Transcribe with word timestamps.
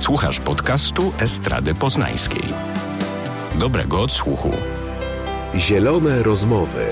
Słuchasz 0.00 0.40
podcastu 0.40 1.12
Estrady 1.18 1.74
Poznańskiej. 1.74 2.42
Dobrego 3.54 4.00
odsłuchu. 4.00 4.50
Zielone 5.56 6.22
rozmowy. 6.22 6.86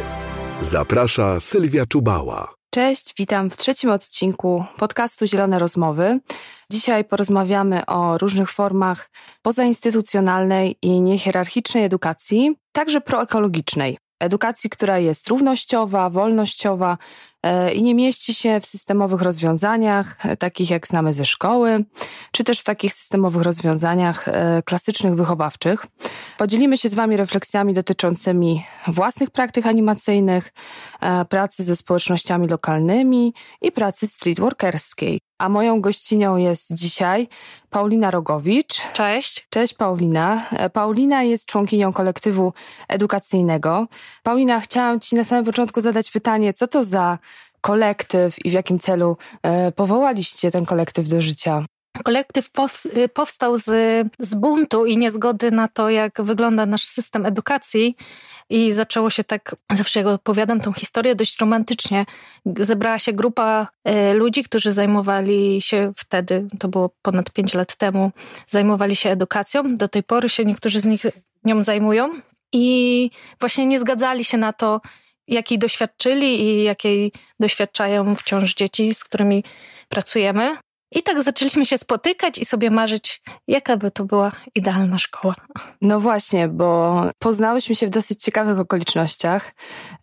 Zaprasza 0.62 1.40
Sylwia 1.40 1.86
Czubała. 1.86 2.54
Cześć, 2.74 3.14
witam 3.18 3.50
w 3.50 3.56
trzecim 3.56 3.90
odcinku 3.90 4.64
podcastu 4.79 5.26
Zielone 5.26 5.58
Rozmowy. 5.58 6.21
Dzisiaj 6.72 7.04
porozmawiamy 7.04 7.86
o 7.86 8.18
różnych 8.18 8.50
formach 8.50 9.11
pozainstytucjonalnej 9.43 10.77
i 10.82 11.00
niehierarchicznej 11.00 11.84
edukacji, 11.84 12.56
także 12.72 13.00
proekologicznej. 13.00 13.98
Edukacji, 14.20 14.70
która 14.70 14.98
jest 14.98 15.29
równościowa, 15.29 16.11
wolnościowa 16.11 16.98
i 17.75 17.82
nie 17.82 17.95
mieści 17.95 18.34
się 18.34 18.61
w 18.61 18.66
systemowych 18.66 19.23
rozwiązaniach, 19.23 20.27
e, 20.27 20.37
takich 20.37 20.70
jak 20.70 20.87
znamy 20.87 21.12
ze 21.12 21.25
szkoły, 21.25 21.84
czy 22.32 22.45
też 22.45 22.61
w 22.61 22.64
takich 22.64 22.95
systemowych 22.95 23.43
rozwiązaniach 23.43 24.29
e, 24.29 24.62
klasycznych, 24.64 25.14
wychowawczych. 25.14 25.87
Podzielimy 26.38 26.77
się 26.77 26.88
z 26.88 26.95
Wami 26.95 27.16
refleksjami 27.16 27.74
dotyczącymi 27.74 28.64
własnych 28.87 29.30
praktyk 29.30 29.66
animacyjnych, 29.66 30.52
pracy 31.28 31.64
ze 31.64 31.77
społecznościami 31.77 32.48
lokalnymi 32.48 33.34
i 33.61 33.73
pracy 33.73 34.06
streetworkerskiej. 34.06 35.20
A 35.39 35.48
moją 35.48 35.80
gościnią 35.80 36.36
jest 36.36 36.75
dzisiaj 36.75 37.28
Paulina 37.70 38.11
Rogowicz. 38.11 38.80
Cześć. 38.92 39.47
Cześć 39.50 39.75
Paulina. 39.75 40.47
Paulina 40.73 41.23
jest 41.23 41.47
członkinią 41.47 41.92
kolektywu 41.92 42.52
edukacyjnego. 42.89 43.86
Paulina, 44.23 44.61
chciałam 44.61 45.00
Ci 45.00 45.16
na 45.16 45.25
samym 45.25 45.45
początku 45.45 45.80
zadać 45.80 46.11
pytanie, 46.11 46.52
co 46.52 46.69
to 46.69 46.84
za 46.84 47.19
kolektyw 47.61 48.45
i 48.45 48.51
w 48.51 48.53
jakim 48.53 48.79
celu 48.79 49.17
e, 49.43 49.73
powołaliście 49.73 50.51
ten 50.51 50.67
kolektyw 50.67 51.09
do 51.09 51.23
życia? 51.23 51.65
Kolektyw 52.03 52.51
y, 52.97 53.09
powstał 53.09 53.59
z, 53.59 53.67
z 54.19 54.34
buntu 54.34 54.87
i 54.87 54.98
niezgody 54.98 55.51
na 55.51 55.69
to, 55.69 55.91
jak 55.91 56.23
wygląda 56.23 56.67
nasz 56.67 56.84
system 56.84 57.27
edukacji. 57.27 57.97
I 58.50 58.73
zaczęło 58.73 59.11
się 59.11 59.25
tak, 59.25 59.56
zawsze 59.73 60.00
jak 60.00 60.09
opowiadam 60.09 60.61
tą 60.61 60.73
historię, 60.73 61.15
dość 61.15 61.41
romantycznie. 61.41 62.06
Zebrała 62.56 62.98
się 62.98 63.12
grupa 63.12 63.69
y, 63.89 64.15
ludzi, 64.15 64.45
którzy 64.45 64.72
zajmowali 64.72 65.61
się 65.61 65.93
wtedy, 65.97 66.48
to 66.59 66.69
było 66.69 66.91
ponad 67.03 67.31
5 67.31 67.55
lat 67.55 67.77
temu, 67.77 68.11
zajmowali 68.48 68.97
się 68.97 69.11
edukacją. 69.11 69.77
Do 69.77 69.89
tej 69.89 70.03
pory 70.03 70.28
się 70.28 70.45
niektórzy 70.45 70.81
z 70.81 70.84
nich 70.84 71.03
nią 71.45 71.62
zajmują. 71.62 72.11
I 72.53 73.11
właśnie 73.41 73.67
nie 73.67 73.78
zgadzali 73.78 74.25
się 74.25 74.39
na 74.39 74.53
to, 74.53 74.81
jakiej 75.29 75.59
doświadczyli 75.59 76.41
i 76.43 76.62
jakiej 76.62 77.12
doświadczają 77.41 78.15
wciąż 78.15 78.55
dzieci, 78.55 78.95
z 78.95 79.05
którymi 79.05 79.45
pracujemy. 79.89 80.57
I 80.93 81.03
tak 81.03 81.23
zaczęliśmy 81.23 81.67
się 81.67 81.79
spotykać 81.79 82.39
i 82.39 82.45
sobie 82.45 82.71
marzyć, 82.71 83.23
jaka 83.49 83.77
by 83.77 83.91
to 83.91 84.05
była 84.05 84.31
idealna 84.55 84.99
szkoła. 84.99 85.34
No 85.83 86.01
właśnie, 86.01 86.49
bo 86.49 87.03
poznałyśmy 87.19 87.75
się 87.75 87.87
w 87.87 87.91
dosyć 87.91 88.23
ciekawych 88.23 88.59
okolicznościach. 88.59 89.55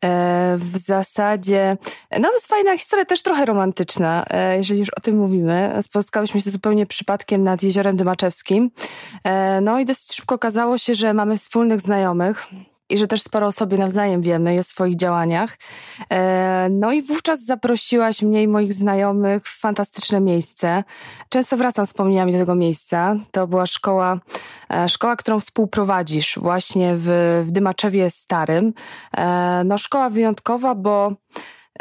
E, 0.04 0.58
w 0.58 0.78
zasadzie, 0.78 1.78
no 2.12 2.28
to 2.30 2.34
jest 2.34 2.48
fajna 2.48 2.78
historia, 2.78 3.06
też 3.06 3.22
trochę 3.22 3.46
romantyczna, 3.46 4.26
e, 4.30 4.58
jeżeli 4.58 4.80
już 4.80 4.90
o 4.90 5.02
tym 5.02 5.18
mówimy. 5.18 5.74
Spotkałyśmy 5.82 6.42
się 6.42 6.52
zupełnie 6.52 6.86
przypadkiem 6.86 7.44
nad 7.44 7.64
Jeziorem 7.64 7.96
Dymaczewskim. 7.96 8.72
E, 9.24 9.62
no 9.62 9.80
i 9.80 9.86
dosyć 9.86 10.16
szybko 10.16 10.36
okazało 10.36 10.78
się, 10.78 10.96
że 10.96 11.14
mamy 11.14 11.38
wspólnych 11.38 11.82
znajomych 11.82 12.48
i 12.90 12.98
że 12.98 13.08
też 13.08 13.22
sporo 13.22 13.48
o 13.48 13.52
sobie 13.52 13.78
nawzajem 13.78 14.22
wiemy 14.22 14.60
o 14.60 14.64
swoich 14.64 14.96
działaniach. 14.96 15.58
E, 16.12 16.68
no 16.72 16.92
i 16.92 17.02
wówczas 17.02 17.46
zaprosiłaś 17.46 18.22
mnie 18.22 18.44
i 18.44 18.48
moich 18.48 18.74
znajomych 18.74 19.44
w 19.44 19.60
fantastyczne 19.60 20.22
miejsce. 20.22 20.84
Często 21.30 21.58
wracam 21.58 21.86
wspomnieniami 21.86 22.32
do 22.32 22.38
tego 22.38 22.56
miejsca. 22.56 23.16
To 23.32 23.48
była 23.48 23.66
szkoła, 23.66 24.20
e, 24.74 24.90
szkoła, 24.90 25.16
którą 25.16 25.40
współprowadzisz 25.40 26.40
właśnie 26.42 26.94
w, 26.98 27.08
w 27.46 27.52
Dymaczewie 27.52 28.10
Starym. 28.10 28.74
E, 29.18 29.62
no 29.66 29.78
szkoła 29.78 30.10
wyjątkowa, 30.10 30.76
bo 30.76 31.12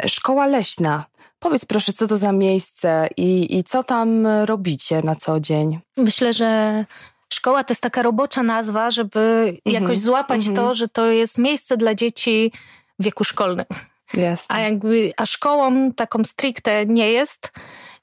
szkoła 0.07 0.47
leśna. 0.47 1.05
Powiedz 1.39 1.65
proszę, 1.65 1.93
co 1.93 2.07
to 2.07 2.17
za 2.17 2.31
miejsce 2.31 3.07
i, 3.17 3.57
i 3.57 3.63
co 3.63 3.83
tam 3.83 4.27
robicie 4.27 5.01
na 5.03 5.15
co 5.15 5.39
dzień? 5.39 5.79
Myślę, 5.97 6.33
że 6.33 6.85
Szkoła 7.33 7.63
to 7.63 7.71
jest 7.71 7.81
taka 7.81 8.01
robocza 8.01 8.43
nazwa, 8.43 8.91
żeby 8.91 9.53
jakoś 9.65 9.79
mhm. 9.79 9.99
złapać 9.99 10.45
to, 10.45 10.49
mhm. 10.49 10.75
że 10.75 10.87
to 10.87 11.05
jest 11.05 11.37
miejsce 11.37 11.77
dla 11.77 11.95
dzieci 11.95 12.51
w 12.99 13.03
wieku 13.03 13.23
szkolnym. 13.23 13.65
Jasne. 14.13 14.55
A 14.55 14.59
jakby, 14.59 15.11
a 15.17 15.25
szkołą 15.25 15.91
taką 15.93 16.23
stricte 16.23 16.85
nie 16.85 17.11
jest. 17.11 17.51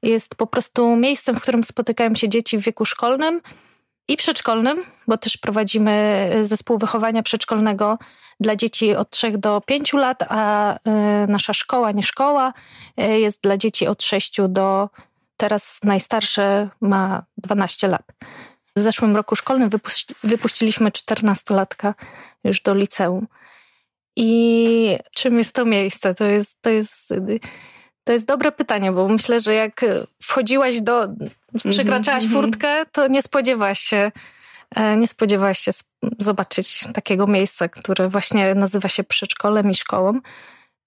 Jest 0.02 0.34
po 0.34 0.46
prostu 0.46 0.96
miejscem, 0.96 1.36
w 1.36 1.42
którym 1.42 1.64
spotykają 1.64 2.14
się 2.14 2.28
dzieci 2.28 2.58
w 2.58 2.62
wieku 2.62 2.84
szkolnym 2.84 3.40
i 4.08 4.16
przedszkolnym, 4.16 4.84
bo 5.08 5.16
też 5.16 5.36
prowadzimy 5.36 6.30
zespół 6.42 6.78
wychowania 6.78 7.22
przedszkolnego 7.22 7.98
dla 8.40 8.56
dzieci 8.56 8.94
od 8.94 9.10
3 9.10 9.38
do 9.38 9.60
5 9.60 9.92
lat, 9.92 10.22
a 10.28 10.74
y, 10.74 10.78
nasza 11.28 11.52
szkoła, 11.52 11.92
nie 11.92 12.02
szkoła, 12.02 12.52
y, 13.00 13.20
jest 13.20 13.42
dla 13.42 13.56
dzieci 13.56 13.86
od 13.86 14.02
6 14.02 14.36
do 14.48 14.88
teraz 15.36 15.80
najstarsze 15.84 16.68
ma 16.80 17.24
12 17.38 17.88
lat. 17.88 18.02
W 18.76 18.80
zeszłym 18.80 19.16
roku 19.16 19.36
szkolnym 19.36 19.68
wypuści, 19.68 20.14
wypuściliśmy 20.24 20.90
14-latka 20.90 21.94
już 22.44 22.60
do 22.60 22.74
liceum. 22.74 23.26
I 24.16 24.98
czym 25.10 25.38
jest 25.38 25.54
to 25.54 25.64
miejsce? 25.64 26.14
To 26.14 26.24
jest, 26.24 26.58
to 26.60 26.70
jest, 26.70 27.08
to 28.04 28.12
jest 28.12 28.26
dobre 28.26 28.52
pytanie, 28.52 28.92
bo 28.92 29.08
myślę, 29.08 29.40
że 29.40 29.54
jak 29.54 29.84
wchodziłaś 30.22 30.80
do, 30.80 31.08
przekraczałaś 31.70 32.24
mm 32.24 32.36
-hmm. 32.36 32.42
furtkę, 32.42 32.86
to 32.92 33.08
nie 33.08 33.22
spodziewałaś 33.22 33.80
się, 33.80 34.12
e, 34.76 34.96
nie 34.96 35.08
spodziewałaś 35.08 35.58
się 35.58 35.70
zobaczyć 36.18 36.84
takiego 36.94 37.26
miejsca, 37.26 37.68
które 37.68 38.08
właśnie 38.08 38.54
nazywa 38.54 38.88
się 38.88 39.04
przedszkolem 39.04 39.70
i 39.70 39.74
szkołą. 39.74 40.20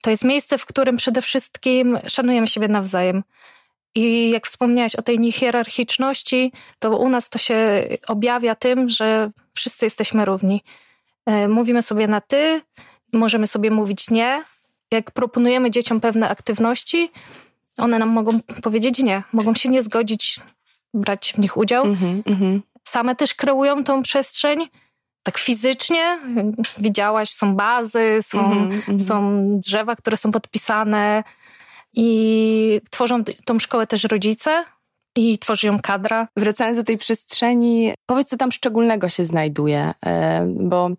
To 0.01 0.09
jest 0.09 0.23
miejsce, 0.23 0.57
w 0.57 0.65
którym 0.65 0.97
przede 0.97 1.21
wszystkim 1.21 1.99
szanujemy 2.07 2.47
siebie 2.47 2.67
nawzajem. 2.67 3.23
I 3.95 4.29
jak 4.29 4.47
wspomniałaś 4.47 4.95
o 4.95 5.01
tej 5.01 5.19
niehierarchiczności, 5.19 6.51
to 6.79 6.97
u 6.97 7.09
nas 7.09 7.29
to 7.29 7.37
się 7.37 7.87
objawia 8.07 8.55
tym, 8.55 8.89
że 8.89 9.31
wszyscy 9.53 9.85
jesteśmy 9.85 10.25
równi. 10.25 10.63
E, 11.25 11.47
mówimy 11.47 11.81
sobie 11.81 12.07
na 12.07 12.21
ty, 12.21 12.61
możemy 13.13 13.47
sobie 13.47 13.71
mówić 13.71 14.09
nie. 14.09 14.43
Jak 14.91 15.11
proponujemy 15.11 15.71
dzieciom 15.71 16.01
pewne 16.01 16.29
aktywności, 16.29 17.11
one 17.77 17.99
nam 17.99 18.09
mogą 18.09 18.39
powiedzieć 18.63 18.99
nie, 18.99 19.23
mogą 19.33 19.55
się 19.55 19.69
nie 19.69 19.83
zgodzić, 19.83 20.39
brać 20.93 21.33
w 21.33 21.39
nich 21.39 21.57
udział. 21.57 21.83
Mm 21.83 22.21
-hmm. 22.23 22.59
Same 22.83 23.15
też 23.15 23.33
kreują 23.33 23.83
tą 23.83 24.01
przestrzeń. 24.01 24.67
Tak 25.23 25.37
fizycznie, 25.37 26.19
widziałaś, 26.77 27.29
są 27.29 27.55
bazy, 27.55 28.19
są, 28.21 28.51
mm 28.51 28.81
-hmm. 28.81 28.99
są 28.99 29.45
drzewa, 29.59 29.95
które 29.95 30.17
są 30.17 30.31
podpisane, 30.31 31.23
i 31.95 32.81
tworzą 32.89 33.23
tą 33.45 33.59
szkołę 33.59 33.87
też 33.87 34.03
rodzice, 34.03 34.65
i 35.17 35.39
tworzy 35.39 35.67
ją 35.67 35.79
kadra. 35.79 36.27
Wracając 36.37 36.77
do 36.77 36.83
tej 36.83 36.97
przestrzeni, 36.97 37.93
powiedz, 38.05 38.29
co 38.29 38.37
tam 38.37 38.51
szczególnego 38.51 39.09
się 39.09 39.25
znajduje, 39.25 39.93
e, 40.05 40.45
bo 40.59 40.89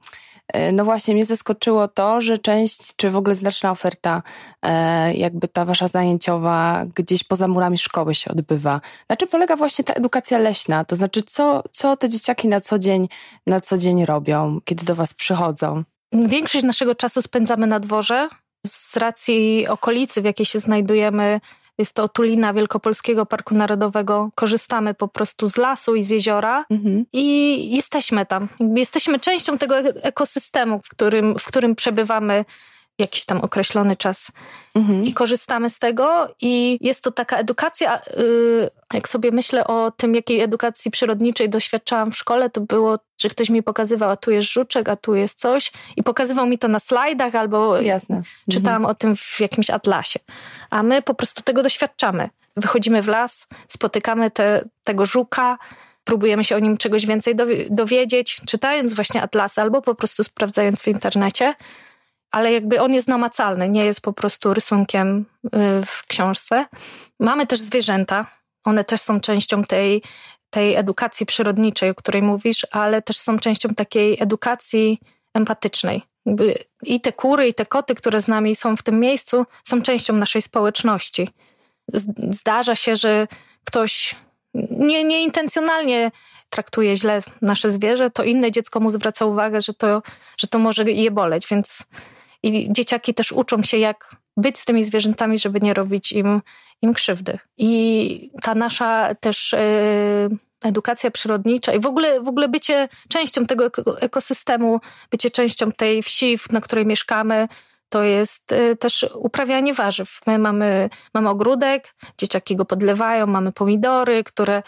e, 0.53 0.73
no 0.73 0.85
właśnie 0.85 1.15
mnie 1.15 1.25
zaskoczyło 1.25 1.89
to, 1.89 2.21
że 2.21 2.39
część, 2.39 2.97
czy 2.97 3.11
w 3.11 3.17
ogóle 3.17 3.35
znaczna 3.35 3.71
oferta, 3.71 4.23
e, 4.63 5.15
jakby 5.15 5.49
ta 5.49 5.65
wasza 5.65 5.89
zajęciowa 5.89 6.85
gdzieś 6.95 7.25
poza 7.25 7.49
murami 7.49 7.79
szkoły 7.79 8.15
się 8.15 8.31
odbywa. 8.31 8.81
Na 9.09 9.17
czym 9.17 9.29
polega 9.29 9.57
właśnie 9.57 9.85
ta 9.85 9.93
edukacja 9.93 10.39
leśna? 10.39 10.85
To 10.85 10.97
znaczy, 10.97 11.23
co, 11.23 11.63
co 11.73 11.97
te 11.97 12.09
dzieciaki 12.09 12.49
na 12.49 12.61
co 12.61 12.79
dzień, 12.79 13.09
na 13.47 13.61
co 13.61 13.79
dzień 13.79 14.05
robią, 14.05 14.59
kiedy 14.65 14.85
do 14.85 14.95
was 14.95 15.15
przychodzą? 15.15 15.83
Większość 16.13 16.65
naszego 16.65 16.95
czasu 16.95 17.23
spędzamy 17.23 17.67
na 17.67 17.81
dworze, 17.81 18.29
z 18.67 18.97
racji 18.97 19.67
okolicy, 19.69 20.23
w 20.23 20.25
jakiej 20.25 20.47
się 20.47 20.59
znajdujemy, 20.59 21.41
jest 21.79 21.95
to 21.95 22.03
otulina 22.03 22.53
Wielkopolskiego 22.53 23.27
Parku 23.27 23.55
Narodowego. 23.55 24.31
Korzystamy 24.35 24.95
po 24.95 25.09
prostu 25.09 25.47
z 25.47 25.57
lasu 25.57 25.95
i 25.95 26.05
z 26.05 26.11
jeziora 26.11 26.65
mhm. 26.71 27.05
i 27.13 27.77
jesteśmy 27.77 28.27
tam. 28.27 28.49
jesteśmy 28.77 29.19
częścią 29.19 29.59
tego 29.59 29.79
ekosystemu, 29.79 30.81
w 30.85 30.89
którym, 30.89 31.39
w 31.39 31.45
którym 31.45 31.75
przebywamy 31.75 32.45
jakiś 32.99 33.25
tam 33.25 33.41
określony 33.41 33.97
czas 33.97 34.33
mhm. 34.75 35.05
i 35.05 35.13
korzystamy 35.13 35.71
z 35.71 35.79
tego 35.79 36.35
i 36.41 36.79
jest 36.81 37.03
to 37.03 37.11
taka 37.11 37.37
edukacja, 37.37 37.99
y, 37.99 38.71
jak 38.95 39.09
sobie 39.09 39.31
myślę 39.31 39.67
o 39.67 39.91
tym, 39.91 40.15
jakiej 40.15 40.41
edukacji 40.41 40.91
przyrodniczej 40.91 41.49
doświadczałam 41.49 42.13
w 42.13 42.17
szkole, 42.17 42.51
to 42.51 42.61
było, 42.61 42.99
że 43.21 43.29
ktoś 43.29 43.51
mi 43.51 43.63
pokazywał, 43.63 44.11
a 44.11 44.17
tu 44.17 44.31
jest 44.31 44.49
żuczek, 44.49 44.89
a 44.89 44.97
tu 44.97 45.15
jest 45.15 45.39
coś 45.39 45.73
i 45.97 46.03
pokazywał 46.03 46.47
mi 46.47 46.59
to 46.59 46.69
na 46.69 46.81
slajdach 46.81 47.35
albo 47.35 47.81
Jasne. 47.81 48.23
czytałam 48.51 48.77
mhm. 48.77 48.91
o 48.91 48.95
tym 48.95 49.17
w 49.17 49.41
jakimś 49.41 49.71
atlasie. 49.71 50.21
A 50.71 50.83
my 50.83 51.03
po 51.03 51.15
prostu 51.15 51.43
tego 51.43 51.63
doświadczamy. 51.63 52.29
Wychodzimy 52.57 53.03
w 53.03 53.09
las, 53.09 53.49
spotykamy 53.69 54.31
te, 54.31 54.65
tego 54.85 55.05
żuka, 55.05 55.59
próbujemy 56.05 56.45
się 56.45 56.57
o 56.57 56.59
nim 56.59 56.77
czegoś 56.77 57.07
więcej 57.07 57.35
dowiedzieć, 57.71 58.41
czytając 58.47 58.93
właśnie 58.95 59.23
atlasy 59.23 59.61
albo 59.61 59.83
po 59.83 59.95
prostu 59.95 60.25
sprawdzając 60.25 60.83
w 60.83 60.89
internecie 60.89 61.55
ale 62.31 62.53
jakby 62.53 62.81
on 62.81 62.95
jest 62.95 63.09
namacalny, 63.09 63.69
nie 63.69 63.85
jest 63.85 64.01
po 64.01 64.13
prostu 64.13 64.55
rysunkiem 64.55 65.27
y, 65.45 65.51
w 65.87 66.07
książce. 66.07 66.67
Mamy 67.21 67.47
też 67.47 67.61
zwierzęta. 67.61 68.27
One 68.65 68.85
też 68.85 69.01
są 69.01 69.21
częścią 69.21 69.65
tej 69.65 70.03
tej 70.51 70.75
edukacji 70.75 71.27
przyrodniczej, 71.27 71.91
o 71.91 71.95
której 71.95 72.23
mówisz, 72.23 72.67
ale 72.73 73.03
też 73.03 73.17
są 73.17 73.39
częścią 73.39 73.69
takiej 73.69 74.23
edukacji 74.23 75.01
empatycznej. 75.35 76.03
I 76.83 77.01
te 77.01 77.13
kury, 77.13 77.49
i 77.49 77.55
te 77.55 77.67
koty, 77.67 77.95
które 77.95 78.21
z 78.21 78.29
nami 78.29 78.57
są 78.57 78.77
w 78.77 78.83
tym 78.83 79.01
miejscu, 79.01 79.47
są 79.65 79.83
częścią 79.83 80.15
naszej 80.15 80.43
społeczności. 80.43 81.29
Zdarza 82.31 82.77
się, 82.77 82.97
że 82.97 83.27
ktoś 83.65 84.15
nie, 84.71 85.05
nieintencjonalnie 85.05 86.11
traktuje 86.51 86.97
źle 86.97 87.21
nasze 87.43 87.71
zwierzę, 87.71 88.11
to 88.11 88.25
inne 88.25 88.51
dziecko 88.51 88.81
mu 88.81 88.91
zwraca 88.91 89.25
uwagę, 89.25 89.61
że 89.61 89.75
to, 89.75 90.03
że 90.39 90.47
to 90.47 90.59
może 90.59 90.83
je 90.85 91.11
boleć, 91.11 91.47
więc 91.51 91.87
i 92.47 92.73
dzieciaki 92.73 93.15
też 93.15 93.33
uczą 93.33 93.63
się, 93.63 93.79
jak 93.79 94.17
być 94.37 94.59
z 94.59 94.65
tymi 94.65 94.85
zwierzętami, 94.85 95.39
żeby 95.39 95.61
nie 95.61 95.75
robić 95.75 96.13
im, 96.13 96.43
im 96.83 96.95
krzywdy. 96.95 97.39
I 97.57 98.31
ta 98.43 98.55
nasza 98.55 99.15
też 99.15 99.53
yy, 99.53 100.37
edukacja 100.65 101.11
przyrodnicza 101.11 101.73
i 101.73 101.81
w 101.81 101.87
ogóle, 101.87 102.21
w 102.21 102.29
ogóle 102.29 102.49
bycie 102.49 102.89
częścią 103.09 103.47
tego 103.47 103.71
ekosystemu, 104.01 104.81
bycie 105.11 105.31
częścią 105.31 105.73
tej 105.73 106.03
wsi, 106.03 106.39
na 106.53 106.61
której 106.61 106.87
mieszkamy, 106.87 107.49
to 107.89 108.03
jest 108.03 108.53
y, 108.53 108.77
też 108.77 109.07
uprawianie 109.15 109.75
warzyw. 109.75 110.21
My 110.27 110.39
mamy, 110.39 110.91
mamy 111.15 111.29
ogródek, 111.29 111.95
dzieciaki 112.19 112.57
go 112.57 112.65
podlewają, 112.65 113.27
mamy 113.27 113.53
pomidory, 113.53 114.25
które 114.25 114.63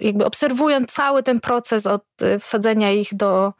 jakby 0.00 0.26
obserwują 0.26 0.84
cały 0.84 1.22
ten 1.22 1.40
proces 1.40 1.86
od 1.86 2.04
y, 2.22 2.38
wsadzenia 2.38 2.90
ich 2.92 3.14
do, 3.14 3.52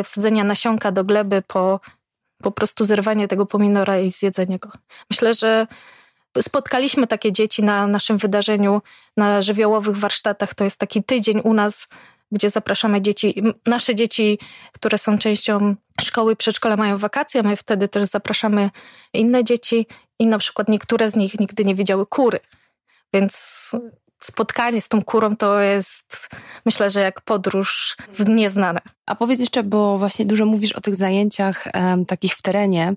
y, 0.00 0.02
wsadzenia 0.02 0.44
nasionka 0.44 0.92
do 0.92 1.04
gleby 1.04 1.42
po 1.46 1.80
po 2.42 2.50
prostu 2.50 2.84
zerwanie 2.84 3.28
tego 3.28 3.46
pomidora 3.46 3.98
i 3.98 4.10
zjedzenie 4.10 4.58
go. 4.58 4.70
Myślę, 5.10 5.34
że 5.34 5.66
spotkaliśmy 6.42 7.06
takie 7.06 7.32
dzieci 7.32 7.64
na 7.64 7.86
naszym 7.86 8.16
wydarzeniu, 8.16 8.82
na 9.16 9.42
żywiołowych 9.42 9.96
warsztatach. 9.96 10.54
To 10.54 10.64
jest 10.64 10.78
taki 10.78 11.04
tydzień 11.04 11.40
u 11.44 11.54
nas, 11.54 11.88
gdzie 12.32 12.50
zapraszamy 12.50 13.02
dzieci. 13.02 13.42
Nasze 13.66 13.94
dzieci, 13.94 14.38
które 14.72 14.98
są 14.98 15.18
częścią 15.18 15.74
szkoły, 16.00 16.36
przedszkola 16.36 16.76
mają 16.76 16.96
wakacje, 16.96 17.42
my 17.42 17.56
wtedy 17.56 17.88
też 17.88 18.08
zapraszamy 18.08 18.70
inne 19.12 19.44
dzieci 19.44 19.86
i 20.18 20.26
na 20.26 20.38
przykład 20.38 20.68
niektóre 20.68 21.10
z 21.10 21.16
nich 21.16 21.40
nigdy 21.40 21.64
nie 21.64 21.74
widziały 21.74 22.06
kury. 22.06 22.40
Więc 23.14 23.70
spotkanie 24.24 24.80
z 24.80 24.88
tą 24.88 25.02
kurą 25.02 25.36
to 25.36 25.60
jest, 25.60 26.28
myślę, 26.66 26.90
że 26.90 27.00
jak 27.00 27.20
podróż 27.20 27.96
w 28.12 28.28
nieznane. 28.28 28.80
A 29.06 29.14
powiedz 29.14 29.40
jeszcze, 29.40 29.62
bo 29.62 29.98
właśnie 29.98 30.26
dużo 30.26 30.46
mówisz 30.46 30.72
o 30.72 30.80
tych 30.80 30.96
zajęciach 30.96 31.64
um, 31.74 32.04
takich 32.04 32.34
w 32.34 32.42
terenie. 32.42 32.94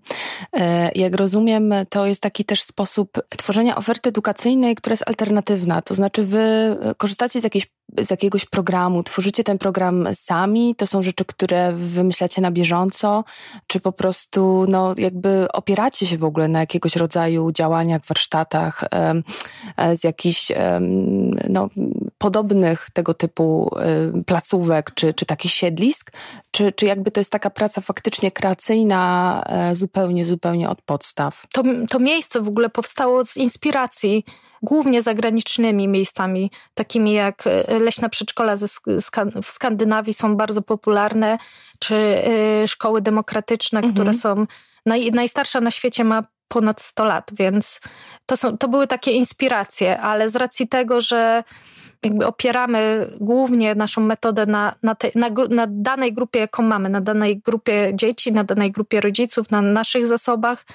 E, 0.54 0.92
jak 0.96 1.16
rozumiem, 1.16 1.74
to 1.90 2.06
jest 2.06 2.22
taki 2.22 2.46
też 2.46 2.64
sposób 2.64 3.12
tworzenia 3.38 3.76
oferty 3.76 4.10
edukacyjnej, 4.10 4.76
która 4.76 4.94
jest 4.94 5.08
alternatywna. 5.08 5.82
To 5.82 5.94
znaczy, 5.94 6.24
wy 6.24 6.78
korzystacie 6.98 7.42
z 7.42 7.44
jakiejś 7.44 7.68
z 8.00 8.10
jakiegoś 8.10 8.46
programu, 8.46 9.04
tworzycie 9.04 9.44
ten 9.44 9.58
program 9.58 10.08
sami? 10.14 10.76
To 10.76 10.88
są 10.88 11.04
rzeczy, 11.04 11.26
które 11.26 11.74
wymyślacie 11.74 12.42
na 12.42 12.52
bieżąco? 12.52 13.24
Czy 13.68 13.80
po 13.80 13.92
prostu, 13.92 14.66
no, 14.68 14.96
jakby 14.98 15.48
opieracie 15.54 16.08
się 16.08 16.18
w 16.18 16.24
ogóle 16.24 16.48
na 16.48 16.60
jakiegoś 16.60 16.96
rodzaju 16.96 17.52
działaniach, 17.52 18.02
warsztatach, 18.08 18.84
e, 18.92 19.98
z 19.98 20.04
jakichś, 20.04 20.52
no, 21.50 21.70
podobnych 22.18 22.90
tego 22.94 23.14
typu 23.14 23.72
placówek, 24.26 24.92
czy, 24.96 25.14
czy 25.14 25.26
takich 25.26 25.52
siedlisk? 25.52 26.12
Czy, 26.52 26.72
czy 26.72 26.86
jakby 26.86 27.12
to 27.12 27.20
jest 27.20 27.32
taka 27.32 27.50
praca 27.50 27.82
faktycznie 27.82 28.32
kreacyjna, 28.32 29.44
e, 29.46 29.76
zupełnie, 29.76 30.26
zupełnie 30.26 30.70
od 30.70 30.82
podstaw? 30.82 31.44
To, 31.54 31.64
to 31.90 32.00
miejsce 32.00 32.42
w 32.42 32.48
ogóle 32.48 32.70
powstało 32.70 33.26
z 33.26 33.38
inspiracji 33.38 34.26
głównie 34.62 35.02
zagranicznymi 35.02 35.88
miejscami, 35.88 36.52
takimi 36.74 37.14
jak 37.14 37.48
e, 37.48 37.80
leśna 37.80 38.10
przedszkola 38.10 38.58
ze, 38.58 38.68
w 39.44 39.48
Skandynawii 39.48 40.14
są 40.14 40.36
bardzo 40.36 40.62
popularne, 40.62 41.38
czy 41.80 41.96
e, 41.96 42.68
szkoły 42.68 43.02
demokratyczne, 43.02 43.80
mhm. 43.80 43.94
które 43.94 44.14
są 44.14 44.46
naj, 44.86 45.12
najstarsza 45.12 45.62
na 45.62 45.72
świecie 45.72 46.04
ma 46.04 46.24
ponad 46.48 46.82
100 46.82 47.06
lat, 47.06 47.32
więc 47.34 47.82
to, 48.26 48.38
są, 48.38 48.58
to 48.58 48.68
były 48.68 48.88
takie 48.88 49.12
inspiracje, 49.12 50.02
ale 50.02 50.30
z 50.30 50.36
racji 50.36 50.68
tego, 50.68 51.02
że 51.02 51.44
jakby 52.04 52.28
opieramy 52.28 53.08
głównie 53.20 53.76
naszą 53.76 54.02
metodę 54.02 54.46
na, 54.46 54.76
na, 54.84 54.96
te, 54.96 55.12
na, 55.16 55.30
na, 55.50 55.68
danej 55.70 56.14
grupie, 56.14 56.40
jaką 56.40 56.64
mamy, 56.64 56.90
na 56.90 57.02
danej 57.02 57.40
grupie 57.40 57.92
dzieci, 57.94 58.32
na 58.32 58.44
danej 58.44 58.72
grupie 58.72 59.02
rodziców, 59.02 59.52
na 59.52 59.62
naszych 59.62 60.08
zasobach, 60.08 60.66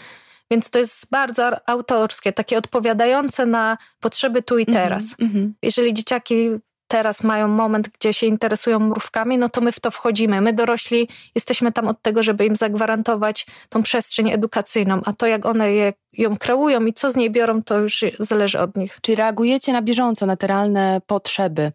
więc 0.50 0.70
to 0.70 0.78
jest 0.78 1.10
bardzo 1.10 1.68
autorskie, 1.68 2.32
takie 2.32 2.58
odpowiadające 2.58 3.46
na 3.46 3.78
potrzeby 4.00 4.42
tu 4.42 4.58
i 4.58 4.64
mhm, 4.68 4.84
teraz. 4.84 5.16
Mm 5.20 5.32
-hmm. 5.32 5.50
Jeżeli 5.62 5.94
dzieciaki 5.94 6.50
teraz 6.88 7.24
mają 7.24 7.48
moment, 7.48 7.88
gdzie 7.88 8.12
się 8.12 8.26
interesują 8.26 8.78
mrówkami, 8.78 9.38
no 9.38 9.48
to 9.48 9.60
my 9.60 9.72
w 9.72 9.80
to 9.80 9.90
wchodzimy. 9.90 10.40
My 10.40 10.52
dorośli 10.52 11.08
jesteśmy 11.34 11.72
tam 11.72 11.88
od 11.88 12.02
tego, 12.02 12.22
żeby 12.22 12.46
im 12.46 12.56
zagwarantować 12.56 13.46
tą 13.68 13.82
przestrzeń 13.82 14.30
edukacyjną, 14.30 15.00
a 15.04 15.12
to 15.12 15.26
jak 15.26 15.46
one 15.46 15.72
je 15.72 15.92
ją 16.18 16.36
kreują 16.36 16.86
i 16.86 16.92
co 16.92 17.10
z 17.10 17.16
niej 17.16 17.30
biorą, 17.30 17.62
to 17.62 17.78
już 17.78 18.04
zależy 18.18 18.60
od 18.60 18.76
nich. 18.76 18.98
Czyli 19.00 19.16
reagujecie 19.16 19.72
na 19.72 19.82
bieżąco, 19.82 20.26
na 20.26 20.36
te 20.36 20.46
realne 20.46 21.00
potrzeby 21.06 21.72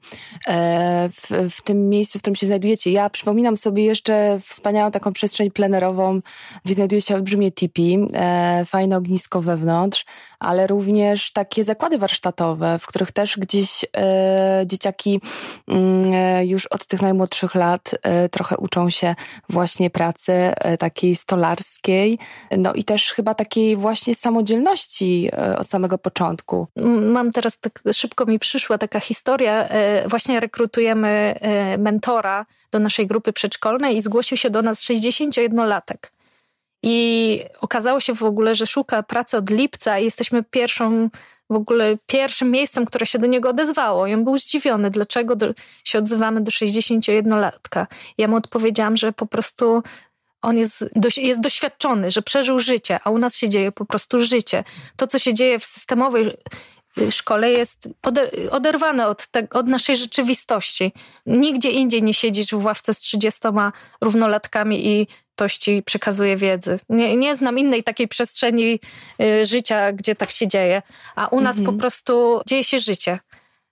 e, 0.47 1.09
w, 1.09 1.55
w 1.55 1.61
tym 1.61 1.89
miejscu, 1.89 2.19
w 2.19 2.21
którym 2.21 2.35
się 2.35 2.45
znajdujecie. 2.45 2.91
Ja 2.91 3.09
przypominam 3.09 3.57
sobie 3.57 3.85
jeszcze 3.85 4.39
wspaniałą 4.45 4.91
taką 4.91 5.13
przestrzeń 5.13 5.51
plenerową, 5.51 6.21
gdzie 6.65 6.73
znajduje 6.73 7.01
się 7.01 7.15
olbrzymie 7.15 7.51
tipi, 7.51 8.07
e, 8.13 8.65
fajne 8.65 8.97
ognisko 8.97 9.41
wewnątrz, 9.41 10.05
ale 10.39 10.67
również 10.67 11.31
takie 11.31 11.63
zakłady 11.63 11.97
warsztatowe, 11.97 12.79
w 12.79 12.87
których 12.87 13.11
też 13.11 13.37
gdzieś 13.37 13.85
e, 13.97 14.63
dzieciaki 14.65 15.21
mm, 15.67 16.11
już 16.47 16.65
od 16.65 16.87
tych 16.87 17.01
najmłodszych 17.01 17.55
lat 17.55 17.91
trochę 18.31 18.57
uczą 18.57 18.89
się 18.89 19.15
właśnie 19.49 19.89
pracy 19.89 20.33
takiej 20.79 21.15
stolarskiej, 21.15 22.19
no 22.57 22.73
i 22.73 22.83
też 22.83 23.11
chyba 23.13 23.33
takiej 23.33 23.77
właśnie 23.77 24.15
sam 24.15 24.30
samodzielności 24.31 25.29
e, 25.33 25.57
od 25.57 25.67
samego 25.67 25.97
początku. 25.97 26.67
Mam 27.01 27.31
teraz, 27.31 27.59
tak 27.59 27.81
szybko 27.93 28.25
mi 28.25 28.39
przyszła 28.39 28.77
taka 28.77 28.99
historia. 28.99 29.67
E, 29.67 30.07
właśnie 30.07 30.39
rekrutujemy 30.39 31.35
e, 31.41 31.77
mentora 31.77 32.45
do 32.71 32.79
naszej 32.79 33.07
grupy 33.07 33.33
przedszkolnej 33.33 33.97
i 33.97 34.01
zgłosił 34.01 34.37
się 34.37 34.49
do 34.49 34.61
nas 34.61 34.83
61-latek. 34.83 36.11
I 36.83 37.39
okazało 37.61 37.99
się 37.99 38.15
w 38.15 38.23
ogóle, 38.23 38.55
że 38.55 38.67
szuka 38.67 39.03
pracy 39.03 39.37
od 39.37 39.49
lipca 39.49 39.99
i 39.99 40.03
jesteśmy 40.03 40.43
pierwszą, 40.43 41.09
w 41.49 41.55
ogóle 41.55 41.97
pierwszym 42.07 42.51
miejscem, 42.51 42.85
które 42.85 43.05
się 43.05 43.19
do 43.19 43.27
niego 43.27 43.49
odezwało. 43.49 44.07
I 44.07 44.13
on 44.13 44.23
był 44.23 44.37
zdziwiony, 44.37 44.89
dlaczego 44.89 45.35
do, 45.35 45.53
się 45.83 45.99
odzywamy 45.99 46.41
do 46.41 46.51
61-latka. 46.51 47.87
Ja 48.17 48.27
mu 48.27 48.35
odpowiedziałam, 48.35 48.97
że 48.97 49.11
po 49.13 49.25
prostu 49.25 49.83
on 50.41 50.57
jest, 50.57 50.89
jest 51.17 51.41
doświadczony, 51.41 52.11
że 52.11 52.21
przeżył 52.21 52.59
życie, 52.59 52.99
a 53.03 53.09
u 53.09 53.17
nas 53.17 53.35
się 53.35 53.49
dzieje 53.49 53.71
po 53.71 53.85
prostu 53.85 54.19
życie. 54.19 54.63
To, 54.95 55.07
co 55.07 55.19
się 55.19 55.33
dzieje 55.33 55.59
w 55.59 55.65
systemowej 55.65 56.31
y, 56.97 57.11
szkole 57.11 57.51
jest 57.51 57.89
oderwane 58.51 59.07
od, 59.07 59.27
te, 59.27 59.47
od 59.53 59.67
naszej 59.67 59.97
rzeczywistości. 59.97 60.93
Nigdzie 61.25 61.71
indziej 61.71 62.03
nie 62.03 62.13
siedzisz 62.13 62.51
w 62.51 62.65
ławce 62.65 62.93
z 62.93 62.99
30 62.99 63.41
równolatkami 64.01 64.87
i 64.87 65.07
ktoś 65.35 65.57
ci 65.57 65.83
przekazuje 65.83 66.37
wiedzy. 66.37 66.79
Nie, 66.89 67.17
nie 67.17 67.35
znam 67.35 67.59
innej 67.59 67.83
takiej 67.83 68.07
przestrzeni 68.07 68.79
y, 69.21 69.45
życia, 69.45 69.91
gdzie 69.91 70.15
tak 70.15 70.31
się 70.31 70.47
dzieje. 70.47 70.81
A 71.15 71.27
u 71.27 71.41
nas 71.41 71.57
mhm. 71.57 71.75
po 71.75 71.81
prostu 71.81 72.41
dzieje 72.47 72.63
się 72.63 72.79
życie. 72.79 73.19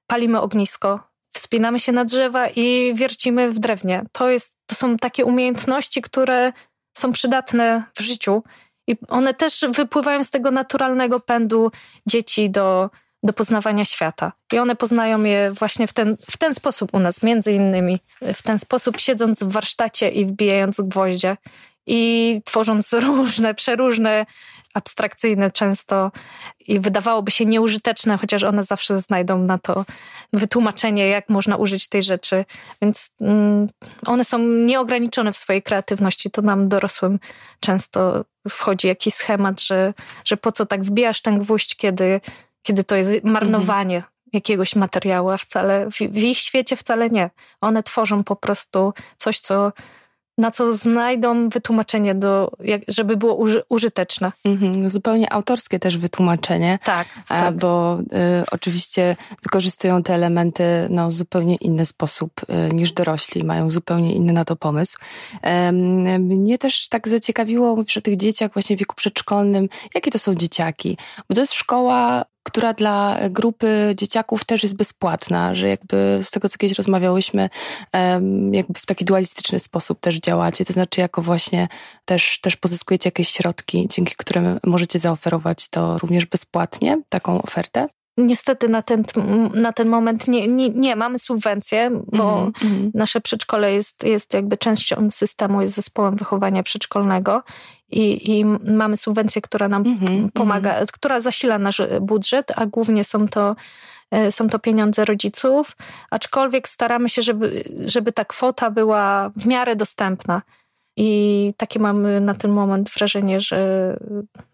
Palimy 0.07 0.41
ognisko, 0.41 1.08
wspinamy 1.33 1.79
się 1.79 1.91
na 1.91 2.05
drzewa 2.05 2.48
i 2.55 2.91
wiercimy 2.95 3.51
w 3.51 3.59
drewnie. 3.59 4.03
To, 4.12 4.29
jest, 4.29 4.57
to 4.65 4.75
są 4.75 4.98
takie 4.98 5.25
umiejętności, 5.25 6.01
które 6.01 6.53
są 6.98 7.12
przydatne 7.12 7.83
w 7.95 8.01
życiu 8.01 8.43
i 8.88 8.95
one 9.09 9.33
też 9.33 9.65
wypływają 9.75 10.24
z 10.24 10.29
tego 10.29 10.51
naturalnego 10.51 11.19
pędu 11.19 11.71
dzieci 12.07 12.50
do, 12.50 12.89
do 13.24 13.33
poznawania 13.33 13.86
świata. 13.86 14.31
I 14.53 14.59
one 14.59 14.75
poznają 14.75 15.24
je 15.24 15.51
właśnie 15.51 15.88
w 15.88 15.93
ten, 15.93 16.17
w 16.31 16.38
ten 16.38 16.55
sposób 16.55 16.93
u 16.93 17.00
nas, 17.00 17.24
między 17.24 17.51
innymi. 17.53 18.00
W 18.21 18.41
ten 18.41 18.59
sposób 18.59 19.00
siedząc 19.00 19.43
w 19.43 19.51
warsztacie 19.51 20.09
i 20.09 20.25
wbijając 20.25 20.81
gwoździe 20.81 21.38
i 21.88 22.41
tworząc 22.45 22.93
różne, 23.07 23.53
przeróżne, 23.53 24.25
abstrakcyjne 24.74 25.51
często 25.51 26.12
i 26.59 26.79
wydawałoby 26.79 27.31
się 27.31 27.45
nieużyteczne, 27.45 28.17
chociaż 28.17 28.43
one 28.43 28.63
zawsze 28.63 29.01
znajdą 29.01 29.38
na 29.39 29.57
to 29.57 29.86
wytłumaczenie, 30.33 31.07
jak 31.07 31.29
można 31.29 31.55
użyć 31.55 31.88
tej 31.88 32.01
rzeczy. 32.01 32.45
Więc 32.81 33.12
mm, 33.21 33.67
one 34.05 34.25
są 34.25 34.39
nieograniczone 34.39 35.31
w 35.31 35.38
swojej 35.38 35.62
kreatywności. 35.62 36.31
To 36.31 36.41
nam 36.41 36.69
dorosłym 36.69 37.19
często 37.59 38.25
wchodzi 38.50 38.88
jakiś 38.88 39.13
schemat, 39.13 39.62
że, 39.62 39.93
że 40.25 40.38
po 40.38 40.51
co 40.51 40.65
tak 40.65 40.83
wbijasz 40.83 41.21
ten 41.21 41.39
gwóźdź, 41.39 41.75
kiedy, 41.75 42.21
kiedy 42.62 42.83
to 42.83 42.95
jest 42.95 43.24
marnowanie. 43.24 43.95
Mhm 43.95 44.19
jakiegoś 44.33 44.75
materiału, 44.75 45.29
a 45.29 45.38
wcale 45.38 45.89
w, 45.91 45.95
w, 45.95 46.17
ich 46.17 46.38
świecie 46.38 46.75
wcale 46.75 47.09
nie. 47.09 47.29
One 47.62 47.83
tworzą 47.83 48.24
po 48.24 48.36
prostu 48.36 48.93
coś, 49.17 49.39
co 49.39 49.71
na 50.39 50.51
co 50.51 50.74
znajdą 50.74 51.50
wytłumaczenie, 51.50 52.15
do, 52.15 52.51
żeby 52.88 53.17
było 53.17 53.36
uży, 53.36 53.63
użyteczne. 53.69 54.31
Mhm, 54.46 54.89
zupełnie 54.89 55.34
autorskie 55.34 55.79
też 55.79 55.98
wytłumaczenie. 55.98 56.79
Tak. 56.84 57.08
Tak. 57.27 57.55
Bo 57.55 58.00
y, 58.00 58.05
oczywiście 58.51 59.15
wykorzystują 59.43 60.03
te 60.03 60.13
elementy 60.13 60.63
no, 60.89 61.08
w 61.08 61.13
zupełnie 61.13 61.55
inny 61.55 61.86
sposób 61.86 62.31
y, 62.72 62.74
niż 62.74 62.91
dorośli, 62.91 63.43
mają 63.43 63.69
zupełnie 63.69 64.13
inny 64.13 64.34
na 64.34 64.46
to 64.46 64.55
pomysł. 64.55 64.98
E, 65.41 65.72
mnie 66.19 66.58
też 66.58 66.88
tak 66.88 67.08
zaciekawiło, 67.08 67.75
mówisz 67.75 67.98
o 67.98 68.01
tych 68.01 68.15
dzieciach 68.15 68.53
właśnie 68.53 68.75
w 68.75 68.79
wieku 68.79 68.96
przedszkolnym, 68.96 69.69
jakie 69.96 70.12
to 70.12 70.19
są 70.19 70.36
dzieciaki? 70.36 70.98
Bo 71.29 71.36
to 71.36 71.41
jest 71.41 71.53
szkoła 71.53 72.25
która 72.43 72.74
dla 72.74 73.17
grupy 73.29 73.93
dzieciaków 73.98 74.46
też 74.46 74.63
jest 74.63 74.75
bezpłatna, 74.75 75.55
że 75.55 75.67
jakby 75.67 76.19
z 76.24 76.31
tego, 76.31 76.50
co 76.50 76.58
kiedyś 76.58 76.77
rozmawiałyśmy, 76.77 77.50
jakby 78.51 78.79
w 78.79 78.86
taki 78.86 79.05
dualistyczny 79.05 79.60
sposób 79.60 80.00
też 80.00 80.19
działacie, 80.19 80.65
to 80.65 80.74
znaczy 80.74 81.01
jako 81.01 81.22
właśnie 81.22 81.67
też, 82.05 82.39
też 82.41 82.55
pozyskujecie 82.55 83.08
jakieś 83.08 83.29
środki, 83.29 83.88
dzięki 83.88 84.13
którym 84.17 84.60
możecie 84.65 85.00
zaoferować 85.00 85.69
to 85.69 85.98
również 85.98 86.25
bezpłatnie, 86.25 87.01
taką 87.10 87.41
ofertę? 87.41 87.88
Niestety 88.17 88.69
na 88.69 88.81
ten, 88.81 89.03
na 89.53 89.74
ten 89.74 89.89
moment 89.89 90.27
nie, 90.27 90.48
nie, 90.48 90.69
nie 90.69 90.96
mamy 90.96 91.19
subwencję, 91.19 91.89
bo 92.12 92.39
mm 92.39 92.51
-hmm. 92.51 92.91
nasze 92.93 93.22
przedszkole 93.22 93.74
jest, 93.74 94.03
jest 94.03 94.34
jakby 94.34 94.58
częścią 94.58 95.12
systemu, 95.12 95.62
jest 95.62 95.75
zespołem 95.75 96.15
wychowania 96.15 96.63
przedszkolnego 96.63 97.43
i, 97.91 98.31
i 98.39 98.46
mamy 98.72 98.98
subwencję, 98.98 99.41
która 99.41 99.67
nam 99.67 99.84
mm 99.86 99.98
-hmm. 99.98 100.31
pomaga, 100.34 100.75
która 100.93 101.19
zasila 101.19 101.60
nasz 101.60 101.81
budżet, 102.01 102.51
a 102.55 102.65
głównie 102.65 103.03
są 103.03 103.27
to 103.27 103.55
e, 104.12 104.31
są 104.31 104.50
to 104.50 104.60
pieniądze 104.60 105.05
rodziców, 105.05 105.77
aczkolwiek 106.10 106.69
staramy 106.69 107.10
się, 107.10 107.22
żeby, 107.22 107.63
żeby 107.86 108.12
ta 108.12 108.25
kwota 108.25 108.72
była 108.72 109.31
w 109.36 109.46
miarę 109.46 109.75
dostępna. 109.75 110.41
I 111.01 111.53
takie 111.58 111.79
mamy 111.79 112.22
na 112.22 112.34
ten 112.34 112.51
moment 112.51 112.89
wrażenie, 112.89 113.41
że 113.41 113.98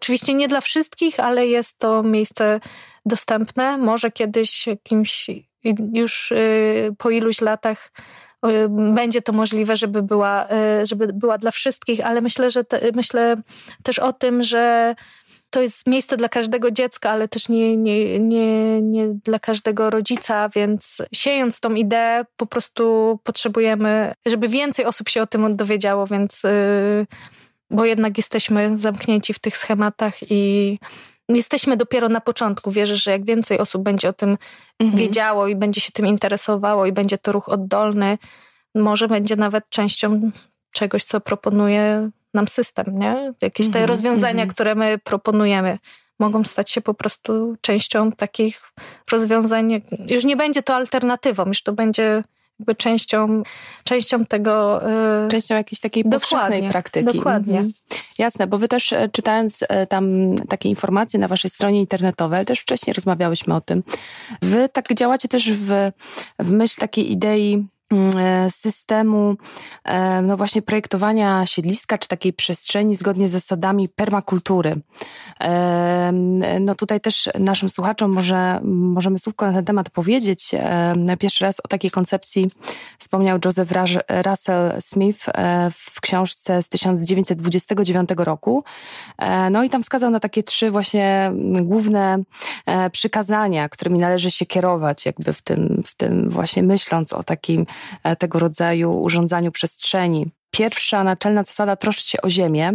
oczywiście 0.00 0.34
nie 0.34 0.48
dla 0.48 0.60
wszystkich, 0.60 1.20
ale 1.20 1.46
jest 1.46 1.78
to 1.78 2.02
miejsce 2.02 2.60
dostępne. 3.06 3.78
Może 3.78 4.10
kiedyś 4.10 4.66
jakimś 4.66 5.30
już 5.92 6.32
y, 6.32 6.94
po 6.98 7.10
iluś 7.10 7.40
latach 7.40 7.92
będzie 8.68 9.22
to 9.22 9.32
możliwe, 9.32 9.76
żeby 9.76 10.02
była, 10.02 10.46
y, 10.82 10.86
żeby 10.86 11.06
była 11.12 11.38
dla 11.38 11.50
wszystkich, 11.50 12.06
ale 12.06 12.20
myślę, 12.20 12.50
że 12.50 12.64
te, 12.64 12.80
myślę 12.94 13.36
też 13.82 13.98
o 13.98 14.12
tym, 14.12 14.42
że 14.42 14.94
to 15.50 15.62
jest 15.62 15.86
miejsce 15.86 16.16
dla 16.16 16.28
każdego 16.28 16.70
dziecka, 16.70 17.10
ale 17.10 17.28
też 17.28 17.48
nie, 17.48 17.76
nie, 17.76 18.18
nie, 18.20 18.82
nie 18.82 19.08
dla 19.08 19.38
każdego 19.38 19.90
rodzica, 19.90 20.48
więc 20.48 21.02
siejąc 21.12 21.60
tą 21.60 21.74
ideę, 21.74 22.24
po 22.36 22.46
prostu 22.46 23.18
potrzebujemy, 23.24 24.12
żeby 24.26 24.48
więcej 24.48 24.84
osób 24.84 25.08
się 25.08 25.22
o 25.22 25.26
tym 25.26 25.56
dowiedziało, 25.56 26.06
więc 26.06 26.42
yy, 26.42 27.06
bo 27.70 27.84
jednak 27.84 28.16
jesteśmy 28.16 28.78
zamknięci 28.78 29.32
w 29.32 29.38
tych 29.38 29.56
schematach 29.56 30.14
i 30.30 30.78
jesteśmy 31.28 31.76
dopiero 31.76 32.08
na 32.08 32.20
początku. 32.20 32.70
Wierzę, 32.70 32.96
że 32.96 33.10
jak 33.10 33.24
więcej 33.24 33.58
osób 33.58 33.82
będzie 33.82 34.08
o 34.08 34.12
tym 34.12 34.36
mhm. 34.80 34.98
wiedziało 34.98 35.46
i 35.46 35.56
będzie 35.56 35.80
się 35.80 35.92
tym 35.92 36.06
interesowało 36.06 36.86
i 36.86 36.92
będzie 36.92 37.18
to 37.18 37.32
ruch 37.32 37.48
oddolny, 37.48 38.18
może 38.74 39.08
będzie 39.08 39.36
nawet 39.36 39.64
częścią 39.70 40.30
czegoś, 40.72 41.04
co 41.04 41.20
proponuje 41.20 42.10
nam 42.34 42.48
system, 42.48 42.98
nie? 42.98 43.32
Jakieś 43.42 43.70
te 43.70 43.80
-hmm, 43.80 43.86
rozwiązania, 43.86 44.46
-hmm. 44.46 44.50
które 44.50 44.74
my 44.74 44.98
proponujemy, 44.98 45.78
mogą 46.18 46.44
stać 46.44 46.70
się 46.70 46.80
po 46.80 46.94
prostu 46.94 47.56
częścią 47.60 48.12
takich 48.12 48.62
rozwiązań. 49.12 49.82
Już 50.08 50.24
nie 50.24 50.36
będzie 50.36 50.62
to 50.62 50.74
alternatywą, 50.74 51.46
już 51.46 51.62
to 51.62 51.72
będzie 51.72 52.22
jakby 52.60 52.74
częścią, 52.74 53.42
częścią 53.84 54.24
tego. 54.24 54.80
Yy... 55.22 55.28
Częścią 55.28 55.54
jakiejś 55.54 55.80
takiej 55.80 56.04
powszechnej 56.04 56.68
praktyki. 56.70 57.12
Dokładnie. 57.16 57.58
Mhm. 57.58 57.72
Jasne, 58.18 58.46
bo 58.46 58.58
wy 58.58 58.68
też 58.68 58.92
e, 58.92 59.08
czytając 59.08 59.64
e, 59.68 59.86
tam 59.86 60.34
takie 60.48 60.68
informacje 60.68 61.20
na 61.20 61.28
waszej 61.28 61.50
stronie 61.50 61.80
internetowej, 61.80 62.44
też 62.44 62.60
wcześniej 62.60 62.94
rozmawiałyśmy 62.94 63.54
o 63.54 63.60
tym, 63.60 63.82
wy 64.42 64.68
tak 64.68 64.94
działacie 64.94 65.28
też 65.28 65.52
w, 65.52 65.90
w 66.38 66.50
myśl 66.50 66.80
takiej 66.80 67.12
idei 67.12 67.54
e, 67.54 67.75
systemu 68.50 69.36
e, 69.84 70.22
no 70.22 70.36
właśnie 70.36 70.62
projektowania 70.62 71.46
siedliska 71.46 71.98
czy 71.98 72.08
takiej 72.08 72.32
przestrzeni 72.32 72.96
zgodnie 72.96 73.28
z 73.28 73.30
zasadami 73.30 73.88
permakultury. 73.88 74.76
E, 75.40 76.12
no 76.60 76.74
tutaj 76.74 77.00
też 77.00 77.28
naszym 77.38 77.70
słuchaczom 77.70 78.12
może 78.12 78.60
możemy 78.64 79.18
słówko 79.18 79.46
na 79.46 79.52
ten 79.52 79.64
temat 79.64 79.90
powiedzieć. 79.90 80.50
Pierwszy 81.18 81.44
raz 81.44 81.60
o 81.60 81.68
takiej 81.68 81.90
koncepcji 81.90 82.50
wspomniał 82.98 83.38
Joseph 83.44 83.72
Russell 84.26 84.72
Smith 84.80 85.26
w 85.72 86.00
książce 86.00 86.62
z 86.62 86.68
1929 86.68 88.10
roku. 88.16 88.64
No 89.50 89.64
i 89.64 89.70
tam 89.70 89.82
wskazał 89.82 90.10
na 90.10 90.20
takie 90.20 90.42
trzy 90.42 90.70
właśnie 90.70 91.32
główne 91.62 92.22
przykazania, 92.92 93.68
którymi 93.68 93.98
należy 93.98 94.30
się 94.30 94.46
kierować 94.46 95.06
jakby 95.06 95.32
w 95.32 95.42
tym, 95.42 95.82
w 95.86 95.94
tym 95.94 96.28
właśnie 96.28 96.62
myśląc 96.62 97.12
o 97.12 97.22
takim 97.22 97.66
E, 97.66 97.75
tego 98.18 98.38
rodzaju 98.38 99.00
urządzaniu 99.00 99.52
przestrzeni. 99.52 100.30
Pierwsza 100.50 101.04
naczelna 101.04 101.44
zasada 101.44 101.76
troszcz 101.76 102.04
się 102.04 102.22
o 102.22 102.30
ziemię, 102.30 102.72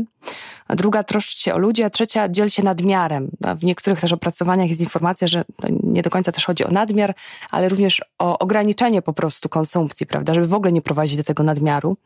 druga 0.70 1.03
troszcz 1.03 1.38
się 1.38 1.53
o 1.53 1.58
ludzi, 1.58 1.84
a 1.84 1.89
trzecia 1.89 2.29
dziel 2.29 2.50
się 2.50 2.63
nadmiarem. 2.63 3.31
W 3.58 3.63
niektórych 3.63 4.01
też 4.01 4.13
opracowaniach 4.13 4.70
jest 4.70 4.81
informacja, 4.81 5.27
że 5.27 5.43
nie 5.84 6.01
do 6.01 6.10
końca 6.10 6.31
też 6.31 6.46
chodzi 6.46 6.65
o 6.65 6.72
nadmiar, 6.72 7.13
ale 7.51 7.70
również 7.70 8.01
o 8.20 8.39
ograniczenie 8.39 9.01
po 9.01 9.13
prostu 9.13 9.50
konsumpcji, 9.50 10.05
prawda, 10.05 10.34
żeby 10.34 10.48
w 10.48 10.53
ogóle 10.53 10.72
nie 10.72 10.81
prowadzić 10.81 11.17
do 11.17 11.24
tego 11.24 11.43
nadmiaru. 11.43 11.98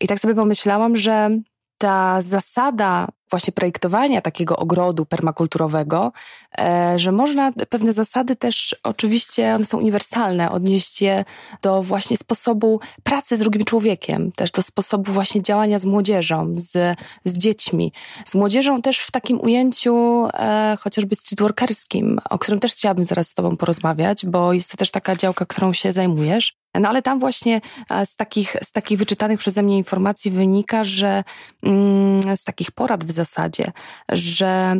I 0.00 0.06
tak 0.06 0.20
sobie 0.20 0.34
pomyślałam, 0.34 0.96
że 0.96 1.30
ta 1.78 2.22
zasada 2.22 3.08
właśnie 3.30 3.52
projektowania 3.52 4.20
takiego 4.20 4.56
ogrodu 4.56 5.06
permakulturowego, 5.06 6.12
e, 6.58 6.94
że 6.96 7.12
można 7.12 7.52
pewne 7.68 7.92
zasady 7.92 8.36
też, 8.36 8.76
oczywiście 8.82 9.54
one 9.54 9.64
są 9.64 9.78
uniwersalne, 9.78 10.50
odnieść 10.50 11.02
je 11.02 11.24
do 11.62 11.82
właśnie 11.82 12.16
sposobu 12.16 12.80
pracy 13.02 13.36
z 13.36 13.38
drugim 13.38 13.64
człowiekiem, 13.64 14.32
też 14.32 14.50
do 14.50 14.62
sposobu 14.62 15.12
właśnie 15.12 15.42
działania 15.42 15.78
z 15.78 15.84
młodzieżą, 15.84 16.54
z, 16.56 16.98
z 17.24 17.36
dziećmi. 17.36 17.92
Z 18.26 18.34
młodzieżą 18.34 18.82
też 18.82 18.98
w 18.98 19.10
takim 19.10 19.40
ujęciu 19.40 20.26
e, 20.34 20.76
chociażby 20.80 21.16
streetworkerskim, 21.16 22.18
o 22.30 22.38
którym 22.38 22.60
też 22.60 22.72
chciałabym 22.72 23.04
zaraz 23.04 23.28
z 23.28 23.34
tobą 23.34 23.56
porozmawiać, 23.56 24.26
bo 24.26 24.52
jest 24.52 24.70
to 24.70 24.76
też 24.76 24.90
taka 24.90 25.16
działka, 25.16 25.46
którą 25.46 25.72
się 25.72 25.92
zajmujesz. 25.92 26.63
No 26.80 26.88
ale 26.88 27.02
tam 27.02 27.20
właśnie 27.20 27.60
e, 27.90 28.06
z 28.06 28.16
takich, 28.16 28.56
z 28.62 28.72
takich 28.72 28.98
wyczytanych 28.98 29.38
przeze 29.38 29.62
mnie 29.62 29.76
informacji 29.76 30.30
wynika, 30.30 30.84
że 30.84 31.24
mm, 31.62 32.36
z 32.36 32.44
takich 32.44 32.70
porad 32.70 33.04
w 33.04 33.10
zasadzie, 33.10 33.72
że 34.08 34.76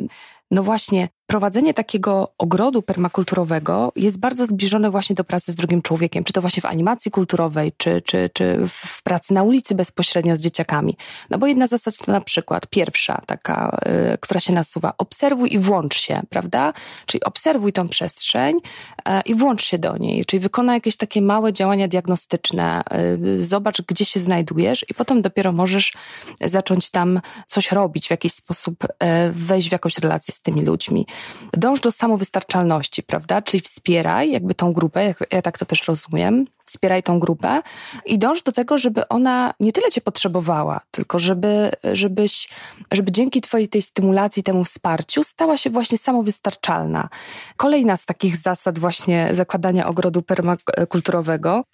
no 0.50 0.62
właśnie 0.62 1.08
prowadzenie 1.26 1.74
takiego 1.74 2.32
ogrodu 2.38 2.82
permakulturowego 2.82 3.92
jest 3.96 4.20
bardzo 4.20 4.46
zbliżone 4.46 4.90
właśnie 4.90 5.16
do 5.16 5.24
pracy 5.24 5.52
z 5.52 5.54
drugim 5.54 5.82
człowiekiem, 5.82 6.24
czy 6.24 6.32
to 6.32 6.40
właśnie 6.40 6.60
w 6.60 6.64
animacji 6.64 7.10
kulturowej, 7.10 7.72
czy, 7.76 8.02
czy, 8.02 8.30
czy 8.32 8.58
w 8.68 9.02
pracy 9.02 9.34
na 9.34 9.42
ulicy 9.42 9.74
bezpośrednio 9.74 10.36
z 10.36 10.40
dzieciakami. 10.40 10.96
No 11.30 11.38
bo 11.38 11.46
jedna 11.46 11.66
zasada 11.66 11.96
to 12.04 12.12
na 12.12 12.20
przykład 12.20 12.66
pierwsza, 12.66 13.20
taka, 13.26 13.78
y, 14.14 14.18
która 14.18 14.40
się 14.40 14.52
nasuwa, 14.52 14.92
obserwuj 14.98 15.54
i 15.54 15.58
włącz 15.58 15.94
się, 15.94 16.20
prawda? 16.30 16.72
Czyli 17.06 17.24
obserwuj 17.24 17.72
tą 17.72 17.88
przestrzeń 17.88 18.56
y, 18.56 19.00
i 19.24 19.34
włącz 19.34 19.64
się 19.64 19.78
do 19.78 19.96
niej, 19.96 20.24
czyli 20.24 20.40
wykonaj 20.40 20.76
jakieś 20.76 20.96
takie 20.96 21.22
małe 21.22 21.52
działania 21.52 21.88
diagnostyczne, 21.88 22.82
y, 23.24 23.44
zobacz, 23.46 23.82
gdzie 23.82 24.04
się 24.04 24.20
znajdujesz 24.20 24.86
i 24.90 24.94
potem 24.94 25.22
dopiero 25.22 25.52
możesz 25.52 25.92
zacząć 26.40 26.90
tam 26.90 27.20
coś 27.46 27.72
robić, 27.72 28.06
w 28.06 28.10
jakiś 28.10 28.32
sposób 28.32 28.86
wejść 29.32 29.68
w 29.68 29.72
jakąś 29.72 29.98
relację 29.98 30.34
z 30.34 30.42
tymi 30.42 30.62
ludźmi 30.62 31.06
dąż 31.52 31.80
do 31.80 31.92
samowystarczalności, 31.92 33.02
prawda? 33.02 33.42
Czyli 33.42 33.60
wspieraj 33.60 34.30
jakby 34.30 34.54
tą 34.54 34.72
grupę, 34.72 35.14
ja 35.32 35.42
tak 35.42 35.58
to 35.58 35.64
też 35.64 35.88
rozumiem, 35.88 36.46
wspieraj 36.64 37.02
tą 37.02 37.18
grupę 37.18 37.62
i 38.06 38.18
dąż 38.18 38.42
do 38.42 38.52
tego, 38.52 38.78
żeby 38.78 39.08
ona 39.08 39.54
nie 39.60 39.72
tyle 39.72 39.90
cię 39.90 40.00
potrzebowała, 40.00 40.80
tylko 40.90 41.18
żeby, 41.18 41.70
żebyś, 41.92 42.48
żeby 42.92 43.12
dzięki 43.12 43.40
twojej 43.40 43.68
tej 43.68 43.82
stymulacji, 43.82 44.42
temu 44.42 44.64
wsparciu 44.64 45.24
stała 45.24 45.56
się 45.56 45.70
właśnie 45.70 45.98
samowystarczalna. 45.98 47.08
Kolejna 47.56 47.96
z 47.96 48.04
takich 48.04 48.36
zasad 48.36 48.78
właśnie 48.78 49.28
zakładania 49.32 49.86
ogrodu 49.86 50.22
permakulturowego 50.22 51.64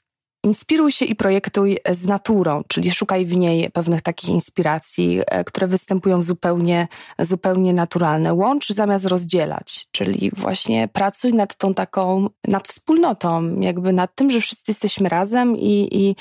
Inspiruj 0.45 0.93
się 0.93 1.05
i 1.05 1.15
projektuj 1.15 1.79
z 1.91 2.07
naturą, 2.07 2.63
czyli 2.69 2.91
szukaj 2.91 3.27
w 3.27 3.37
niej 3.37 3.71
pewnych 3.71 4.03
takich 4.03 4.31
inspiracji, 4.31 5.21
e, 5.27 5.45
które 5.45 5.67
występują 5.67 6.23
zupełnie, 6.23 6.89
zupełnie 7.19 7.73
naturalne. 7.73 8.35
Łącz 8.35 8.69
zamiast 8.69 9.05
rozdzielać, 9.05 9.87
czyli 9.93 10.31
właśnie 10.37 10.89
pracuj 10.89 11.35
nad 11.35 11.57
tą 11.57 11.75
taką, 11.75 12.27
nad 12.49 12.69
wspólnotą, 12.69 13.61
jakby 13.61 13.93
nad 13.93 14.15
tym, 14.15 14.31
że 14.31 14.41
wszyscy 14.41 14.71
jesteśmy 14.71 15.09
razem 15.09 15.57
i, 15.57 15.89
i, 15.93 16.17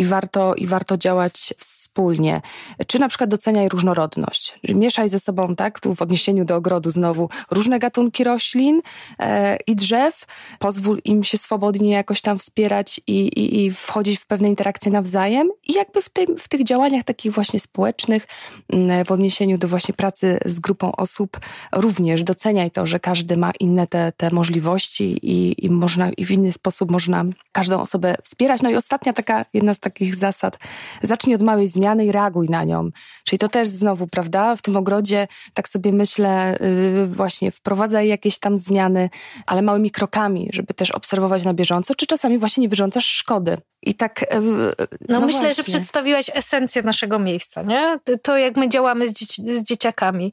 i, 0.00 0.04
warto, 0.04 0.54
i 0.54 0.66
warto 0.66 0.96
działać 0.96 1.54
wspólnie. 1.58 2.40
Czy 2.86 2.98
na 2.98 3.08
przykład 3.08 3.30
doceniaj 3.30 3.68
różnorodność. 3.68 4.58
Mieszaj 4.68 5.08
ze 5.08 5.20
sobą, 5.20 5.56
tak, 5.56 5.80
tu 5.80 5.94
w 5.94 6.02
odniesieniu 6.02 6.44
do 6.44 6.56
ogrodu 6.56 6.90
znowu, 6.90 7.28
różne 7.50 7.78
gatunki 7.78 8.24
roślin 8.24 8.80
e, 9.18 9.56
i 9.66 9.76
drzew, 9.76 10.24
pozwól 10.58 10.98
im 11.04 11.22
się 11.22 11.38
swobodnie 11.38 11.90
jakoś 11.90 12.20
tam 12.20 12.38
wspierać 12.38 13.00
i, 13.06 13.63
i 13.63 13.63
wchodzić 13.70 14.18
w 14.18 14.26
pewne 14.26 14.48
interakcje 14.48 14.92
nawzajem 14.92 15.50
i 15.66 15.72
jakby 15.72 16.02
w, 16.02 16.08
tym, 16.08 16.36
w 16.38 16.48
tych 16.48 16.64
działaniach 16.64 17.04
takich 17.04 17.32
właśnie 17.32 17.60
społecznych, 17.60 18.26
mm, 18.72 19.04
w 19.04 19.12
odniesieniu 19.12 19.58
do 19.58 19.68
właśnie 19.68 19.94
pracy 19.94 20.38
z 20.44 20.60
grupą 20.60 20.92
osób, 20.92 21.40
również 21.72 22.22
doceniaj 22.22 22.70
to, 22.70 22.86
że 22.86 23.00
każdy 23.00 23.36
ma 23.36 23.52
inne 23.60 23.86
te, 23.86 24.12
te 24.16 24.30
możliwości 24.30 25.04
i, 25.22 25.66
i 25.66 25.70
można 25.70 26.10
i 26.10 26.24
w 26.24 26.30
inny 26.30 26.52
sposób 26.52 26.90
można 26.90 27.24
każdą 27.52 27.80
osobę 27.80 28.14
wspierać. 28.22 28.62
No 28.62 28.70
i 28.70 28.76
ostatnia 28.76 29.12
taka, 29.12 29.44
jedna 29.54 29.74
z 29.74 29.78
takich 29.78 30.14
zasad, 30.14 30.58
zacznij 31.02 31.34
od 31.34 31.42
małej 31.42 31.66
zmiany 31.66 32.06
i 32.06 32.12
reaguj 32.12 32.48
na 32.48 32.64
nią. 32.64 32.90
Czyli 33.24 33.38
to 33.38 33.48
też 33.48 33.68
znowu, 33.68 34.06
prawda, 34.06 34.56
w 34.56 34.62
tym 34.62 34.76
ogrodzie 34.76 35.28
tak 35.54 35.68
sobie 35.68 35.92
myślę, 35.92 36.58
yy, 36.94 37.06
właśnie 37.06 37.50
wprowadzaj 37.50 38.08
jakieś 38.08 38.38
tam 38.38 38.58
zmiany, 38.58 39.10
ale 39.46 39.62
małymi 39.62 39.90
krokami, 39.90 40.48
żeby 40.52 40.74
też 40.74 40.90
obserwować 40.90 41.44
na 41.44 41.54
bieżąco, 41.54 41.94
czy 41.94 42.06
czasami 42.06 42.38
właśnie 42.38 42.60
nie 42.60 42.68
wyrządzasz 42.68 43.06
szkody. 43.06 43.53
I 43.82 43.94
tak. 43.94 44.20
Yy, 44.20 44.38
no, 44.40 45.20
no 45.20 45.26
myślę, 45.26 45.40
właśnie. 45.40 45.54
że 45.54 45.64
przedstawiłaś 45.64 46.30
esencję 46.34 46.82
naszego 46.82 47.18
miejsca, 47.18 47.62
nie? 47.62 47.98
To, 48.22 48.36
jak 48.36 48.56
my 48.56 48.68
działamy 48.68 49.08
z, 49.08 49.12
dzieci, 49.12 49.54
z 49.54 49.62
dzieciakami. 49.62 50.32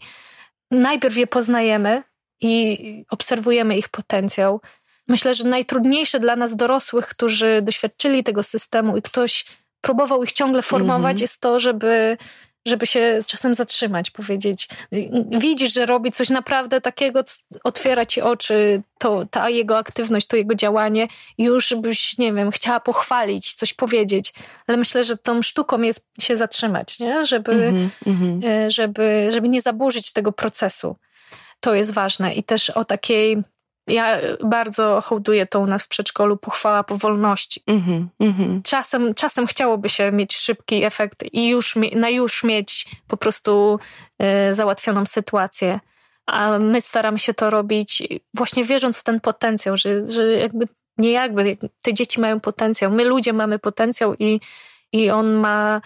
Najpierw 0.71 1.17
je 1.17 1.27
poznajemy 1.27 2.03
i 2.41 3.05
obserwujemy 3.09 3.77
ich 3.77 3.89
potencjał. 3.89 4.61
Myślę, 5.07 5.35
że 5.35 5.43
najtrudniejsze 5.43 6.19
dla 6.19 6.35
nas 6.35 6.55
dorosłych, 6.55 7.07
którzy 7.07 7.61
doświadczyli 7.61 8.23
tego 8.23 8.43
systemu 8.43 8.97
i 8.97 9.01
ktoś 9.01 9.45
próbował 9.81 10.23
ich 10.23 10.31
ciągle 10.31 10.61
formować, 10.61 11.17
mm-hmm. 11.17 11.21
jest 11.21 11.41
to, 11.41 11.59
żeby 11.59 12.17
żeby 12.65 12.87
się 12.87 13.19
czasem 13.27 13.53
zatrzymać, 13.53 14.11
powiedzieć, 14.11 14.69
widzisz, 15.31 15.73
że 15.73 15.85
robi 15.85 16.11
coś 16.11 16.29
naprawdę 16.29 16.81
takiego, 16.81 17.23
otwiera 17.63 18.05
ci 18.05 18.21
oczy, 18.21 18.81
to 18.97 19.25
ta 19.31 19.49
jego 19.49 19.77
aktywność, 19.77 20.27
to 20.27 20.35
jego 20.35 20.55
działanie, 20.55 21.07
już 21.37 21.73
byś, 21.75 22.17
nie 22.17 22.33
wiem, 22.33 22.51
chciała 22.51 22.79
pochwalić, 22.79 23.53
coś 23.53 23.73
powiedzieć, 23.73 24.33
ale 24.67 24.77
myślę, 24.77 25.03
że 25.03 25.17
tą 25.17 25.41
sztuką 25.41 25.81
jest 25.81 26.07
się 26.21 26.37
zatrzymać, 26.37 26.99
nie? 26.99 27.25
Żeby, 27.25 27.51
mm 27.51 27.89
-hmm. 28.05 28.41
żeby, 28.67 29.29
żeby 29.31 29.49
nie 29.49 29.61
zaburzyć 29.61 30.13
tego 30.13 30.31
procesu. 30.31 30.95
To 31.59 31.73
jest 31.73 31.93
ważne 31.93 32.33
i 32.33 32.43
też 32.43 32.69
o 32.69 32.85
takiej 32.85 33.43
ja 33.87 34.17
bardzo 34.43 35.01
hołduję 35.01 35.45
to 35.45 35.59
u 35.59 35.65
nas 35.65 35.83
w 35.83 35.87
przedszkolu 35.87 36.37
pochwała 36.37 36.83
powolności. 36.83 37.63
Mm-hmm, 37.67 38.05
mm-hmm. 38.21 38.61
Czasem, 38.63 39.13
czasem 39.13 39.47
chciałoby 39.47 39.89
się 39.89 40.11
mieć 40.11 40.37
szybki 40.37 40.83
efekt 40.83 41.23
i 41.33 41.49
już 41.49 41.75
na 41.95 42.09
już 42.09 42.43
mieć 42.43 42.87
po 43.07 43.17
prostu 43.17 43.79
y, 44.49 44.53
załatwioną 44.53 45.05
sytuację. 45.05 45.79
A 46.25 46.59
my 46.59 46.81
staramy 46.81 47.19
się 47.19 47.33
to 47.33 47.49
robić 47.49 48.03
właśnie 48.33 48.63
wierząc 48.63 48.99
w 48.99 49.03
ten 49.03 49.19
potencjał, 49.19 49.77
że, 49.77 50.07
że 50.07 50.31
jakby 50.31 50.67
nie 50.97 51.11
jakby 51.11 51.57
te 51.81 51.93
dzieci 51.93 52.21
mają 52.21 52.39
potencjał, 52.39 52.91
my 52.91 53.03
ludzie 53.05 53.33
mamy 53.33 53.59
potencjał 53.59 54.15
i, 54.19 54.39
i 54.91 55.09
on 55.09 55.33
ma, 55.33 55.81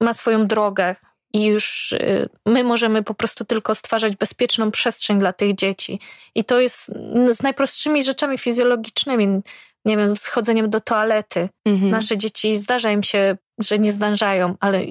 ma 0.00 0.12
swoją 0.12 0.46
drogę 0.46 0.96
i 1.32 1.44
już 1.44 1.92
y, 1.92 2.28
my 2.46 2.64
możemy 2.64 3.02
po 3.02 3.14
prostu 3.14 3.44
tylko 3.44 3.74
stwarzać 3.74 4.16
bezpieczną 4.16 4.70
przestrzeń 4.70 5.18
dla 5.18 5.32
tych 5.32 5.54
dzieci. 5.54 6.00
I 6.34 6.44
to 6.44 6.60
jest 6.60 6.92
z 7.32 7.42
najprostszymi 7.42 8.02
rzeczami 8.02 8.38
fizjologicznymi, 8.38 9.40
nie 9.84 9.96
wiem, 9.96 10.16
z 10.16 10.26
chodzeniem 10.26 10.70
do 10.70 10.80
toalety. 10.80 11.48
Mhm. 11.64 11.90
Nasze 11.90 12.18
dzieci 12.18 12.56
zdarza 12.56 12.90
im 12.90 13.02
się, 13.02 13.36
że 13.58 13.78
nie 13.78 13.92
zdążają, 13.92 14.54
ale 14.60 14.82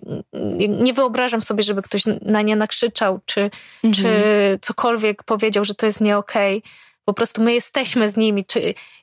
nie 0.70 0.94
wyobrażam 0.94 1.42
sobie, 1.42 1.64
żeby 1.64 1.82
ktoś 1.82 2.04
na 2.22 2.42
nie 2.42 2.56
nakrzyczał, 2.56 3.20
czy, 3.26 3.50
mhm. 3.84 3.94
czy 3.94 4.60
cokolwiek 4.62 5.24
powiedział, 5.24 5.66
że 5.66 5.76
to 5.76 5.86
jest 5.86 6.02
nie 6.02 6.18
okej. 6.18 6.58
Okay 6.58 6.91
po 7.06 7.14
prostu 7.14 7.44
my 7.44 7.54
jesteśmy 7.54 8.08
z 8.08 8.18
nimi, 8.18 8.46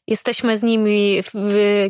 jesteśmy 0.07 0.57
z 0.57 0.62
nimi, 0.62 1.23
w, 1.23 1.33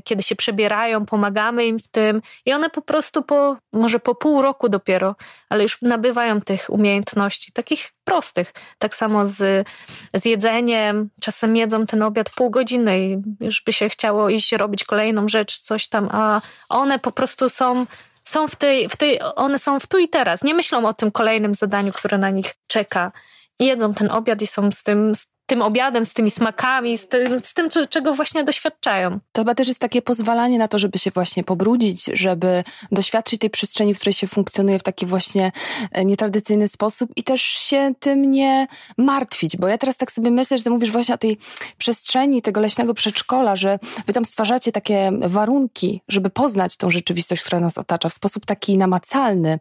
kiedy 0.05 0.23
się 0.23 0.37
przebierają, 0.37 1.07
pomagamy 1.07 1.67
im 1.67 1.79
w 1.79 1.89
tym 1.89 2.23
i 2.47 2.53
one 2.53 2.71
po 2.71 2.83
prostu 2.83 3.23
po, 3.23 3.57
może 3.73 4.01
po 4.01 4.15
pół 4.15 4.43
roku 4.43 4.69
dopiero, 4.69 5.17
ale 5.49 5.63
już 5.63 5.83
nabywają 5.83 6.41
tych 6.41 6.71
umiejętności, 6.71 7.53
takich 7.53 7.91
prostych. 8.05 8.53
Tak 8.79 8.95
samo 8.95 9.27
z, 9.27 9.69
z 10.15 10.25
jedzeniem, 10.25 11.11
czasem 11.21 11.57
jedzą 11.57 11.87
ten 11.87 12.03
obiad 12.03 12.31
pół 12.31 12.51
godziny 12.51 13.01
i 13.01 13.17
już 13.41 13.63
by 13.63 13.73
się 13.73 13.89
chciało 13.89 14.29
iść 14.29 14.53
robić 14.53 14.85
kolejną 14.85 15.29
rzecz, 15.29 15.59
coś 15.59 15.89
tam, 15.89 16.09
a 16.13 16.41
one 16.69 16.99
po 16.99 17.13
prostu 17.13 17.49
są 17.49 17.87
są 18.25 18.49
w 18.49 18.57
tej, 18.57 18.89
w 18.89 18.97
tej, 18.97 19.21
one 19.37 19.59
są 19.59 19.81
w 19.81 19.87
tu 19.87 19.99
i 19.99 20.09
teraz. 20.09 20.43
Nie 20.43 20.55
myślą 20.55 20.87
o 20.87 20.95
tym 20.95 21.11
kolejnym 21.11 21.55
zadaniu, 21.55 21.93
które 21.93 22.19
na 22.19 22.31
nich 22.31 22.55
czeka. 22.67 23.13
Jedzą 23.59 23.95
ten 23.95 24.11
obiad 24.11 24.43
i 24.43 24.47
są 24.47 24.73
z 24.73 24.83
tym, 24.83 25.13
tym 25.49 25.63
obiadem, 25.63 26.05
z 26.05 26.13
tymi 26.13 26.31
smakami, 26.31 26.99
z 26.99 27.09
tym, 27.09 27.41
z 27.45 27.55
tym, 27.55 27.69
czego 27.89 28.15
właśnie 28.15 28.45
doświadczają. 28.45 29.19
To 29.33 29.41
chyba 29.41 29.55
też 29.55 29.69
jest 29.69 29.81
takie 29.81 30.03
pozwalanie 30.03 30.59
na 30.59 30.69
to, 30.69 30.79
żeby 30.79 30.99
się 30.99 31.11
właśnie 31.11 31.45
pobrudzić, 31.45 32.05
żeby 32.13 32.65
doświadczyć 32.93 33.41
tej 33.41 33.51
przestrzeni, 33.51 33.95
w 33.95 33.97
której 33.97 34.13
się 34.13 34.27
funkcjonuje 34.27 34.79
w 34.79 34.83
taki 34.83 35.07
właśnie 35.07 35.53
e, 35.93 36.05
nietradycyjny 36.05 36.69
sposób 36.69 37.11
i 37.17 37.23
też 37.23 37.43
się 37.43 37.93
tym 38.01 38.31
nie 38.31 38.67
martwić, 38.99 39.57
bo 39.57 39.69
ja 39.69 39.79
teraz 39.79 39.97
tak 39.97 40.13
sobie 40.13 40.31
myślę, 40.31 40.59
że 40.59 40.65
ty 40.65 40.71
mówisz 40.71 40.91
właśnie 40.91 41.15
o 41.15 41.19
tej 41.19 41.39
przestrzeni 41.79 42.43
tego 42.43 42.61
leśnego 42.61 42.95
przedszkola, 42.95 43.57
że 43.57 43.79
wy 44.07 44.13
tam 44.13 44.25
stwarzacie 44.25 44.73
takie 44.73 45.11
warunki, 45.21 46.03
żeby 46.09 46.31
poznać 46.31 46.77
tą 46.77 46.91
rzeczywistość, 46.91 47.43
która 47.43 47.61
nas 47.61 47.79
otacza 47.79 48.09
w 48.09 48.15
sposób 48.15 48.47
taki 48.47 48.79
namacalny, 48.79 49.59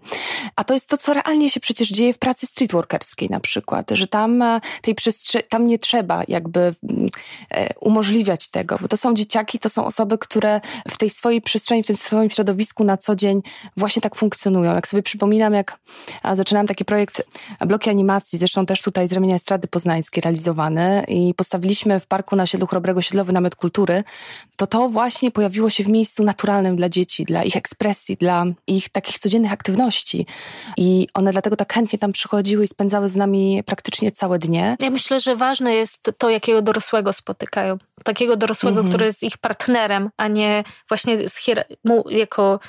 a 0.56 0.64
to 0.64 0.74
jest 0.74 0.90
to, 0.90 0.98
co 0.98 1.14
realnie 1.14 1.50
się 1.50 1.60
przecież 1.60 1.90
dzieje 1.90 2.14
w 2.14 2.18
pracy 2.18 2.48
streetworkerskiej 2.48 3.30
na 3.30 3.40
przykład, 3.40 3.92
że 3.92 4.08
tam 4.08 4.42
e, 4.42 4.60
tej 4.82 4.96
przestrzeni, 4.96 5.46
tam 5.50 5.68
nie 5.68 5.77
nie 5.78 5.82
trzeba 5.82 6.24
jakby 6.28 6.60
mm, 6.60 7.10
e, 7.50 7.74
umożliwiać 7.80 8.50
tego, 8.50 8.78
bo 8.82 8.88
to 8.88 8.98
są 8.98 9.14
dzieciaki, 9.14 9.60
to 9.60 9.70
są 9.70 9.86
osoby, 9.86 10.18
które 10.18 10.62
w 10.88 10.98
tej 10.98 11.10
swojej 11.10 11.42
przestrzeni, 11.42 11.84
w 11.84 11.88
tym 11.88 11.96
swoim 11.96 12.30
środowisku 12.30 12.84
na 12.84 12.98
co 12.98 13.16
dzień 13.16 13.42
właśnie 13.78 14.02
tak 14.02 14.16
funkcjonują. 14.16 14.76
Jak 14.76 14.88
sobie 14.88 15.04
przypominam, 15.04 15.54
jak 15.54 15.80
zaczynałam 16.34 16.68
taki 16.68 16.86
projekt 16.86 17.24
bloki 17.66 17.90
animacji, 17.90 18.40
zresztą 18.40 18.66
też 18.66 18.82
tutaj 18.82 19.08
z 19.08 19.12
ramienia 19.12 19.36
Estrady 19.36 19.68
Poznańskiej 19.68 20.22
realizowany 20.22 21.06
i 21.08 21.34
postawiliśmy 21.34 22.00
w 22.00 22.08
parku 22.08 22.36
na 22.36 22.44
osiedlu 22.44 22.68
Chrobrego 22.68 23.02
Siedlowy 23.02 23.34
namiot 23.34 23.56
kultury, 23.56 24.04
to 24.56 24.68
to 24.68 24.90
właśnie 24.90 25.32
pojawiło 25.32 25.70
się 25.70 25.84
w 25.84 25.88
miejscu 25.88 26.24
naturalnym 26.24 26.76
dla 26.76 26.90
dzieci, 26.90 27.26
dla 27.26 27.44
ich 27.44 27.56
ekspresji, 27.56 28.18
dla 28.18 28.46
ich 28.68 28.90
takich 28.90 29.20
codziennych 29.20 29.54
aktywności. 29.54 30.26
I 30.78 31.08
one 31.14 31.32
dlatego 31.32 31.56
tak 31.56 31.74
chętnie 31.74 32.00
tam 32.00 32.12
przychodziły 32.12 32.64
i 32.64 32.68
spędzały 32.68 33.10
z 33.10 33.16
nami 33.16 33.64
praktycznie 33.66 34.12
całe 34.12 34.40
dnie. 34.40 34.78
Ja 34.80 34.90
myślę, 34.90 35.20
że 35.20 35.36
ważne 35.36 35.67
ważne 35.68 35.76
jest 35.76 36.12
to, 36.18 36.30
jakiego 36.30 36.62
dorosłego 36.62 37.14
spotykają. 37.14 37.78
Takiego 38.04 38.38
dorosłego, 38.38 38.80
mhm. 38.80 38.90
który 38.90 39.06
jest 39.06 39.24
ich 39.24 39.38
partnerem, 39.38 40.10
a 40.18 40.28
nie 40.28 40.64
właśnie 40.90 41.30
z 41.30 41.48
jako 42.10 42.60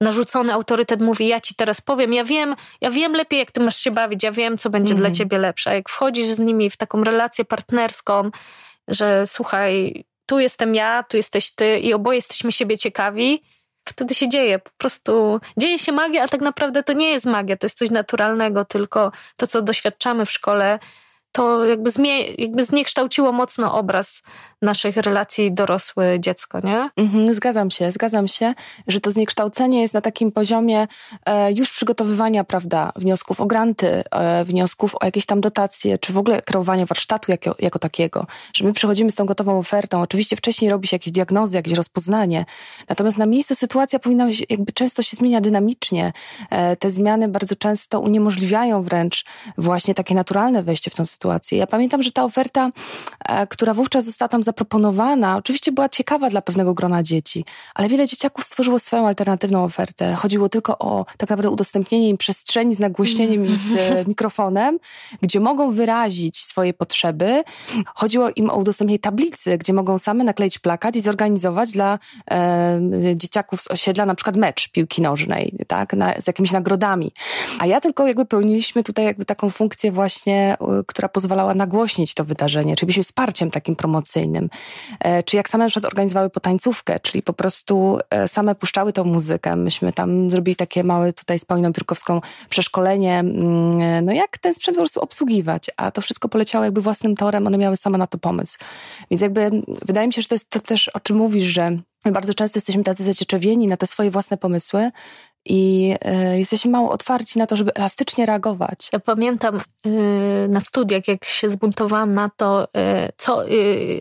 narzucony 0.00 0.52
autorytet 0.52 1.00
mówi, 1.00 1.26
ja 1.26 1.40
ci 1.40 1.54
teraz 1.54 1.80
powiem, 1.80 2.12
ja 2.12 2.24
wiem, 2.24 2.56
ja 2.80 2.90
wiem 2.90 3.12
lepiej, 3.12 3.38
jak 3.38 3.50
ty 3.50 3.60
masz 3.60 3.76
się 3.76 3.90
bawić, 3.90 4.22
ja 4.22 4.32
wiem, 4.32 4.58
co 4.58 4.70
będzie 4.70 4.94
dla 4.94 5.08
mhm. 5.08 5.14
ciebie 5.14 5.38
lepsze. 5.38 5.70
A 5.70 5.74
jak 5.74 5.88
wchodzisz 5.88 6.26
z 6.26 6.38
nimi 6.38 6.70
w 6.70 6.76
taką 6.76 7.04
relację 7.04 7.44
partnerską, 7.44 8.30
że 8.88 9.26
słuchaj, 9.26 10.04
tu 10.26 10.38
jestem 10.38 10.74
ja, 10.74 11.02
tu 11.02 11.16
jesteś 11.16 11.50
ty 11.54 11.78
i 11.78 11.94
oboje 11.94 12.16
jesteśmy 12.16 12.52
siebie 12.52 12.78
ciekawi, 12.78 13.42
wtedy 13.88 14.14
się 14.14 14.28
dzieje. 14.28 14.58
Po 14.58 14.70
prostu 14.78 15.40
dzieje 15.56 15.78
się 15.78 15.92
magia, 15.92 16.22
a 16.22 16.28
tak 16.28 16.40
naprawdę 16.40 16.82
to 16.82 16.92
nie 16.92 17.10
jest 17.10 17.26
magia, 17.26 17.56
to 17.56 17.66
jest 17.66 17.78
coś 17.78 17.90
naturalnego, 17.90 18.64
tylko 18.64 19.12
to, 19.36 19.46
co 19.46 19.62
doświadczamy 19.62 20.26
w 20.26 20.32
szkole, 20.32 20.78
to 21.36 21.64
jakby, 21.64 21.90
zmie- 21.90 22.34
jakby 22.38 22.64
zniekształciło 22.64 23.32
mocno 23.32 23.74
obraz 23.74 24.22
naszych 24.62 24.96
relacji 24.96 25.52
dorosły-dziecko, 25.52 26.60
nie? 26.60 26.90
Mhm, 26.96 27.34
zgadzam 27.34 27.70
się, 27.70 27.92
zgadzam 27.92 28.28
się, 28.28 28.54
że 28.86 29.00
to 29.00 29.10
zniekształcenie 29.10 29.82
jest 29.82 29.94
na 29.94 30.00
takim 30.00 30.32
poziomie 30.32 30.86
e, 31.26 31.52
już 31.52 31.70
przygotowywania, 31.70 32.44
prawda, 32.44 32.92
wniosków 32.96 33.40
o 33.40 33.46
granty, 33.46 34.02
e, 34.10 34.44
wniosków 34.44 34.94
o 34.94 35.04
jakieś 35.04 35.26
tam 35.26 35.40
dotacje, 35.40 35.98
czy 35.98 36.12
w 36.12 36.18
ogóle 36.18 36.42
kreowania 36.42 36.86
warsztatu 36.86 37.30
jako, 37.30 37.54
jako 37.58 37.78
takiego, 37.78 38.26
że 38.54 38.64
my 38.64 38.72
przychodzimy 38.72 39.10
z 39.10 39.14
tą 39.14 39.26
gotową 39.26 39.58
ofertą. 39.58 40.00
Oczywiście 40.00 40.36
wcześniej 40.36 40.70
robi 40.70 40.88
się 40.88 40.94
jakieś 40.94 41.12
diagnozy, 41.12 41.56
jakieś 41.56 41.74
rozpoznanie, 41.74 42.44
natomiast 42.88 43.18
na 43.18 43.26
miejscu 43.26 43.54
sytuacja 43.54 43.98
powinna 43.98 44.26
być, 44.26 44.46
jakby 44.50 44.72
często 44.72 45.02
się 45.02 45.16
zmienia 45.16 45.40
dynamicznie. 45.40 46.12
E, 46.50 46.76
te 46.76 46.90
zmiany 46.90 47.28
bardzo 47.28 47.56
często 47.56 48.00
uniemożliwiają 48.00 48.82
wręcz 48.82 49.24
właśnie 49.58 49.94
takie 49.94 50.14
naturalne 50.14 50.62
wejście 50.62 50.90
w 50.90 50.94
tą 50.94 51.06
sytuację. 51.06 51.25
Ja 51.56 51.66
pamiętam, 51.66 52.02
że 52.02 52.12
ta 52.12 52.24
oferta, 52.24 52.70
e, 53.28 53.46
która 53.46 53.74
wówczas 53.74 54.04
została 54.04 54.28
tam 54.28 54.42
zaproponowana, 54.42 55.36
oczywiście 55.36 55.72
była 55.72 55.88
ciekawa 55.88 56.30
dla 56.30 56.42
pewnego 56.42 56.74
grona 56.74 57.02
dzieci, 57.02 57.44
ale 57.74 57.88
wiele 57.88 58.06
dzieciaków 58.06 58.44
stworzyło 58.44 58.78
swoją 58.78 59.06
alternatywną 59.06 59.64
ofertę. 59.64 60.14
Chodziło 60.14 60.48
tylko 60.48 60.78
o 60.78 61.04
tak 61.16 61.30
naprawdę 61.30 61.50
udostępnienie 61.50 62.08
im 62.08 62.16
przestrzeni 62.16 62.74
z 62.74 62.78
nagłośnieniem 62.78 63.46
i 63.46 63.56
z 63.56 63.76
e, 63.76 64.04
mikrofonem, 64.08 64.78
gdzie 65.22 65.40
mogą 65.40 65.70
wyrazić 65.70 66.38
swoje 66.38 66.74
potrzeby. 66.74 67.42
Chodziło 67.94 68.30
im 68.36 68.50
o 68.50 68.56
udostępnienie 68.56 68.98
tablicy, 68.98 69.58
gdzie 69.58 69.72
mogą 69.72 69.98
same 69.98 70.24
nakleić 70.24 70.58
plakat 70.58 70.96
i 70.96 71.00
zorganizować 71.00 71.72
dla 71.72 71.98
e, 72.30 72.80
dzieciaków 73.14 73.60
z 73.60 73.70
osiedla 73.70 74.06
na 74.06 74.14
przykład 74.14 74.36
mecz 74.36 74.68
piłki 74.68 75.02
nożnej, 75.02 75.52
tak, 75.66 75.92
na, 75.92 76.14
z 76.20 76.26
jakimiś 76.26 76.52
nagrodami. 76.52 77.12
A 77.58 77.66
ja 77.66 77.80
tylko 77.80 78.06
jakby 78.06 78.26
pełniliśmy 78.26 78.82
tutaj 78.82 79.04
jakby 79.04 79.24
taką 79.24 79.50
funkcję 79.50 79.92
właśnie, 79.92 80.56
która 80.86 81.08
pozwalała 81.16 81.54
nagłośnić 81.54 82.14
to 82.14 82.24
wydarzenie, 82.24 82.76
czyli 82.76 82.86
byliśmy 82.86 83.04
wsparciem 83.04 83.50
takim 83.50 83.76
promocyjnym. 83.76 84.50
E, 85.00 85.22
czy 85.22 85.36
jak 85.36 85.48
same 85.48 85.64
na 85.64 85.70
przykład 85.70 85.92
organizowały 85.92 86.30
potańcówkę, 86.30 87.00
czyli 87.00 87.22
po 87.22 87.32
prostu 87.32 87.98
e, 88.10 88.28
same 88.28 88.54
puszczały 88.54 88.92
tą 88.92 89.04
muzykę. 89.04 89.56
Myśmy 89.56 89.92
tam 89.92 90.30
zrobili 90.30 90.56
takie 90.56 90.84
małe 90.84 91.12
tutaj 91.12 91.38
z 91.38 91.44
Pauliną 91.44 91.72
Piórkowską 91.72 92.20
przeszkolenie, 92.48 93.18
mm, 93.18 94.04
no 94.04 94.12
jak 94.12 94.38
ten 94.38 94.54
sprzęt 94.54 94.76
po 94.76 94.82
prostu 94.82 95.00
obsługiwać, 95.00 95.70
a 95.76 95.90
to 95.90 96.00
wszystko 96.00 96.28
poleciało 96.28 96.64
jakby 96.64 96.82
własnym 96.82 97.16
torem, 97.16 97.46
one 97.46 97.58
miały 97.58 97.76
same 97.76 97.98
na 97.98 98.06
to 98.06 98.18
pomysł. 98.18 98.58
Więc 99.10 99.20
jakby 99.22 99.50
wydaje 99.86 100.06
mi 100.06 100.12
się, 100.12 100.22
że 100.22 100.28
to 100.28 100.34
jest 100.34 100.50
to 100.50 100.60
też, 100.60 100.88
o 100.88 101.00
czym 101.00 101.16
mówisz, 101.16 101.44
że 101.44 101.78
My 102.04 102.12
bardzo 102.12 102.34
często 102.34 102.58
jesteśmy 102.58 102.84
tacy 102.84 103.04
zacieczewieni 103.04 103.66
na 103.66 103.76
te 103.76 103.86
swoje 103.86 104.10
własne 104.10 104.36
pomysły 104.36 104.90
i 105.46 105.94
y, 106.34 106.38
jesteśmy 106.38 106.70
mało 106.70 106.90
otwarci 106.90 107.38
na 107.38 107.46
to, 107.46 107.56
żeby 107.56 107.74
elastycznie 107.74 108.26
reagować. 108.26 108.88
Ja 108.92 108.98
pamiętam 108.98 109.60
y, 109.86 109.90
na 110.48 110.60
studiach, 110.60 111.08
jak 111.08 111.24
się 111.24 111.50
zbuntowałam 111.50 112.14
na 112.14 112.30
to, 112.36 112.64
y, 112.64 112.68
co 113.16 113.42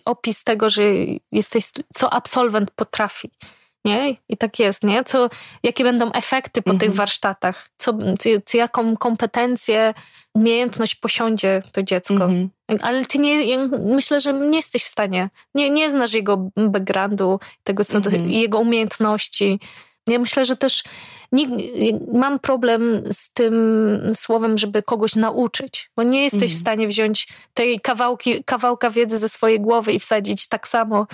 opis 0.05 0.43
tego, 0.43 0.69
że 0.69 0.83
jesteś, 1.31 1.65
co 1.93 2.13
absolwent 2.13 2.71
potrafi. 2.71 3.31
Nie? 3.85 4.15
I 4.29 4.37
tak 4.37 4.59
jest, 4.59 4.83
nie? 4.83 5.03
Co, 5.03 5.29
jakie 5.63 5.83
będą 5.83 6.11
efekty 6.11 6.61
po 6.61 6.71
tych 6.71 6.89
mhm. 6.89 6.93
warsztatach? 6.93 7.69
Co, 7.77 7.97
co, 8.45 8.57
jaką 8.57 8.97
kompetencję, 8.97 9.93
umiejętność 10.33 10.95
posiądzie 10.95 11.63
to 11.71 11.83
dziecko? 11.83 12.13
Mhm. 12.13 12.49
Ale 12.81 13.05
ty 13.05 13.17
nie, 13.17 13.57
myślę, 13.85 14.21
że 14.21 14.33
nie 14.33 14.57
jesteś 14.57 14.83
w 14.83 14.87
stanie, 14.87 15.29
nie, 15.55 15.69
nie 15.69 15.91
znasz 15.91 16.13
jego 16.13 16.49
backgroundu, 16.57 17.39
tego, 17.63 17.85
co 17.85 17.97
mhm. 17.97 18.29
jego 18.29 18.59
umiejętności. 18.59 19.59
Ja 20.07 20.19
myślę, 20.19 20.45
że 20.45 20.57
też 20.57 20.83
nie, 21.31 21.47
mam 22.13 22.39
problem 22.39 23.03
z 23.11 23.33
tym 23.33 23.55
słowem, 24.13 24.57
żeby 24.57 24.83
kogoś 24.83 25.15
nauczyć, 25.15 25.91
bo 25.95 26.03
nie 26.03 26.23
jesteś 26.23 26.41
mhm. 26.41 26.57
w 26.57 26.61
stanie 26.61 26.87
wziąć 26.87 27.27
tej 27.53 27.79
kawałki, 27.81 28.43
kawałka 28.43 28.89
wiedzy 28.89 29.17
ze 29.17 29.29
swojej 29.29 29.59
głowy 29.59 29.93
i 29.93 29.99
wsadzić 29.99 30.47
tak 30.47 30.67
samo 30.67 31.07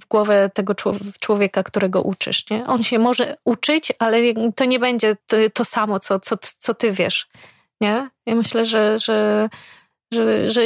w 0.00 0.06
głowę 0.08 0.50
tego 0.54 0.74
człowieka, 1.20 1.62
którego 1.62 2.02
uczysz. 2.02 2.50
Nie? 2.50 2.66
On 2.66 2.82
się 2.82 2.98
może 2.98 3.36
uczyć, 3.44 3.92
ale 3.98 4.18
to 4.56 4.64
nie 4.64 4.78
będzie 4.78 5.16
to 5.54 5.64
samo, 5.64 6.00
co, 6.00 6.20
co, 6.20 6.36
co 6.58 6.74
ty 6.74 6.90
wiesz. 6.90 7.28
Nie? 7.80 8.10
Ja 8.26 8.34
myślę, 8.34 8.66
że, 8.66 8.98
że, 8.98 9.48
że, 10.12 10.50
że 10.50 10.62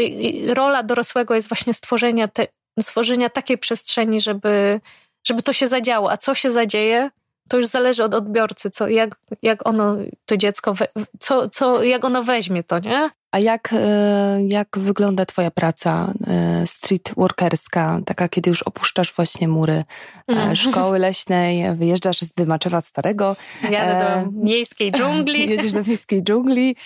rola 0.55 0.83
dorosłego 0.83 1.35
jest 1.35 1.49
właśnie 1.49 1.75
stworzenia, 1.75 2.29
te, 2.29 2.47
stworzenia 2.81 3.29
takiej 3.29 3.59
przestrzeni, 3.59 4.21
żeby, 4.21 4.81
żeby 5.27 5.43
to 5.43 5.53
się 5.53 5.69
zadziało. 5.69 6.11
A 6.11 6.17
co 6.17 6.35
się 6.35 6.51
zadzieje, 6.51 7.11
to 7.49 7.57
już 7.57 7.67
zależy 7.67 8.05
od 8.05 8.15
odbiorcy, 8.15 8.71
co, 8.71 8.89
jak, 8.89 9.11
jak 9.43 9.67
ono, 9.69 9.97
to 10.27 10.37
dziecko, 10.37 10.75
we, 10.75 10.89
co, 11.19 11.49
co, 11.49 11.83
jak 11.83 12.05
ono 12.05 12.23
weźmie 12.23 12.65
to, 12.65 12.79
nie? 12.79 13.11
A 13.33 13.39
jak, 13.39 13.71
e, 13.73 14.39
jak 14.47 14.79
wygląda 14.79 15.27
Twoja 15.27 15.51
praca 15.51 16.13
e, 16.27 16.67
street 16.67 17.13
workerska, 17.17 18.01
taka, 18.07 18.29
kiedy 18.29 18.51
już 18.51 18.63
opuszczasz 18.63 19.13
właśnie 19.13 19.49
mury 19.49 19.85
mm. 20.29 20.57
szkoły 20.57 20.99
leśnej, 20.99 21.77
wyjeżdżasz 21.77 22.21
z 22.21 22.33
Dymaczewa 22.33 22.81
Starego? 22.81 23.37
Jadę 23.71 24.25
do 24.25 24.33
miejskiej 24.33 24.93
dżungli. 24.93 25.49
Jedziesz 25.51 25.73
do 25.73 25.85
miejskiej 25.85 26.23
dżungli, 26.23 26.77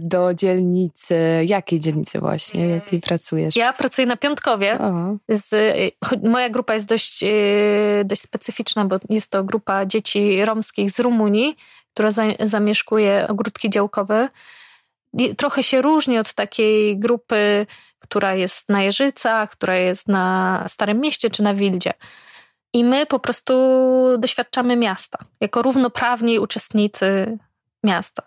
do 0.00 0.34
dzielnicy, 0.34 1.44
jakiej 1.46 1.80
dzielnicy 1.80 2.20
właśnie, 2.20 2.68
w 2.68 2.70
jakiej 2.70 3.00
pracujesz? 3.00 3.56
Ja 3.56 3.72
pracuję 3.72 4.06
na 4.06 4.16
Piątkowie. 4.16 4.78
Z, 5.28 5.76
moja 6.22 6.48
grupa 6.50 6.74
jest 6.74 6.86
dość, 6.86 7.24
dość 8.04 8.20
specyficzna, 8.22 8.84
bo 8.84 8.96
jest 9.08 9.30
to 9.30 9.44
grupa 9.44 9.86
dzieci 9.86 10.44
romskich 10.44 10.90
z 10.90 11.00
Rumunii, 11.00 11.56
która 11.94 12.10
zamieszkuje 12.40 13.26
ogródki 13.28 13.70
działkowe 13.70 14.28
trochę 15.36 15.62
się 15.62 15.82
różni 15.82 16.18
od 16.18 16.32
takiej 16.32 16.98
grupy, 16.98 17.66
która 17.98 18.34
jest 18.34 18.68
na 18.68 18.82
Jeżycach, 18.82 19.50
która 19.50 19.76
jest 19.76 20.08
na 20.08 20.64
Starym 20.68 21.00
Mieście 21.00 21.30
czy 21.30 21.42
na 21.42 21.54
Wildzie. 21.54 21.92
I 22.74 22.84
my 22.84 23.06
po 23.06 23.18
prostu 23.18 23.54
doświadczamy 24.18 24.76
miasta 24.76 25.18
jako 25.40 25.62
równoprawni 25.62 26.38
uczestnicy 26.38 27.38
miasta. 27.84 28.22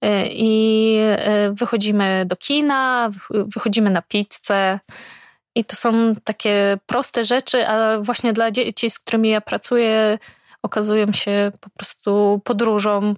E, 0.00 0.26
I 0.26 0.96
e, 1.00 1.52
wychodzimy 1.52 2.24
do 2.26 2.36
kina, 2.36 3.10
wychodzimy 3.30 3.90
na 3.90 4.02
pizzę. 4.02 4.80
I 5.54 5.64
to 5.64 5.76
są 5.76 6.14
takie 6.24 6.78
proste 6.86 7.24
rzeczy, 7.24 7.68
a 7.68 8.00
właśnie 8.00 8.32
dla 8.32 8.50
dzieci, 8.50 8.90
z 8.90 8.98
którymi 8.98 9.28
ja 9.28 9.40
pracuję, 9.40 10.18
okazują 10.62 11.12
się 11.12 11.52
po 11.60 11.70
prostu 11.70 12.40
podróżą 12.44 13.14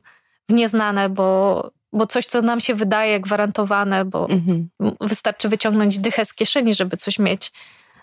w 0.48 0.52
nieznane, 0.52 1.08
bo 1.08 1.70
bo 1.96 2.06
coś, 2.06 2.26
co 2.26 2.42
nam 2.42 2.60
się 2.60 2.74
wydaje 2.74 3.20
gwarantowane, 3.20 4.04
bo 4.04 4.28
mhm. 4.28 4.68
wystarczy 5.00 5.48
wyciągnąć 5.48 5.98
dychę 5.98 6.24
z 6.24 6.34
kieszeni, 6.34 6.74
żeby 6.74 6.96
coś 6.96 7.18
mieć, 7.18 7.52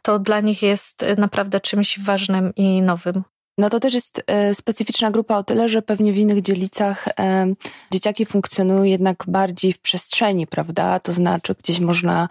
to 0.01 0.19
dla 0.19 0.39
nich 0.39 0.61
jest 0.61 1.05
naprawdę 1.17 1.59
czymś 1.59 1.99
ważnym 1.99 2.55
i 2.55 2.81
nowym. 2.81 3.23
No 3.57 3.69
to 3.69 3.79
też 3.79 3.93
jest 3.93 4.23
e, 4.27 4.55
specyficzna 4.55 5.11
grupa 5.11 5.37
o 5.37 5.43
tyle, 5.43 5.69
że 5.69 5.81
pewnie 5.81 6.13
w 6.13 6.17
innych 6.17 6.41
dzielnicach 6.41 7.07
e, 7.19 7.53
dzieciaki 7.91 8.25
funkcjonują 8.25 8.83
jednak 8.83 9.23
bardziej 9.27 9.73
w 9.73 9.79
przestrzeni, 9.79 10.47
prawda? 10.47 10.99
To 10.99 11.13
znaczy 11.13 11.55
gdzieś 11.59 11.79
można 11.79 12.27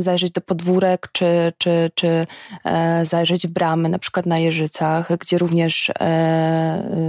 zajrzeć 0.00 0.32
do 0.32 0.40
podwórek, 0.40 1.08
czy, 1.12 1.52
czy, 1.58 1.90
czy 1.94 2.26
e, 2.64 3.06
zajrzeć 3.06 3.46
w 3.46 3.50
bramy, 3.50 3.88
na 3.88 3.98
przykład 3.98 4.26
na 4.26 4.38
Jeżycach, 4.38 5.16
gdzie 5.18 5.38
również 5.38 5.90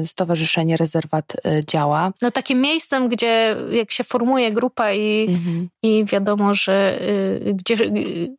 Stowarzyszenie 0.05 0.77
Rezerwat 0.77 1.33
działa. 1.67 2.11
No 2.21 2.31
takim 2.31 2.61
miejscem, 2.61 3.09
gdzie 3.09 3.55
jak 3.71 3.91
się 3.91 4.03
formuje 4.03 4.51
grupa 4.51 4.93
i, 4.93 5.25
mhm. 5.29 5.69
i 5.83 6.05
wiadomo, 6.05 6.53
że 6.53 6.99
y, 7.01 7.53
gdzie, 7.53 7.75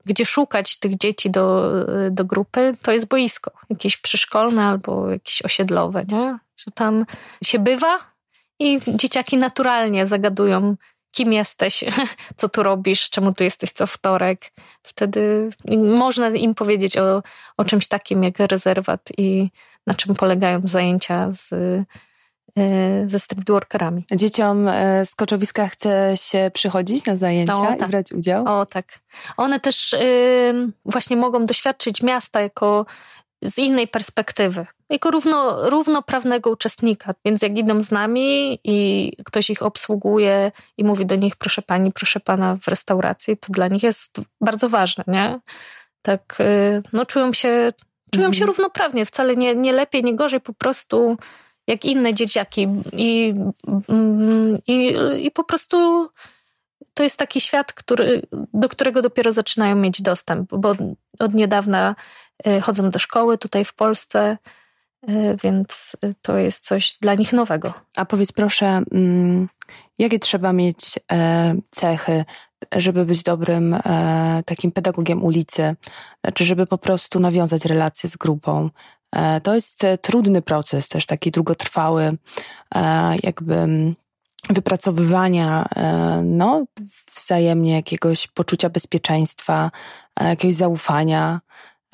gdzie 0.05 0.27
szukać 0.27 0.79
tych 0.79 0.99
dzieci 0.99 1.31
do, 1.31 1.73
do 2.11 2.25
grupy, 2.25 2.75
to 2.83 2.93
jest 2.93 3.09
boisko, 3.09 3.51
jakieś 3.71 3.97
przyszkole 3.97 4.42
albo 4.51 5.11
jakieś 5.11 5.43
osiedlowe, 5.43 6.05
nie? 6.09 6.39
Że 6.57 6.71
tam 6.75 7.07
się 7.45 7.59
bywa 7.59 7.99
i 8.59 8.81
dzieciaki 8.87 9.37
naturalnie 9.37 10.07
zagadują, 10.07 10.77
kim 11.13 11.33
jesteś, 11.33 11.85
co 12.37 12.49
tu 12.49 12.63
robisz, 12.63 13.11
czemu 13.11 13.35
tu 13.35 13.45
jesteś 13.45 13.73
co 13.73 13.87
wtorek. 13.87 14.53
Wtedy 14.83 15.51
można 15.79 16.29
im 16.29 16.55
powiedzieć 16.55 16.99
o, 16.99 17.23
o 17.57 17.65
czymś 17.65 17.89
takim 17.89 18.25
jak 18.25 18.39
rezerwat 18.39 19.09
i 19.19 19.51
na 19.87 19.95
czym 19.95 20.15
polegają 20.15 20.61
zajęcia 20.65 21.33
z, 21.33 21.53
e, 22.59 23.09
ze 23.09 23.19
streetworkerami. 23.19 24.05
Dzieciom 24.13 24.69
e, 24.69 25.07
z 25.07 25.15
koczowiska 25.15 25.67
chce 25.69 26.15
się 26.17 26.51
przychodzić 26.55 27.07
na 27.07 27.17
zajęcia 27.17 27.55
o, 27.55 27.67
tak. 27.67 27.89
i 27.89 27.91
brać 27.91 28.13
udział? 28.13 28.45
O 28.47 28.67
tak. 28.67 28.87
One 29.37 29.61
też 29.61 29.95
właśnie 30.85 31.17
mogą 31.17 31.47
doświadczyć 31.47 32.03
miasta 32.03 32.41
jako 32.41 32.87
z 33.43 33.59
innej 33.59 33.89
perspektywy, 33.89 34.67
jako 34.91 35.11
równo, 35.11 35.71
równoprawnego 35.71 36.51
uczestnika. 36.51 37.15
Więc 37.25 37.43
jak 37.43 37.59
idą 37.59 37.81
z 37.81 37.91
nami 37.91 38.59
i 38.65 39.13
ktoś 39.25 39.51
ich 39.51 39.63
obsługuje 39.63 40.53
i 40.79 40.85
mówi 40.85 41.07
do 41.07 41.17
nich, 41.17 41.37
proszę 41.37 41.63
pani, 41.63 41.93
proszę 41.93 42.21
pana 42.21 42.57
w 42.63 42.69
restauracji, 42.69 43.37
to 43.37 43.53
dla 43.53 43.69
nich 43.69 43.83
jest 43.83 44.21
bardzo 44.41 44.69
ważne, 44.69 45.05
nie? 45.07 45.41
Tak, 46.03 46.37
y, 46.41 46.83
no 46.93 47.07
czują 47.07 47.33
się, 47.33 47.73
czują 48.11 48.27
mhm. 48.27 48.35
się 48.35 48.47
równoprawnie, 48.47 49.07
wcale 49.07 49.37
nie, 49.37 49.55
nie 49.55 49.73
lepiej, 49.73 50.05
nie 50.05 50.17
gorzej, 50.17 50.41
po 50.41 50.53
prostu 50.55 51.17
jak 51.67 51.85
inne 51.85 52.15
dzieciaki 52.15 52.69
i, 52.93 53.35
mm, 53.89 54.59
i, 54.67 54.95
i 55.19 55.31
po 55.31 55.45
prostu 55.45 56.09
to 56.95 57.03
jest 57.03 57.19
taki 57.19 57.41
świat, 57.41 57.73
który, 57.73 58.23
do 58.55 58.69
którego 58.69 59.03
dopiero 59.03 59.33
zaczynają 59.33 59.77
mieć 59.77 60.03
dostęp, 60.03 60.51
bo 60.55 60.75
od 61.19 61.35
niedawna 61.35 61.95
chodzą 62.63 62.91
do 62.91 62.99
szkoły 62.99 63.39
tutaj 63.39 63.65
w 63.65 63.75
Polsce, 63.75 64.39
e, 65.09 65.37
więc 65.37 65.97
to 66.23 66.37
jest 66.39 66.65
coś 66.65 66.97
dla 67.01 67.15
nich 67.15 67.33
nowego. 67.33 67.75
A 67.97 68.05
powiedz 68.05 68.33
proszę, 68.33 68.83
mm, 68.93 69.49
jakie 69.99 70.19
trzeba 70.19 70.53
mieć 70.53 70.99
e, 71.13 71.55
cechy, 71.71 72.25
żeby 72.77 73.05
być 73.05 73.23
dobrym 73.23 73.77
takim 74.47 74.71
pedagogiem 74.71 75.25
ulicy, 75.25 75.77
znaczy, 76.25 76.45
żeby 76.45 76.67
po 76.67 76.79
prostu 76.79 77.21
nawiązać 77.21 77.65
relacje 77.65 78.11
z 78.11 78.17
grupą? 78.17 78.71
To 79.43 79.55
jest 79.55 79.81
trudny 80.03 80.43
proces, 80.43 80.89
też 80.89 81.07
taki 81.07 81.31
długotrwały, 81.31 82.17
jakby 83.23 83.55
mm, 83.55 83.95
wypracowywania 84.51 85.67
e, 85.77 86.21
no, 86.25 86.65
wzajemnie 87.15 87.73
jakiegoś 87.73 88.27
poczucia 88.27 88.71
bezpieczeństwa, 88.71 89.71
e, 90.21 90.29
jakiegoś 90.29 90.55
zaufania. 90.55 91.41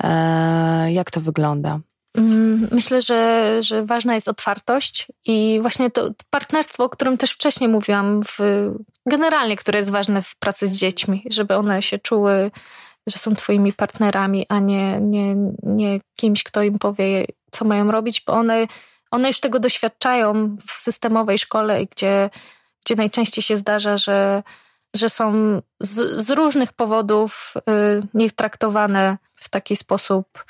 E, 0.03 0.91
jak 0.91 1.11
to 1.11 1.21
wygląda? 1.21 1.79
Mm, 2.17 2.67
myślę, 2.71 3.01
że, 3.01 3.57
że 3.63 3.85
ważna 3.85 4.15
jest 4.15 4.27
otwartość 4.27 5.07
i 5.25 5.59
właśnie 5.61 5.91
to 5.91 6.09
partnerstwo, 6.29 6.83
o 6.83 6.89
którym 6.89 7.17
też 7.17 7.31
wcześniej 7.31 7.69
mówiłam, 7.69 8.21
w, 8.23 8.39
generalnie, 9.05 9.55
które 9.55 9.79
jest 9.79 9.91
ważne 9.91 10.21
w 10.21 10.35
pracy 10.35 10.67
z 10.67 10.71
dziećmi, 10.71 11.23
żeby 11.31 11.55
one 11.55 11.81
się 11.81 11.97
czuły, 11.97 12.51
że 13.07 13.19
są 13.19 13.35
twoimi 13.35 13.73
partnerami, 13.73 14.45
a 14.49 14.59
nie, 14.59 14.99
nie, 15.01 15.35
nie 15.63 15.99
kimś, 16.15 16.43
kto 16.43 16.61
im 16.61 16.79
powie, 16.79 17.25
co 17.51 17.65
mają 17.65 17.91
robić, 17.91 18.23
bo 18.27 18.33
one 18.33 18.67
one 19.11 19.27
już 19.27 19.39
tego 19.39 19.59
doświadczają 19.59 20.57
w 20.67 20.71
systemowej 20.71 21.37
szkole, 21.37 21.85
gdzie 21.85 22.29
gdzie 22.85 22.95
najczęściej 22.95 23.43
się 23.43 23.57
zdarza, 23.57 23.97
że, 23.97 24.43
że 24.95 25.09
są 25.09 25.33
z, 25.79 26.25
z 26.25 26.29
różnych 26.29 26.73
powodów 26.73 27.53
y, 27.57 28.07
nie 28.13 28.31
traktowane 28.31 29.17
w 29.35 29.49
taki 29.49 29.75
sposób 29.75 30.45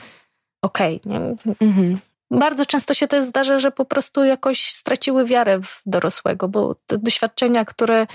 okej. 0.61 1.01
Okay, 1.05 1.35
mhm. 1.61 1.99
Bardzo 2.31 2.65
często 2.65 2.93
się 2.93 3.07
też 3.07 3.25
zdarza, 3.25 3.59
że 3.59 3.71
po 3.71 3.85
prostu 3.85 4.23
jakoś 4.23 4.71
straciły 4.71 5.25
wiarę 5.25 5.59
w 5.61 5.81
dorosłego, 5.85 6.47
bo 6.47 6.75
te 6.75 6.97
doświadczenia, 6.97 7.65
które, 7.65 8.07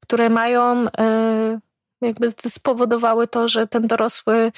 które 0.00 0.30
mają, 0.30 0.86
y, 0.86 0.90
jakby 2.00 2.30
spowodowały 2.30 3.26
to, 3.26 3.48
że 3.48 3.66
ten 3.66 3.86
dorosły 3.86 4.52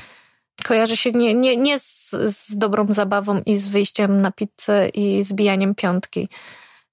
kojarzy 0.64 0.96
się 0.96 1.10
nie, 1.10 1.34
nie, 1.34 1.56
nie 1.56 1.78
z, 1.78 2.10
z 2.10 2.56
dobrą 2.56 2.86
zabawą 2.90 3.42
i 3.46 3.58
z 3.58 3.68
wyjściem 3.68 4.20
na 4.20 4.32
pizzę 4.32 4.88
i 4.88 5.24
zbijaniem 5.24 5.74
piątki. 5.74 6.28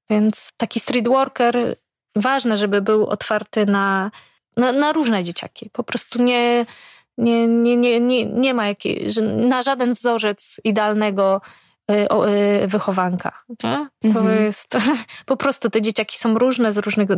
Więc 0.10 0.50
taki 0.58 0.80
street 0.80 1.08
worker, 1.08 1.76
ważne, 2.16 2.58
żeby 2.58 2.82
był 2.82 3.08
otwarty 3.08 3.66
na, 3.66 4.12
na, 4.58 4.72
na 4.72 4.94
różne 4.94 5.24
dzieciaki. 5.24 5.70
Po 5.74 5.84
prostu 5.84 6.24
nie, 6.24 6.66
nie, 7.18 7.48
nie, 7.48 7.78
nie, 7.78 8.00
nie, 8.00 8.26
nie 8.26 8.54
ma 8.54 8.68
jakiej, 8.68 9.08
na 9.24 9.62
żaden 9.64 9.94
wzorzec 9.94 10.62
idealnego 10.64 11.42
y, 11.92 12.08
y, 12.64 12.68
wychowanka. 12.68 13.32
Nie? 13.64 13.88
To 14.02 14.20
mhm. 14.20 14.44
jest 14.44 14.78
po 15.26 15.38
prostu 15.38 15.70
te 15.70 15.82
dzieciaki 15.82 16.18
są 16.18 16.38
różne, 16.38 16.72
z 16.72 16.78
różnych 16.78 17.10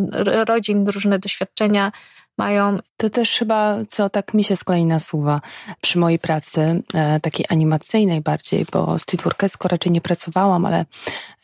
rodzin, 0.47 0.87
różne 0.87 1.19
doświadczenia 1.19 1.91
mają. 2.37 2.79
To 2.97 3.09
też 3.09 3.37
chyba, 3.37 3.77
co 3.89 4.09
tak 4.09 4.33
mi 4.33 4.43
się 4.43 4.55
z 4.55 4.63
kolei 4.63 4.85
nasuwa 4.85 5.41
przy 5.81 5.99
mojej 5.99 6.19
pracy, 6.19 6.83
e, 6.93 7.19
takiej 7.19 7.45
animacyjnej 7.49 8.21
bardziej, 8.21 8.65
bo 8.71 8.99
streetworkersko 8.99 9.67
raczej 9.67 9.91
nie 9.91 10.01
pracowałam, 10.01 10.65
ale 10.65 10.85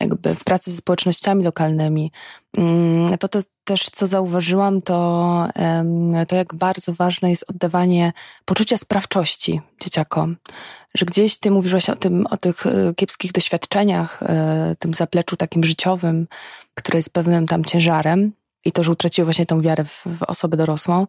jakby 0.00 0.34
w 0.34 0.44
pracy 0.44 0.70
ze 0.70 0.76
społecznościami 0.76 1.44
lokalnymi, 1.44 2.12
mm, 2.56 3.18
to, 3.18 3.28
to 3.28 3.38
też 3.64 3.90
co 3.92 4.06
zauważyłam, 4.06 4.82
to, 4.82 5.48
to 6.28 6.36
jak 6.36 6.54
bardzo 6.54 6.92
ważne 6.92 7.30
jest 7.30 7.44
oddawanie 7.50 8.12
poczucia 8.44 8.78
sprawczości 8.78 9.60
dzieciakom. 9.80 10.36
Że 10.94 11.06
gdzieś 11.06 11.38
ty 11.38 11.50
mówisz 11.50 11.88
o, 11.88 11.96
tym, 11.96 12.26
o 12.26 12.36
tych 12.36 12.66
e, 12.66 12.94
kiepskich 12.96 13.32
doświadczeniach, 13.32 14.22
e, 14.22 14.76
tym 14.78 14.94
zapleczu 14.94 15.36
takim 15.36 15.64
życiowym, 15.64 16.26
które 16.74 16.98
jest 16.98 17.12
pewnym 17.12 17.46
tam 17.46 17.64
ciężarem, 17.64 18.32
i 18.64 18.72
to, 18.72 18.82
że 18.82 18.92
utraciły 18.92 19.24
właśnie 19.24 19.46
tą 19.46 19.60
wiarę 19.60 19.84
w, 19.84 20.02
w 20.06 20.22
osobę 20.22 20.56
dorosłą. 20.56 21.06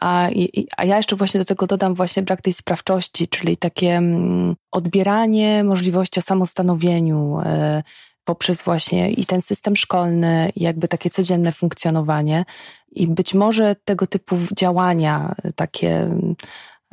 A, 0.00 0.28
i, 0.30 0.68
a 0.76 0.84
ja 0.84 0.96
jeszcze 0.96 1.16
właśnie 1.16 1.40
do 1.40 1.44
tego 1.44 1.66
dodam 1.66 1.94
właśnie 1.94 2.22
brak 2.22 2.42
tej 2.42 2.52
sprawczości, 2.52 3.28
czyli 3.28 3.56
takie 3.56 3.96
mm, 3.96 4.56
odbieranie 4.70 5.64
możliwości 5.64 6.20
o 6.20 6.22
samostanowieniu 6.22 7.40
y, 7.40 7.82
poprzez 8.24 8.62
właśnie 8.62 9.10
i 9.10 9.26
ten 9.26 9.42
system 9.42 9.76
szkolny, 9.76 10.52
jakby 10.56 10.88
takie 10.88 11.10
codzienne 11.10 11.52
funkcjonowanie. 11.52 12.44
I 12.92 13.06
być 13.06 13.34
może 13.34 13.76
tego 13.84 14.06
typu 14.06 14.36
działania, 14.56 15.34
takie, 15.56 16.02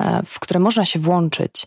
y, 0.02 0.26
w 0.26 0.40
które 0.40 0.60
można 0.60 0.84
się 0.84 0.98
włączyć, 0.98 1.66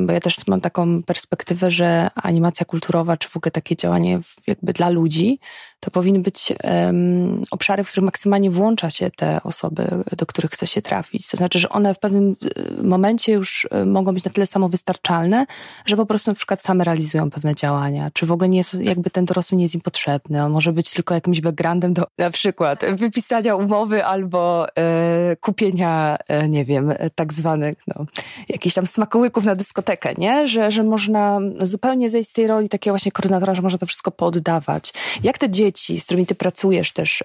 bo 0.00 0.12
ja 0.12 0.20
też 0.20 0.46
mam 0.46 0.60
taką 0.60 1.02
perspektywę, 1.02 1.70
że 1.70 2.08
animacja 2.14 2.66
kulturowa, 2.66 3.16
czy 3.16 3.28
w 3.28 3.36
ogóle 3.36 3.50
takie 3.50 3.76
działanie 3.76 4.20
jakby 4.46 4.72
dla 4.72 4.88
ludzi, 4.88 5.38
to 5.80 5.90
powinny 5.90 6.18
być 6.18 6.52
um, 6.64 7.42
obszary, 7.50 7.84
w 7.84 7.88
których 7.88 8.04
maksymalnie 8.04 8.50
włącza 8.50 8.90
się 8.90 9.10
te 9.10 9.42
osoby, 9.42 9.86
do 10.16 10.26
których 10.26 10.50
chce 10.50 10.66
się 10.66 10.82
trafić. 10.82 11.28
To 11.28 11.36
znaczy, 11.36 11.58
że 11.58 11.68
one 11.68 11.94
w 11.94 11.98
pewnym 11.98 12.36
e, 12.80 12.82
momencie 12.82 13.32
już 13.32 13.68
e, 13.70 13.84
mogą 13.84 14.12
być 14.12 14.24
na 14.24 14.30
tyle 14.30 14.46
samowystarczalne, 14.46 15.46
że 15.86 15.96
po 15.96 16.06
prostu 16.06 16.30
na 16.30 16.34
przykład 16.34 16.62
same 16.62 16.84
realizują 16.84 17.30
pewne 17.30 17.54
działania, 17.54 18.10
czy 18.12 18.26
w 18.26 18.32
ogóle 18.32 18.48
nie 18.48 18.58
jest, 18.58 18.74
jakby 18.74 19.10
ten 19.10 19.24
dorosły 19.24 19.56
nie 19.56 19.64
jest 19.64 19.74
im 19.74 19.80
potrzebny. 19.80 20.44
On 20.44 20.52
może 20.52 20.72
być 20.72 20.90
tylko 20.90 21.14
jakimś 21.14 21.40
backgroundem 21.40 21.92
do 21.92 22.06
na 22.18 22.30
przykład 22.30 22.84
wypisania 22.94 23.56
umowy 23.56 24.04
albo 24.04 24.66
e, 24.76 25.36
kupienia, 25.40 26.16
e, 26.28 26.48
nie 26.48 26.64
wiem, 26.64 26.94
tak 27.14 27.32
zwanych, 27.32 27.78
no, 27.86 28.06
jakichś 28.48 28.74
tam 28.74 28.86
smakołyków 28.86 29.44
na 29.44 29.54
dyskotekę, 29.58 30.14
nie? 30.18 30.48
Że, 30.48 30.70
że 30.70 30.82
można 30.82 31.40
zupełnie 31.60 32.10
zejść 32.10 32.30
z 32.30 32.32
tej 32.32 32.46
roli 32.46 32.68
takiego 32.68 32.92
właśnie 32.92 33.12
koordynatora, 33.12 33.54
że 33.54 33.62
można 33.62 33.78
to 33.78 33.86
wszystko 33.86 34.10
poddawać. 34.10 34.92
Jak 35.22 35.38
te 35.38 35.50
dzieci, 35.50 36.00
z 36.00 36.04
którymi 36.04 36.26
ty 36.26 36.34
pracujesz 36.34 36.92
też 36.92 37.24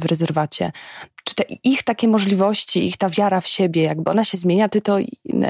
w 0.00 0.04
rezerwacie, 0.04 0.72
czy 1.24 1.34
te 1.34 1.44
ich 1.64 1.82
takie 1.82 2.08
możliwości, 2.08 2.86
ich 2.86 2.96
ta 2.96 3.10
wiara 3.10 3.40
w 3.40 3.46
siebie, 3.46 3.82
jakby 3.82 4.10
ona 4.10 4.24
się 4.24 4.38
zmienia, 4.38 4.68
ty 4.68 4.80
to 4.80 4.98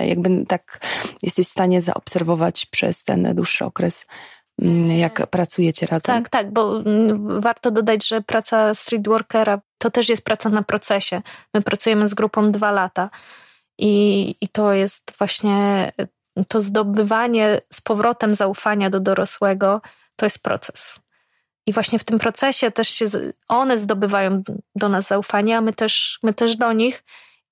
jakby 0.06 0.44
tak 0.48 0.80
jesteś 1.22 1.46
w 1.46 1.50
stanie 1.50 1.82
zaobserwować 1.82 2.66
przez 2.66 3.04
ten 3.04 3.34
dłuższy 3.34 3.64
okres 3.64 4.06
mm, 4.62 4.90
jak 4.90 5.26
pracujecie 5.26 5.86
razem. 5.86 6.00
Tak, 6.02 6.28
tak, 6.28 6.52
bo 6.52 6.76
mm, 6.76 7.40
warto 7.40 7.70
dodać, 7.70 8.08
że 8.08 8.22
praca 8.22 8.74
streetworkera 8.74 9.60
to 9.78 9.90
też 9.90 10.08
jest 10.08 10.24
praca 10.24 10.48
na 10.48 10.62
procesie. 10.62 11.22
My 11.54 11.62
pracujemy 11.62 12.08
z 12.08 12.14
grupą 12.14 12.52
dwa 12.52 12.70
lata 12.72 13.10
i, 13.78 14.34
i 14.40 14.48
to 14.48 14.72
jest 14.72 15.12
właśnie 15.18 15.92
to 16.48 16.62
zdobywanie 16.62 17.60
z 17.72 17.80
powrotem 17.80 18.34
zaufania 18.34 18.90
do 18.90 19.00
dorosłego, 19.00 19.80
to 20.16 20.26
jest 20.26 20.42
proces. 20.42 21.00
I 21.66 21.72
właśnie 21.72 21.98
w 21.98 22.04
tym 22.04 22.18
procesie 22.18 22.70
też 22.70 22.88
się 22.88 23.04
one 23.48 23.78
zdobywają 23.78 24.42
do 24.74 24.88
nas 24.88 25.06
zaufanie, 25.06 25.58
a 25.58 25.60
my 25.60 25.72
też, 25.72 26.18
my 26.22 26.34
też 26.34 26.56
do 26.56 26.72
nich, 26.72 27.04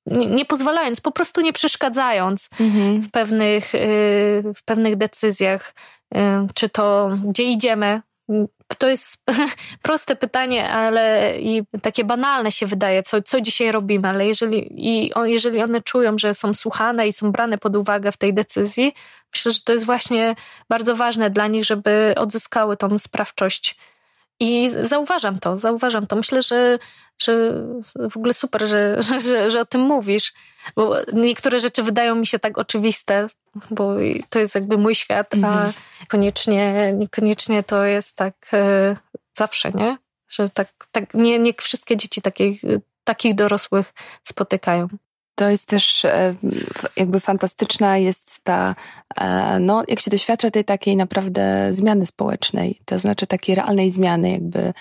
nie, 0.06 0.26
nie 0.26 0.44
pozwalając, 0.44 1.00
po 1.00 1.12
prostu 1.12 1.40
nie 1.40 1.52
przeszkadzając 1.52 2.50
mhm. 2.60 3.00
w, 3.00 3.10
pewnych, 3.10 3.74
y, 3.74 3.78
w 4.56 4.64
pewnych 4.64 4.96
decyzjach, 4.96 5.74
y, 6.14 6.18
czy 6.54 6.68
to 6.68 7.10
gdzie 7.24 7.44
idziemy, 7.44 8.00
to 8.78 8.88
jest 8.88 9.16
proste 9.82 10.16
pytanie, 10.16 10.70
ale 10.70 11.34
i 11.40 11.62
takie 11.82 12.04
banalne 12.04 12.52
się 12.52 12.66
wydaje, 12.66 13.02
co, 13.02 13.22
co 13.22 13.40
dzisiaj 13.40 13.72
robimy, 13.72 14.08
ale 14.08 14.26
jeżeli, 14.26 14.86
i 14.88 15.12
jeżeli 15.24 15.62
one 15.62 15.82
czują, 15.82 16.18
że 16.18 16.34
są 16.34 16.54
słuchane 16.54 17.08
i 17.08 17.12
są 17.12 17.32
brane 17.32 17.58
pod 17.58 17.76
uwagę 17.76 18.12
w 18.12 18.16
tej 18.16 18.34
decyzji, 18.34 18.94
myślę, 19.34 19.52
że 19.52 19.60
to 19.60 19.72
jest 19.72 19.86
właśnie 19.86 20.34
bardzo 20.68 20.96
ważne 20.96 21.30
dla 21.30 21.46
nich, 21.46 21.64
żeby 21.64 22.14
odzyskały 22.16 22.76
tą 22.76 22.98
sprawczość. 22.98 23.76
I 24.40 24.70
zauważam 24.82 25.38
to, 25.38 25.58
zauważam 25.58 26.06
to. 26.06 26.16
Myślę, 26.16 26.42
że, 26.42 26.78
że 27.22 27.52
w 28.10 28.16
ogóle 28.16 28.34
super, 28.34 28.66
że, 28.66 29.02
że, 29.24 29.50
że 29.50 29.60
o 29.60 29.64
tym 29.64 29.80
mówisz, 29.80 30.32
bo 30.76 30.96
niektóre 31.12 31.60
rzeczy 31.60 31.82
wydają 31.82 32.14
mi 32.14 32.26
się 32.26 32.38
tak 32.38 32.58
oczywiste, 32.58 33.28
bo 33.70 33.94
to 34.28 34.38
jest 34.38 34.54
jakby 34.54 34.78
mój 34.78 34.94
świat, 34.94 35.34
a 35.34 35.36
mhm. 35.36 35.72
koniecznie, 36.08 36.92
niekoniecznie 36.96 37.62
to 37.62 37.84
jest 37.84 38.16
tak 38.16 38.34
e, 38.52 38.96
zawsze, 39.36 39.72
nie? 39.72 39.98
Że 40.28 40.50
tak, 40.50 40.68
tak 40.92 41.14
nie, 41.14 41.38
nie 41.38 41.52
wszystkie 41.52 41.96
dzieci 41.96 42.22
takich, 42.22 42.62
takich 43.04 43.34
dorosłych 43.34 43.92
spotykają. 44.24 44.88
To 45.34 45.50
jest 45.50 45.66
też 45.66 46.04
e, 46.04 46.34
jakby 46.96 47.20
fantastyczna 47.20 47.98
jest 47.98 48.40
ta, 48.42 48.74
e, 49.20 49.58
no 49.58 49.82
jak 49.88 50.00
się 50.00 50.10
doświadcza 50.10 50.50
tej 50.50 50.64
takiej 50.64 50.96
naprawdę 50.96 51.68
zmiany 51.74 52.06
społecznej, 52.06 52.80
to 52.84 52.98
znaczy 52.98 53.26
takiej 53.26 53.54
realnej 53.54 53.90
zmiany 53.90 54.30
jakby 54.30 54.72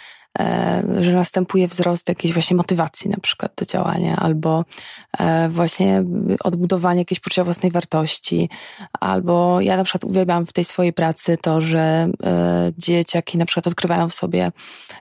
że 0.99 1.13
następuje 1.13 1.67
wzrost 1.67 2.09
jakiejś 2.09 2.33
właśnie 2.33 2.57
motywacji 2.57 3.09
na 3.09 3.17
przykład 3.17 3.51
do 3.57 3.65
działania, 3.65 4.15
albo 4.15 4.65
e, 5.19 5.49
właśnie 5.49 6.03
odbudowanie 6.43 7.01
jakiejś 7.01 7.19
poczucia 7.19 7.43
własnej 7.43 7.71
wartości, 7.71 8.49
albo 8.99 9.61
ja 9.61 9.77
na 9.77 9.83
przykład 9.83 10.03
uwielbiam 10.03 10.45
w 10.45 10.53
tej 10.53 10.63
swojej 10.63 10.93
pracy 10.93 11.37
to, 11.41 11.61
że 11.61 12.09
e, 12.23 12.71
dzieciaki 12.77 13.37
na 13.37 13.45
przykład 13.45 13.67
odkrywają 13.67 14.09
w 14.09 14.13
sobie 14.13 14.51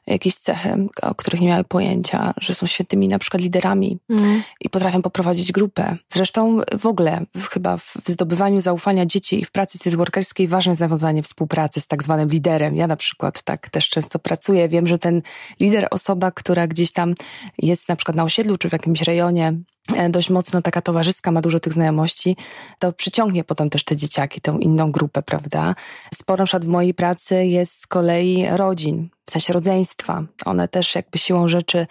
jakieś 0.07 0.35
cechy, 0.35 0.88
o 1.03 1.14
których 1.14 1.40
nie 1.40 1.49
miały 1.49 1.64
pojęcia, 1.64 2.35
że 2.40 2.55
są 2.55 2.66
świetnymi 2.66 3.09
na 3.09 3.18
przykład 3.18 3.42
liderami 3.42 3.99
mm. 4.11 4.42
i 4.61 4.71
potrafią 4.71 5.03
poprowadzić 5.03 5.53
grupę. 5.53 5.97
Zresztą 6.12 6.59
w 6.79 6.87
ogóle 6.87 7.21
chyba 7.51 7.77
w 7.77 7.95
zdobywaniu 8.07 8.61
zaufania 8.61 9.07
dzieci 9.07 9.40
i 9.40 9.45
w 9.45 9.51
pracy 9.51 9.79
streetworkerskiej 9.79 10.49
ważne 10.49 10.73
jest 10.73 10.81
nawiązanie 10.81 11.23
współpracy 11.23 11.81
z 11.81 11.87
tak 11.87 12.03
zwanym 12.03 12.29
liderem. 12.29 12.77
Ja 12.77 12.87
na 12.87 12.97
przykład 12.97 13.42
tak 13.42 13.71
też 13.71 13.88
często 13.88 14.18
pracuję. 14.18 14.68
Wiem, 14.68 14.87
że 14.87 14.99
ten 14.99 15.22
lider, 15.61 15.89
osoba, 15.91 16.31
która 16.31 16.67
gdzieś 16.67 16.93
tam 16.93 17.15
jest 17.59 17.89
na 17.89 17.97
przykład 17.97 18.17
na 18.17 18.25
osiedlu 18.25 18.59
czy 18.59 18.69
w 18.69 18.73
jakimś 18.73 19.03
rejonie 19.03 19.53
e, 19.97 20.09
dość 20.11 20.31
mocno 20.31 20.63
taka 20.63 20.83
towarzyska, 20.83 21.31
ma 21.31 21.41
dużo 21.41 21.61
tych 21.61 21.73
znajomości, 21.73 22.37
to 22.79 22.93
przyciągnie 22.93 23.45
potem 23.45 23.71
też 23.71 23.85
te 23.85 23.97
dzieciaki, 23.97 24.41
tą 24.41 24.59
inną 24.59 24.93
grupę, 24.93 25.23
prawda? 25.23 25.75
Sporo 26.15 26.47
na 26.47 26.65
w 26.65 26.69
mojej 26.69 26.95
pracy 26.95 27.47
jest 27.47 27.83
z 27.83 27.87
kolei 27.87 28.47
rodzin, 28.51 29.09
w 29.27 29.31
sensie 29.31 29.53
rodzeństwa. 29.53 30.23
One 30.45 30.69
też 30.69 30.95
jakby 30.95 31.19
siłą 31.19 31.49
rzeczy, 31.49 31.87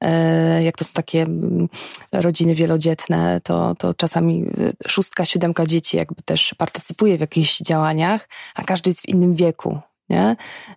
e, 0.00 0.62
jak 0.62 0.76
to 0.76 0.84
są 0.84 0.92
takie 0.92 1.22
mm, 1.22 1.68
rodziny 2.12 2.54
wielodzietne, 2.54 3.40
to, 3.44 3.74
to 3.74 3.94
czasami 3.94 4.44
e, 4.84 4.88
szóstka, 4.88 5.24
siódemka 5.24 5.66
dzieci 5.66 5.96
jakby 5.96 6.22
też 6.22 6.54
partycypuje 6.58 7.16
w 7.16 7.20
jakichś 7.20 7.58
działaniach, 7.58 8.28
a 8.54 8.64
każdy 8.64 8.90
jest 8.90 9.00
w 9.00 9.08
innym 9.08 9.34
wieku 9.34 9.80
nie? 10.10 10.36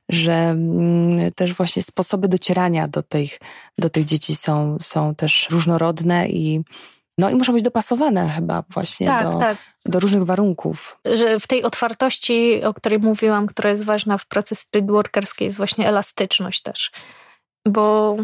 że 0.10 0.34
mm, 0.34 1.32
też 1.32 1.54
właśnie 1.54 1.84
sposoby 1.84 2.28
docierania 2.28 2.88
do 2.88 3.04
tych, 3.04 3.40
do 3.78 3.90
tych 3.90 4.06
dzieci 4.06 4.36
są, 4.36 4.78
są 4.82 5.16
też 5.16 5.48
różnorodne 5.50 6.30
i 6.30 6.64
no 7.18 7.30
i 7.30 7.36
muszą 7.36 7.54
być 7.54 7.64
dopasowane 7.64 8.30
chyba 8.30 8.64
właśnie 8.70 9.08
tak, 9.08 9.24
do, 9.24 9.40
tak. 9.40 9.58
do 9.86 10.00
różnych 10.00 10.24
warunków. 10.24 11.00
Że 11.16 11.40
w 11.40 11.48
tej 11.48 11.64
otwartości, 11.64 12.64
o 12.64 12.74
której 12.74 13.00
mówiłam, 13.00 13.48
która 13.48 13.70
jest 13.70 13.86
ważna 13.86 14.18
w 14.18 14.26
pracy 14.26 14.56
streetworkerskiej, 14.56 15.46
jest 15.46 15.58
właśnie 15.58 15.88
elastyczność 15.88 16.62
też. 16.62 16.92
Bo 17.66 18.18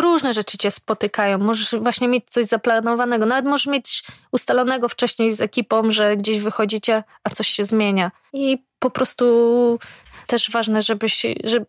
różne 0.00 0.32
rzeczy 0.32 0.58
cię 0.58 0.70
spotykają. 0.70 1.38
Możesz 1.38 1.74
właśnie 1.80 2.08
mieć 2.08 2.24
coś 2.30 2.46
zaplanowanego, 2.46 3.26
nawet 3.26 3.44
możesz 3.44 3.66
mieć 3.66 4.04
ustalonego 4.32 4.88
wcześniej 4.88 5.32
z 5.32 5.40
ekipą, 5.40 5.90
że 5.90 6.16
gdzieś 6.16 6.38
wychodzicie, 6.38 7.04
a 7.24 7.30
coś 7.30 7.48
się 7.48 7.64
zmienia. 7.64 8.10
I 8.32 8.58
po 8.78 8.90
prostu 8.90 9.78
też 10.28 10.50
ważne, 10.50 10.82
żeby, 10.82 11.06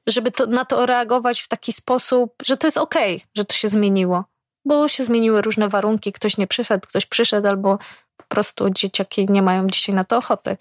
żeby 0.07 0.31
to, 0.31 0.45
na 0.45 0.65
to 0.65 0.85
reagować 0.85 1.41
w 1.41 1.47
taki 1.47 1.73
sposób, 1.73 2.33
że 2.45 2.57
to 2.57 2.67
jest 2.67 2.77
okej, 2.77 3.15
okay, 3.15 3.27
że 3.37 3.45
to 3.45 3.55
się 3.55 3.67
zmieniło. 3.67 4.23
Bo 4.65 4.87
się 4.87 5.03
zmieniły 5.03 5.41
różne 5.41 5.69
warunki, 5.69 6.13
ktoś 6.13 6.37
nie 6.37 6.47
przyszedł, 6.47 6.87
ktoś 6.87 7.05
przyszedł, 7.05 7.47
albo 7.47 7.77
po 8.17 8.23
prostu 8.27 8.69
dzieciaki 8.69 9.25
nie 9.29 9.41
mają 9.41 9.67
dzisiaj 9.67 9.95
na 9.95 10.03
to 10.03 10.17
ochoty. 10.17 10.57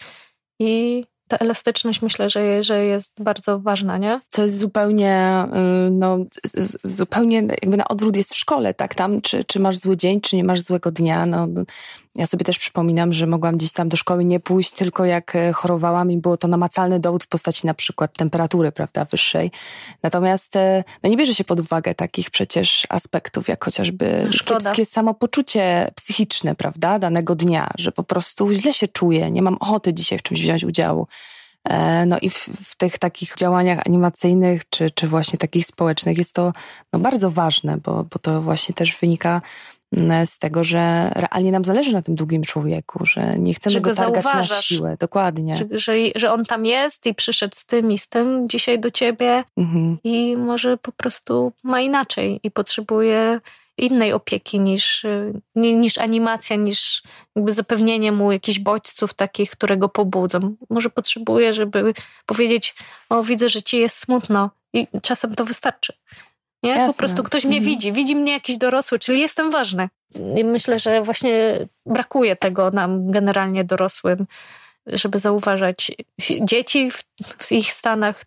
I 0.60 1.04
ta 1.28 1.36
elastyczność 1.36 2.02
myślę, 2.02 2.30
że, 2.30 2.62
że 2.62 2.84
jest 2.84 3.22
bardzo 3.22 3.60
ważna, 3.60 3.98
nie? 3.98 4.20
Co 4.30 4.42
jest 4.42 4.58
zupełnie, 4.58 5.44
y, 5.86 5.90
no, 5.90 6.18
zupełnie 6.84 7.36
jakby 7.36 7.76
na 7.76 7.88
odwrót 7.88 8.16
jest 8.16 8.34
w 8.34 8.38
szkole, 8.38 8.74
tak? 8.74 8.94
Tam, 8.94 9.20
czy, 9.20 9.44
czy 9.44 9.60
masz 9.60 9.76
zły 9.76 9.96
dzień, 9.96 10.20
czy 10.20 10.36
nie 10.36 10.44
masz 10.44 10.60
złego 10.60 10.90
dnia, 10.90 11.26
no, 11.26 11.48
ja 12.18 12.26
sobie 12.26 12.44
też 12.44 12.58
przypominam, 12.58 13.12
że 13.12 13.26
mogłam 13.26 13.56
gdzieś 13.56 13.72
tam 13.72 13.88
do 13.88 13.96
szkoły 13.96 14.24
nie 14.24 14.40
pójść, 14.40 14.70
tylko 14.70 15.04
jak 15.04 15.36
e, 15.36 15.52
chorowałam 15.52 16.10
i 16.10 16.16
było 16.16 16.36
to 16.36 16.48
namacalny 16.48 17.00
dowód 17.00 17.24
w 17.24 17.26
postaci 17.26 17.66
na 17.66 17.74
przykład 17.74 18.12
temperatury, 18.16 18.72
prawda, 18.72 19.04
wyższej. 19.04 19.50
Natomiast 20.02 20.56
e, 20.56 20.84
no 21.02 21.10
nie 21.10 21.16
bierze 21.16 21.34
się 21.34 21.44
pod 21.44 21.60
uwagę 21.60 21.94
takich 21.94 22.30
przecież 22.30 22.86
aspektów, 22.88 23.48
jak 23.48 23.64
chociażby 23.64 24.26
Szkoda. 24.30 24.60
kiepskie 24.60 24.86
samopoczucie 24.86 25.90
psychiczne, 25.94 26.54
prawda, 26.54 26.98
danego 26.98 27.34
dnia, 27.34 27.68
że 27.78 27.92
po 27.92 28.02
prostu 28.02 28.52
źle 28.52 28.72
się 28.72 28.88
czuję, 28.88 29.30
nie 29.30 29.42
mam 29.42 29.56
ochoty 29.60 29.94
dzisiaj 29.94 30.18
w 30.18 30.22
czymś 30.22 30.42
wziąć 30.42 30.64
udziału. 30.64 31.06
E, 31.64 32.06
no 32.06 32.18
i 32.18 32.30
w, 32.30 32.48
w, 32.64 32.76
tych 32.76 32.98
takich 32.98 33.34
działaniach 33.34 33.78
animacyjnych, 33.86 34.68
czy, 34.68 34.90
czy 34.90 35.06
właśnie 35.06 35.38
takich 35.38 35.66
społecznych 35.66 36.18
jest 36.18 36.32
to 36.32 36.52
no, 36.92 36.98
bardzo 36.98 37.30
ważne, 37.30 37.78
bo, 37.84 38.04
bo 38.04 38.18
to 38.18 38.42
właśnie 38.42 38.74
też 38.74 38.96
wynika 39.00 39.40
z 40.26 40.38
tego, 40.38 40.64
że 40.64 41.10
realnie 41.14 41.52
nam 41.52 41.64
zależy 41.64 41.92
na 41.92 42.02
tym 42.02 42.14
drugim 42.14 42.42
człowieku, 42.42 43.06
że 43.06 43.34
nie 43.38 43.54
chcemy 43.54 43.74
że 43.74 43.80
go, 43.80 43.90
go 43.90 43.96
targać 43.96 44.24
na 44.24 44.44
siłę. 44.44 44.96
Dokładnie. 45.00 45.56
Że, 45.56 45.78
że, 45.78 45.92
że, 46.16 46.32
on 46.32 46.44
tam 46.44 46.66
jest 46.66 47.06
i 47.06 47.14
przyszedł 47.14 47.56
z 47.56 47.66
tym 47.66 47.92
i 47.92 47.98
z 47.98 48.08
tym 48.08 48.48
dzisiaj 48.48 48.80
do 48.80 48.90
ciebie 48.90 49.44
mhm. 49.56 49.98
i 50.04 50.36
może 50.36 50.76
po 50.76 50.92
prostu 50.92 51.52
ma 51.62 51.80
inaczej 51.80 52.40
i 52.42 52.50
potrzebuje 52.50 53.40
innej 53.78 54.12
opieki 54.12 54.60
niż, 54.60 55.06
niż 55.56 55.98
animacja, 55.98 56.56
niż 56.56 57.02
jakby 57.36 57.52
zapewnienie 57.52 58.12
mu 58.12 58.32
jakichś 58.32 58.58
bodźców 58.58 59.14
takich, 59.14 59.50
które 59.50 59.76
go 59.76 59.88
pobudzą. 59.88 60.56
Może 60.70 60.90
potrzebuje, 60.90 61.54
żeby 61.54 61.92
powiedzieć, 62.26 62.74
o 63.08 63.22
widzę, 63.22 63.48
że 63.48 63.62
ci 63.62 63.78
jest 63.78 63.96
smutno 63.96 64.50
i 64.72 64.86
czasem 65.02 65.34
to 65.34 65.44
wystarczy. 65.44 65.92
Nie? 66.62 66.70
Jasne. 66.70 66.86
Po 66.86 66.94
prostu 66.94 67.22
ktoś 67.22 67.44
mnie 67.44 67.56
mhm. 67.56 67.74
widzi, 67.74 67.92
widzi 67.92 68.16
mnie 68.16 68.32
jakiś 68.32 68.58
dorosły, 68.58 68.98
czyli 68.98 69.20
jestem 69.20 69.50
ważny. 69.50 69.88
I 70.36 70.44
myślę, 70.44 70.78
że 70.78 71.02
właśnie 71.02 71.58
brakuje 71.86 72.36
tego 72.36 72.70
nam 72.70 73.10
generalnie 73.10 73.64
dorosłym, 73.64 74.26
żeby 74.86 75.18
zauważać 75.18 75.92
dzieci 76.40 76.90
w, 76.90 77.04
w 77.38 77.52
ich 77.52 77.72
stanach 77.72 78.24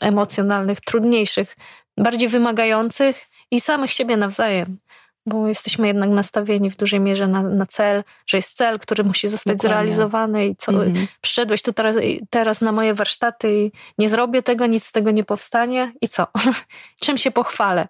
emocjonalnych 0.00 0.80
trudniejszych, 0.80 1.56
bardziej 1.98 2.28
wymagających 2.28 3.26
i 3.50 3.60
samych 3.60 3.92
siebie 3.92 4.16
nawzajem 4.16 4.78
bo 5.26 5.48
jesteśmy 5.48 5.86
jednak 5.86 6.10
nastawieni 6.10 6.70
w 6.70 6.76
dużej 6.76 7.00
mierze 7.00 7.26
na, 7.26 7.42
na 7.42 7.66
cel, 7.66 8.04
że 8.26 8.38
jest 8.38 8.56
cel, 8.56 8.78
który 8.78 9.04
musi 9.04 9.28
zostać 9.28 9.56
Dokładnie. 9.56 9.68
zrealizowany 9.68 10.46
i 10.46 10.56
co, 10.56 10.72
mhm. 10.72 11.06
przyszedłeś 11.20 11.62
tu 11.62 11.72
teraz, 11.72 11.96
teraz 12.30 12.60
na 12.60 12.72
moje 12.72 12.94
warsztaty 12.94 13.52
i 13.52 13.72
nie 13.98 14.08
zrobię 14.08 14.42
tego, 14.42 14.66
nic 14.66 14.84
z 14.84 14.92
tego 14.92 15.10
nie 15.10 15.24
powstanie 15.24 15.92
i 16.00 16.08
co? 16.08 16.26
Czym 17.02 17.18
się 17.18 17.30
pochwalę? 17.30 17.88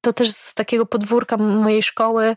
To 0.00 0.12
też 0.12 0.30
z 0.30 0.54
takiego 0.54 0.86
podwórka 0.86 1.36
mojej 1.36 1.82
szkoły 1.82 2.36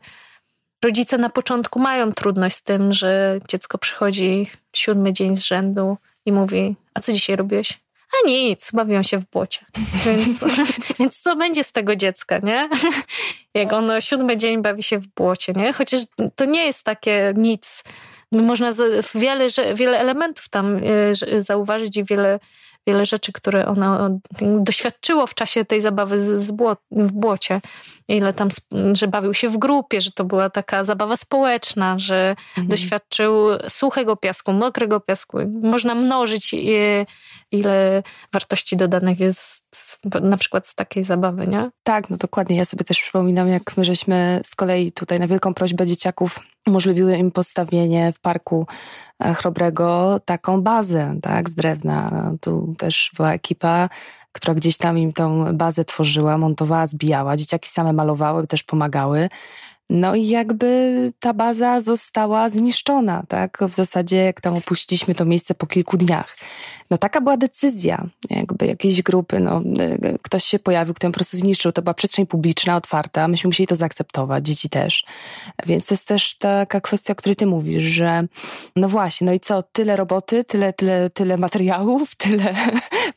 rodzice 0.84 1.17
na 1.17 1.30
początku 1.30 1.80
mają 1.80 2.13
trudność 2.13 2.56
z 2.56 2.63
tym, 2.63 2.93
że 2.93 3.39
dziecko 3.47 3.78
przychodzi 3.78 4.49
siódmy 4.75 5.13
dzień 5.13 5.36
z 5.36 5.43
rzędu 5.43 5.97
i 6.25 6.32
mówi, 6.32 6.75
a 6.93 6.99
co 6.99 7.13
dzisiaj 7.13 7.36
robiłeś? 7.36 7.85
A 8.23 8.28
nic, 8.28 8.71
bawią 8.71 9.04
się 9.04 9.17
w 9.17 9.25
błocie. 9.25 9.65
Więc, 10.06 10.45
więc 10.99 11.21
co 11.21 11.36
będzie 11.36 11.63
z 11.63 11.71
tego 11.71 11.95
dziecka, 11.95 12.39
nie? 12.39 12.69
Jak 13.54 13.73
ono 13.73 14.01
siódmy 14.01 14.38
dzień 14.38 14.62
bawi 14.62 14.84
się 14.84 14.97
w 14.97 15.08
błocie, 15.08 15.54
nie? 15.54 15.73
Chociaż 15.73 16.01
to 16.36 16.45
nie 16.45 16.65
jest 16.65 16.84
takie 16.84 17.34
nic. 17.38 17.84
Można 18.32 18.71
wiele, 19.15 19.47
wiele 19.75 19.99
elementów 19.99 20.49
tam 20.49 20.78
e, 20.78 21.41
zauważyć 21.41 21.97
i 21.97 22.04
wiele 22.04 22.39
wiele 22.88 23.06
rzeczy, 23.06 23.32
które 23.32 23.65
ono 23.65 24.19
doświadczyło 24.41 25.28
w 25.28 25.34
czasie 25.34 25.65
tej 25.65 25.82
zabawy 25.82 26.39
z, 26.39 26.52
bło, 26.52 26.78
w 26.91 27.12
błocie. 27.12 27.62
Ile 28.08 28.34
tam, 28.34 28.50
że 28.93 29.08
bawił 29.08 29.34
się 29.34 29.50
w 29.50 29.58
grupie, 29.58 30.02
że 30.02 30.12
to 30.12 30.24
była 30.24 30.50
taka 30.50 30.84
zabawa 30.84 31.17
społeczna, 31.17 32.00
że 32.00 32.30
mhm. 32.30 32.67
doświadczył 32.67 33.48
suchego 33.69 34.15
piasku, 34.15 34.54
mokrego 34.54 35.00
piasku. 35.00 35.38
Można 35.63 35.95
mnożyć, 35.95 36.56
ile 37.52 38.04
wartości 38.34 38.78
dodanych 38.78 39.19
jest 39.19 39.65
na 40.21 40.38
przykład 40.38 40.67
z 40.67 40.76
takiej 40.76 41.04
zabawy, 41.04 41.48
nie? 41.48 41.71
Tak, 41.84 42.10
no 42.10 42.17
dokładnie. 42.17 42.58
Ja 42.58 42.65
sobie 42.65 42.86
też 42.86 43.02
przypominam, 43.02 43.48
jak 43.48 43.78
my 43.78 43.86
żeśmy 43.86 44.41
z 44.45 44.56
kolei 44.56 44.91
tutaj 44.91 45.19
na 45.19 45.28
wielką 45.28 45.54
prośbę 45.54 45.88
dzieciaków 45.88 46.39
umożliwiły 46.67 47.17
im 47.17 47.32
postawienie 47.32 48.13
w 48.13 48.19
parku 48.19 48.67
e, 49.19 49.34
Chrobrego 49.34 50.19
taką 50.25 50.62
bazę, 50.62 51.15
tak, 51.21 51.49
z 51.49 51.56
drewna. 51.56 52.32
Tu 52.41 52.75
też 52.78 53.12
była 53.15 53.34
ekipa, 53.34 53.89
która 54.32 54.56
gdzieś 54.56 54.78
tam 54.78 54.97
im 54.97 55.13
tą 55.13 55.58
bazę 55.58 55.86
tworzyła, 55.86 56.38
montowała, 56.38 56.88
zbijała. 56.88 57.38
Dzieciaki 57.38 57.69
same 57.69 57.93
malowały, 57.93 58.47
też 58.47 58.63
pomagały. 58.63 59.30
No 59.89 60.15
i 60.15 60.28
jakby 60.28 61.12
ta 61.19 61.34
baza 61.34 61.82
została 61.82 62.50
zniszczona, 62.50 63.24
tak? 63.28 63.60
W 63.69 63.74
zasadzie 63.74 64.17
jak 64.17 64.41
tam 64.41 64.56
opuściliśmy 64.56 65.15
to 65.15 65.26
miejsce 65.26 65.56
po 65.56 65.67
kilku 65.67 65.98
dniach. 65.98 66.38
No 66.89 66.98
taka 66.98 67.21
była 67.21 67.38
decyzja 67.38 68.06
jakby 68.30 68.65
jakiejś 68.65 69.02
grupy, 69.02 69.39
no 69.39 69.62
ktoś 70.21 70.43
się 70.43 70.60
pojawił, 70.60 70.93
kto 70.93 71.08
ją 71.08 71.12
po 71.12 71.15
prostu 71.15 71.38
zniszczył. 71.38 71.71
To 71.71 71.82
była 71.82 71.93
przestrzeń 71.93 72.28
publiczna, 72.28 72.76
otwarta, 72.76 73.28
myśmy 73.28 73.48
musieli 73.48 73.67
to 73.67 73.76
zaakceptować, 73.76 74.45
dzieci 74.45 74.69
też. 74.69 75.06
Więc 75.65 75.86
to 75.86 75.93
jest 75.93 76.08
też 76.08 76.36
taka 76.36 76.82
kwestia, 76.82 77.13
o 77.13 77.15
której 77.15 77.36
ty 77.36 77.45
mówisz, 77.45 77.84
że 77.84 78.28
no 78.76 78.89
właśnie, 78.89 79.26
no 79.26 79.34
i 79.34 79.39
co, 79.39 79.63
tyle 79.63 79.95
roboty, 79.95 80.43
tyle, 80.43 80.74
tyle, 80.74 81.10
tyle 81.10 81.38
materiałów, 81.38 82.15
tyle 82.26 82.56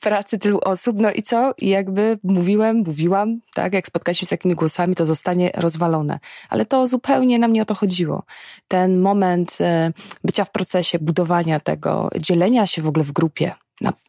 pracy, 0.01 0.39
tylu 0.39 0.59
osób, 0.65 0.97
no 1.01 1.13
i 1.13 1.23
co? 1.23 1.55
I 1.59 1.69
jakby 1.69 2.19
mówiłem, 2.25 2.77
mówiłam, 2.77 3.41
tak, 3.55 3.73
jak 3.73 3.87
spotkaliśmy 3.87 4.21
się 4.21 4.27
z 4.27 4.31
takimi 4.31 4.55
głosami, 4.55 4.95
to 4.95 5.07
zostanie 5.07 5.51
rozwalone. 5.55 6.19
Ale 6.49 6.58
to 6.65 6.87
zupełnie 6.87 7.39
nam 7.39 7.53
nie 7.53 7.63
o 7.63 7.65
to 7.65 7.75
chodziło. 7.75 8.23
Ten 8.69 9.01
moment 9.01 9.59
e, 9.61 9.93
bycia 10.25 10.45
w 10.45 10.51
procesie 10.51 10.99
budowania 10.99 11.61
tego, 11.61 12.09
dzielenia 12.21 12.67
się 12.67 12.83
w 12.83 12.87
ogóle 12.87 13.05
w 13.05 13.13
grupie, 13.13 13.53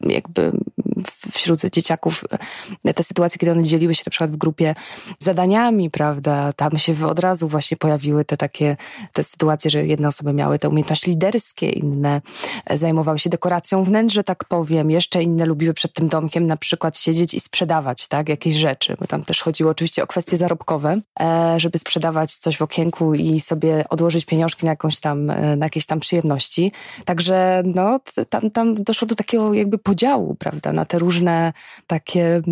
jakby 0.00 0.52
wśród 1.40 1.60
dzieciaków 1.60 2.24
e, 2.84 2.94
te 2.94 3.02
sytuacje, 3.02 3.38
kiedy 3.38 3.52
one 3.52 3.62
dzieliły 3.62 3.94
się 3.94 4.02
na 4.06 4.10
przykład 4.10 4.30
w 4.30 4.36
grupie 4.36 4.74
zadaniami, 5.18 5.90
prawda, 5.90 6.52
tam 6.52 6.78
się 6.78 7.06
od 7.06 7.18
razu 7.18 7.48
właśnie 7.48 7.76
pojawiły 7.76 8.24
te 8.24 8.36
takie 8.36 8.76
te 9.12 9.24
sytuacje, 9.24 9.70
że 9.70 9.86
jedne 9.86 10.08
osoby 10.08 10.32
miały 10.32 10.58
te 10.58 10.68
umiejętności 10.68 11.10
liderskie, 11.10 11.70
inne 11.70 12.20
e, 12.66 12.78
zajmowały 12.78 13.18
się 13.18 13.30
dekoracją 13.30 13.84
wnętrz, 13.84 14.14
że 14.14 14.24
tak 14.24 14.44
powiem, 14.44 14.90
jeszcze 14.90 15.22
inne 15.22 15.46
lubiły 15.46 15.74
przed 15.74 15.92
tym 15.92 16.08
domkiem 16.08 16.46
na 16.46 16.56
przykład 16.56 16.98
siedzieć 16.98 17.34
i 17.34 17.40
sprzedawać, 17.40 18.08
tak, 18.08 18.28
jakieś 18.28 18.54
rzeczy, 18.54 18.96
bo 19.00 19.06
tam 19.06 19.24
też 19.24 19.42
chodziło 19.42 19.70
oczywiście 19.70 20.02
o 20.02 20.06
kwestie 20.06 20.36
zarobkowe, 20.36 21.00
e, 21.20 21.54
żeby 21.60 21.78
sprzedawać 21.78 22.36
coś 22.36 22.56
w 22.56 22.62
okienku 22.62 23.14
i 23.14 23.40
sobie 23.40 23.84
odłożyć 23.88 24.24
pieniążki 24.24 24.66
na 24.66 24.72
jakąś 24.72 25.00
tam, 25.00 25.26
na 25.26 25.66
jakieś 25.66 25.86
tam 25.86 26.00
przyjemności. 26.00 26.72
Także 27.04 27.62
no, 27.64 28.00
tam, 28.28 28.50
tam 28.50 28.74
doszło 28.74 29.08
do 29.08 29.14
takiego 29.14 29.54
jakby 29.54 29.78
podziału, 29.78 30.34
prawda, 30.34 30.72
na 30.72 30.84
te 30.84 30.98
różne 30.98 31.29
takie, 31.86 32.42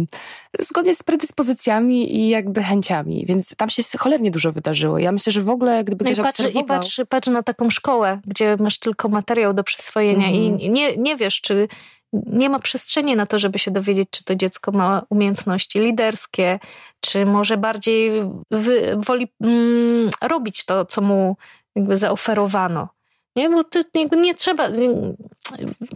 zgodnie 0.60 0.94
z 0.94 1.02
predyspozycjami 1.02 2.16
i 2.16 2.28
jakby 2.28 2.62
chęciami, 2.62 3.24
więc 3.26 3.56
tam 3.56 3.70
się 3.70 3.82
cholernie 3.98 4.30
dużo 4.30 4.52
wydarzyło. 4.52 4.98
Ja 4.98 5.12
myślę, 5.12 5.32
że 5.32 5.42
w 5.42 5.50
ogóle 5.50 5.84
gdyby 5.84 6.04
no 6.04 6.10
ktoś 6.10 6.18
i 6.18 6.28
obserwował... 6.28 6.82
I 7.26 7.30
na 7.30 7.42
taką 7.42 7.70
szkołę, 7.70 8.20
gdzie 8.26 8.56
masz 8.60 8.78
tylko 8.78 9.08
materiał 9.08 9.54
do 9.54 9.64
przyswojenia 9.64 10.26
mm. 10.26 10.34
i 10.34 10.46
mhm. 10.46 10.72
nie, 10.72 10.96
nie 10.96 11.16
wiesz, 11.16 11.40
czy 11.40 11.68
nie 12.12 12.50
ma 12.50 12.58
przestrzeni 12.58 13.16
na 13.16 13.26
to, 13.26 13.38
żeby 13.38 13.58
się 13.58 13.70
dowiedzieć, 13.70 14.08
czy 14.10 14.24
to 14.24 14.34
dziecko 14.34 14.72
ma 14.72 15.02
umiejętności 15.10 15.80
liderskie, 15.80 16.58
czy 17.00 17.26
może 17.26 17.56
bardziej 17.56 18.10
wy, 18.50 18.96
woli 19.06 19.28
mm, 19.40 20.10
robić 20.22 20.64
to, 20.64 20.84
co 20.84 21.00
mu 21.00 21.36
jakby 21.76 21.96
zaoferowano. 21.96 22.88
Nie, 23.36 23.50
bo 23.50 23.64
to 23.64 23.78
nie, 23.94 24.06
nie 24.06 24.34
trzeba. 24.34 24.68
Nie, 24.68 24.88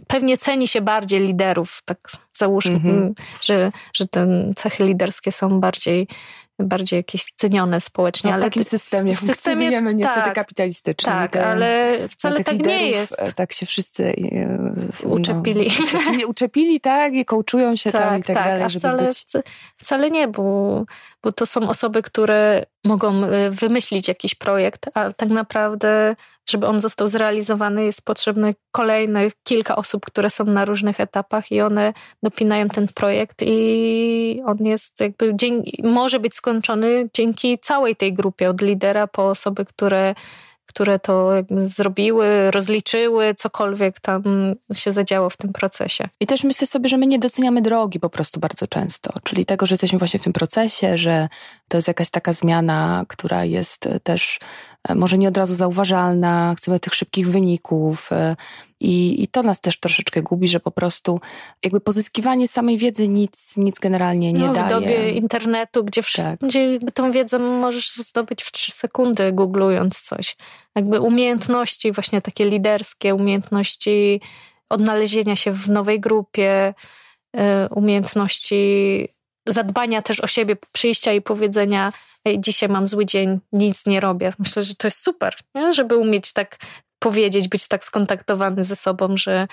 pewnie 0.07 0.37
ceni 0.37 0.67
się 0.67 0.81
bardziej 0.81 1.19
liderów, 1.19 1.81
tak 1.85 2.11
załóżmy, 2.31 2.75
mm 2.75 3.13
-hmm. 3.13 3.21
że, 3.41 3.71
że 3.93 4.07
te 4.07 4.27
cechy 4.55 4.85
liderskie 4.85 5.31
są 5.31 5.59
bardziej 5.59 6.07
bardziej 6.59 6.97
jakieś 6.97 7.25
cenione 7.35 7.81
społecznie. 7.81 8.29
No 8.29 8.33
w 8.33 8.35
ale 8.35 8.43
takim 8.43 8.63
systemie 8.63 9.15
w 9.15 9.19
funkcjonujemy 9.19 9.95
niestety 9.95 10.21
tak, 10.21 10.33
kapitalistycznym. 10.33 11.15
Tak, 11.15 11.31
te, 11.31 11.47
ale 11.47 11.97
wcale 12.09 12.43
tak 12.43 12.65
nie 12.65 12.89
jest. 12.89 13.15
E, 13.19 13.33
tak 13.33 13.53
się 13.53 13.65
wszyscy 13.65 14.13
no, 15.05 15.09
uczepili. 15.09 15.67
uczepili. 15.67 16.25
uczepili, 16.25 16.81
tak, 16.81 17.13
i 17.13 17.25
kołczują 17.25 17.75
się 17.75 17.91
tak, 17.91 18.03
tam 18.03 18.19
i 18.19 18.23
tak, 18.23 18.35
tak 18.35 18.45
dalej, 18.45 18.63
a 18.63 18.69
wcale, 18.69 19.07
być... 19.07 19.25
wcale 19.77 20.11
nie, 20.11 20.27
bo, 20.27 20.83
bo 21.23 21.31
to 21.31 21.45
są 21.45 21.69
osoby, 21.69 22.01
które 22.01 22.65
mogą 22.85 23.23
y, 23.23 23.51
wymyślić 23.51 24.07
jakiś 24.07 24.35
projekt, 24.35 24.89
a 24.93 25.13
tak 25.13 25.29
naprawdę, 25.29 26.15
żeby 26.49 26.67
on 26.67 26.81
został 26.81 27.07
zrealizowany, 27.07 27.85
jest 27.85 28.05
potrzebne 28.05 28.53
kolejnych 28.71 29.33
kilka 29.43 29.75
osób, 29.75 30.05
które 30.05 30.29
są 30.29 30.45
na 30.45 30.65
różnych 30.65 30.99
etapach 30.99 31.51
i 31.51 31.61
one 31.61 31.93
dopinają 32.23 32.67
ten 32.67 32.87
projekt 32.87 33.41
i 33.41 34.41
on 34.45 34.57
jest 34.59 34.99
jakby, 34.99 35.31
dzięki, 35.35 35.83
może 35.83 36.19
być 36.19 36.33
skończony 36.33 37.09
dzięki 37.13 37.59
całej 37.59 37.95
tej 37.95 38.13
grupie, 38.13 38.49
od 38.49 38.61
lidera 38.61 39.07
po 39.07 39.29
osoby, 39.29 39.65
które 39.65 40.15
które 40.73 40.99
to 40.99 41.29
zrobiły, 41.65 42.51
rozliczyły, 42.51 43.35
cokolwiek 43.35 43.99
tam 43.99 44.23
się 44.73 44.91
zadziało 44.91 45.29
w 45.29 45.37
tym 45.37 45.53
procesie. 45.53 46.07
I 46.19 46.27
też 46.27 46.43
myślę 46.43 46.67
sobie, 46.67 46.89
że 46.89 46.97
my 46.97 47.07
nie 47.07 47.19
doceniamy 47.19 47.61
drogi 47.61 47.99
po 47.99 48.09
prostu 48.09 48.39
bardzo 48.39 48.67
często, 48.67 49.13
czyli 49.23 49.45
tego, 49.45 49.65
że 49.65 49.73
jesteśmy 49.73 49.99
właśnie 49.99 50.19
w 50.19 50.23
tym 50.23 50.33
procesie, 50.33 50.97
że 50.97 51.27
to 51.73 51.77
jest 51.77 51.87
jakaś 51.87 52.09
taka 52.09 52.33
zmiana, 52.33 53.03
która 53.07 53.45
jest 53.45 53.89
też 54.03 54.39
e, 54.89 54.95
może 54.95 55.17
nie 55.17 55.27
od 55.27 55.37
razu 55.37 55.55
zauważalna, 55.55 56.53
chcemy 56.57 56.79
tych 56.79 56.93
szybkich 56.93 57.29
wyników, 57.29 58.11
e, 58.11 58.35
i, 58.79 59.23
I 59.23 59.27
to 59.27 59.43
nas 59.43 59.61
też 59.61 59.79
troszeczkę 59.79 60.21
gubi, 60.21 60.47
że 60.47 60.59
po 60.59 60.71
prostu 60.71 61.19
jakby 61.63 61.79
pozyskiwanie 61.79 62.47
samej 62.47 62.77
wiedzy 62.77 63.07
nic, 63.07 63.57
nic 63.57 63.79
generalnie 63.79 64.33
nie 64.33 64.39
no, 64.39 64.51
w 64.51 64.55
daje. 64.55 64.67
W 64.67 64.69
dobie 64.69 65.11
internetu, 65.11 65.83
gdzie, 65.83 66.01
tak. 66.15 66.39
gdzie 66.39 66.79
tą 66.93 67.11
wiedzę 67.11 67.39
możesz 67.39 67.95
zdobyć 67.95 68.43
w 68.43 68.51
trzy 68.51 68.71
sekundy, 68.71 69.31
googlując 69.31 70.01
coś. 70.01 70.37
Jakby 70.75 70.99
umiejętności 70.99 71.91
właśnie 71.91 72.21
takie 72.21 72.45
liderskie, 72.45 73.15
umiejętności 73.15 74.21
odnalezienia 74.69 75.35
się 75.35 75.51
w 75.51 75.69
nowej 75.69 75.99
grupie, 75.99 76.73
umiejętności 77.69 79.07
zadbania 79.47 80.01
też 80.01 80.19
o 80.19 80.27
siebie, 80.27 80.55
przyjścia 80.73 81.13
i 81.13 81.21
powiedzenia 81.21 81.93
Ej, 82.25 82.41
dzisiaj 82.41 82.69
mam 82.69 82.87
zły 82.87 83.05
dzień, 83.05 83.39
nic 83.51 83.85
nie 83.85 83.99
robię. 83.99 84.29
Myślę, 84.39 84.63
że 84.63 84.75
to 84.75 84.87
jest 84.87 85.03
super, 85.03 85.35
nie? 85.55 85.73
żeby 85.73 85.97
umieć 85.97 86.33
tak 86.33 86.57
powiedzieć, 86.99 87.47
być 87.47 87.67
tak 87.67 87.83
skontaktowany 87.83 88.63
ze 88.63 88.75
sobą, 88.75 89.17
że, 89.17 89.47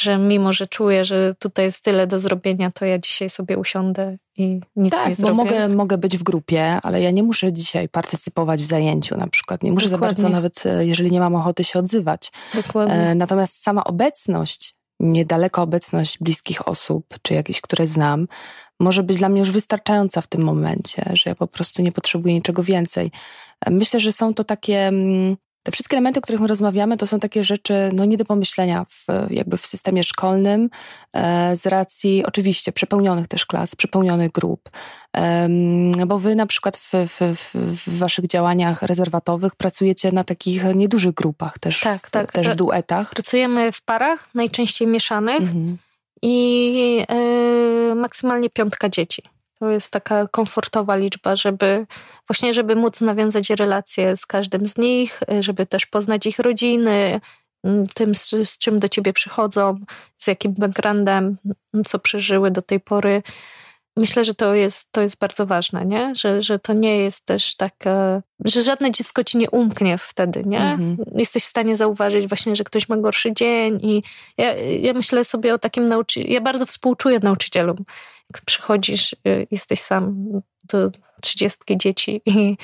że 0.00 0.18
mimo, 0.18 0.52
że 0.52 0.66
czuję, 0.66 1.04
że 1.04 1.34
tutaj 1.38 1.64
jest 1.64 1.84
tyle 1.84 2.06
do 2.06 2.20
zrobienia, 2.20 2.70
to 2.70 2.84
ja 2.84 2.98
dzisiaj 2.98 3.30
sobie 3.30 3.58
usiądę 3.58 4.16
i 4.36 4.60
nic 4.76 4.92
tak, 4.92 5.08
nie 5.08 5.14
zrobię. 5.14 5.34
bo 5.34 5.44
mogę, 5.44 5.68
mogę 5.68 5.98
być 5.98 6.18
w 6.18 6.22
grupie, 6.22 6.78
ale 6.82 7.00
ja 7.02 7.10
nie 7.10 7.22
muszę 7.22 7.52
dzisiaj 7.52 7.88
partycypować 7.88 8.62
w 8.62 8.66
zajęciu 8.66 9.16
na 9.16 9.26
przykład. 9.26 9.62
Nie 9.62 9.72
muszę 9.72 9.88
Dokładnie. 9.88 10.16
za 10.16 10.22
bardzo 10.22 10.36
nawet, 10.36 10.66
e, 10.66 10.86
jeżeli 10.86 11.12
nie 11.12 11.20
mam 11.20 11.34
ochoty 11.34 11.64
się 11.64 11.78
odzywać. 11.78 12.32
Dokładnie. 12.54 12.94
E, 12.94 13.14
natomiast 13.14 13.62
sama 13.62 13.84
obecność, 13.84 14.74
niedaleka 15.04 15.62
obecność 15.62 16.18
bliskich 16.18 16.68
osób, 16.68 17.06
czy 17.22 17.34
jakieś, 17.34 17.60
które 17.60 17.86
znam, 17.86 18.28
może 18.80 19.02
być 19.02 19.18
dla 19.18 19.28
mnie 19.28 19.40
już 19.40 19.50
wystarczająca 19.50 20.20
w 20.20 20.26
tym 20.26 20.42
momencie, 20.42 21.10
że 21.12 21.30
ja 21.30 21.34
po 21.34 21.46
prostu 21.46 21.82
nie 21.82 21.92
potrzebuję 21.92 22.34
niczego 22.34 22.62
więcej. 22.62 23.10
Myślę, 23.70 24.00
że 24.00 24.12
są 24.12 24.34
to 24.34 24.44
takie 24.44 24.86
mm, 24.86 25.36
te 25.64 25.72
wszystkie 25.72 25.96
elementy, 25.96 26.18
o 26.18 26.22
których 26.22 26.40
my 26.40 26.46
rozmawiamy, 26.46 26.96
to 26.96 27.06
są 27.06 27.20
takie 27.20 27.44
rzeczy 27.44 27.90
no, 27.92 28.04
nie 28.04 28.16
do 28.16 28.24
pomyślenia 28.24 28.84
w, 28.84 29.06
jakby 29.30 29.58
w 29.58 29.66
systemie 29.66 30.04
szkolnym, 30.04 30.70
e, 31.12 31.56
z 31.56 31.66
racji 31.66 32.24
oczywiście 32.26 32.72
przepełnionych 32.72 33.28
też 33.28 33.46
klas, 33.46 33.74
przepełnionych 33.74 34.32
grup. 34.32 34.70
Bo 36.06 36.18
wy 36.18 36.34
na 36.34 36.46
przykład 36.46 36.76
w, 36.76 36.92
w, 36.92 37.54
w, 37.54 37.98
waszych 37.98 38.26
działaniach 38.26 38.82
rezerwatowych 38.82 39.54
pracujecie 39.54 40.12
na 40.12 40.24
takich 40.24 40.74
niedużych 40.74 41.14
grupach 41.14 41.58
też, 41.58 41.80
tak, 41.80 42.10
tak. 42.10 42.32
też 42.32 42.48
w 42.48 42.54
duetach. 42.54 43.10
Pracujemy 43.10 43.72
w 43.72 43.82
parach, 43.82 44.28
najczęściej 44.34 44.88
mieszanych 44.88 45.40
mhm. 45.40 45.78
i 46.22 47.04
e, 47.08 47.94
maksymalnie 47.94 48.50
piątka 48.50 48.88
dzieci. 48.88 49.33
To 49.64 49.70
jest 49.70 49.90
taka 49.90 50.28
komfortowa 50.28 50.96
liczba, 50.96 51.36
żeby 51.36 51.86
właśnie, 52.28 52.54
żeby 52.54 52.76
móc 52.76 53.00
nawiązać 53.00 53.50
relacje 53.50 54.16
z 54.16 54.26
każdym 54.26 54.66
z 54.66 54.78
nich, 54.78 55.20
żeby 55.40 55.66
też 55.66 55.86
poznać 55.86 56.26
ich 56.26 56.38
rodziny, 56.38 57.20
mm, 57.64 57.86
tym, 57.94 58.14
z, 58.14 58.30
z 58.30 58.58
czym 58.58 58.78
do 58.78 58.88
ciebie 58.88 59.12
przychodzą, 59.12 59.78
z 60.16 60.26
jakim 60.26 60.52
backgroundem, 60.52 61.36
co 61.86 61.98
przeżyły 61.98 62.50
do 62.50 62.62
tej 62.62 62.80
pory. 62.80 63.22
Myślę, 63.96 64.24
że 64.24 64.34
to 64.34 64.54
jest, 64.54 64.92
to 64.92 65.00
jest 65.00 65.18
bardzo 65.18 65.46
ważne, 65.46 65.84
nie? 65.86 66.14
Że, 66.14 66.42
że 66.42 66.58
to 66.58 66.72
nie 66.72 66.96
jest 66.96 67.24
też 67.24 67.56
tak, 67.56 67.74
że 68.44 68.62
żadne 68.62 68.90
dziecko 68.92 69.24
ci 69.24 69.38
nie 69.38 69.50
umknie 69.50 69.98
wtedy, 69.98 70.42
nie? 70.46 70.60
Mhm. 70.60 70.96
Jesteś 71.14 71.44
w 71.44 71.48
stanie 71.48 71.76
zauważyć 71.76 72.28
właśnie, 72.28 72.56
że 72.56 72.64
ktoś 72.64 72.88
ma 72.88 72.96
gorszy 72.96 73.32
dzień 73.32 73.78
i 73.82 74.02
ja, 74.38 74.54
ja 74.56 74.92
myślę 74.92 75.24
sobie 75.24 75.54
o 75.54 75.58
takim 75.58 75.88
nauczycielu, 75.88 76.32
ja 76.32 76.40
bardzo 76.40 76.66
współczuję 76.66 77.18
nauczycielom, 77.22 77.76
jak 78.32 78.44
przychodzisz, 78.44 79.12
y, 79.12 79.46
jesteś 79.50 79.80
sam 79.80 80.24
do 80.64 80.90
trzydziestki 81.20 81.78
dzieci 81.78 82.22
i 82.26 82.56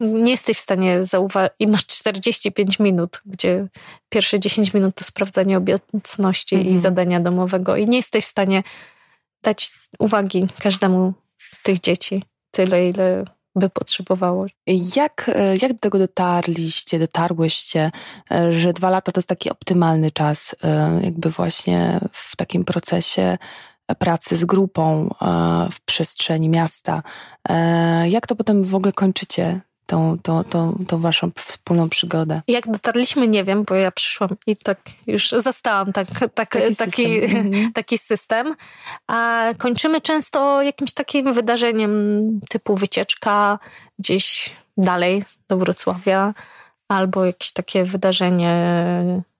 nie 0.00 0.30
jesteś 0.30 0.56
w 0.56 0.60
stanie 0.60 1.06
zauważyć, 1.06 1.52
i 1.58 1.66
masz 1.66 1.86
45 1.86 2.78
minut, 2.78 3.22
gdzie 3.26 3.66
pierwsze 4.08 4.40
10 4.40 4.74
minut 4.74 4.94
to 4.94 5.04
sprawdzanie 5.04 5.58
obecności 5.58 6.56
mhm. 6.56 6.74
i 6.74 6.78
zadania 6.78 7.20
domowego, 7.20 7.76
i 7.76 7.88
nie 7.88 7.96
jesteś 7.96 8.24
w 8.24 8.28
stanie 8.28 8.62
dać 9.42 9.70
uwagi 9.98 10.46
każdemu 10.58 11.12
z 11.38 11.62
tych 11.62 11.80
dzieci 11.80 12.22
tyle, 12.50 12.88
ile 12.88 13.24
by 13.56 13.70
potrzebowało. 13.70 14.46
Jak, 14.96 15.30
e, 15.34 15.56
jak 15.56 15.72
do 15.72 15.78
tego 15.78 15.98
dotarliście, 15.98 16.98
dotarłyście, 16.98 17.90
e, 18.30 18.52
że 18.52 18.72
dwa 18.72 18.90
lata 18.90 19.12
to 19.12 19.18
jest 19.18 19.28
taki 19.28 19.50
optymalny 19.50 20.10
czas, 20.10 20.54
e, 20.64 21.00
jakby 21.04 21.30
właśnie 21.30 22.00
w 22.12 22.36
takim 22.36 22.64
procesie 22.64 23.38
pracy 23.94 24.36
z 24.36 24.44
grupą 24.44 25.14
w 25.70 25.80
przestrzeni 25.84 26.48
miasta. 26.48 27.02
Jak 28.08 28.26
to 28.26 28.36
potem 28.36 28.64
w 28.64 28.74
ogóle 28.74 28.92
kończycie? 28.92 29.60
tą, 29.88 30.18
tą, 30.22 30.44
tą, 30.44 30.84
tą 30.88 30.98
waszą 30.98 31.30
wspólną 31.36 31.88
przygodę? 31.88 32.42
Jak 32.48 32.66
dotarliśmy, 32.70 33.28
nie 33.28 33.44
wiem, 33.44 33.64
bo 33.64 33.74
ja 33.74 33.90
przyszłam 33.90 34.30
i 34.46 34.56
tak 34.56 34.78
już 35.06 35.30
zastałam 35.30 35.92
tak, 35.92 36.08
tak, 36.08 36.30
taki, 36.34 36.76
taki, 36.76 37.20
system. 37.20 37.46
Mhm. 37.46 37.72
taki 37.72 37.98
system. 37.98 38.54
A 39.06 39.44
kończymy 39.58 40.00
często 40.00 40.62
jakimś 40.62 40.92
takim 40.92 41.32
wydarzeniem 41.32 41.92
typu 42.48 42.76
wycieczka 42.76 43.58
gdzieś 43.98 44.56
dalej 44.76 45.22
do 45.48 45.56
Wrocławia 45.56 46.34
albo 46.88 47.24
jakieś 47.24 47.52
takie 47.52 47.84
wydarzenie 47.84 48.52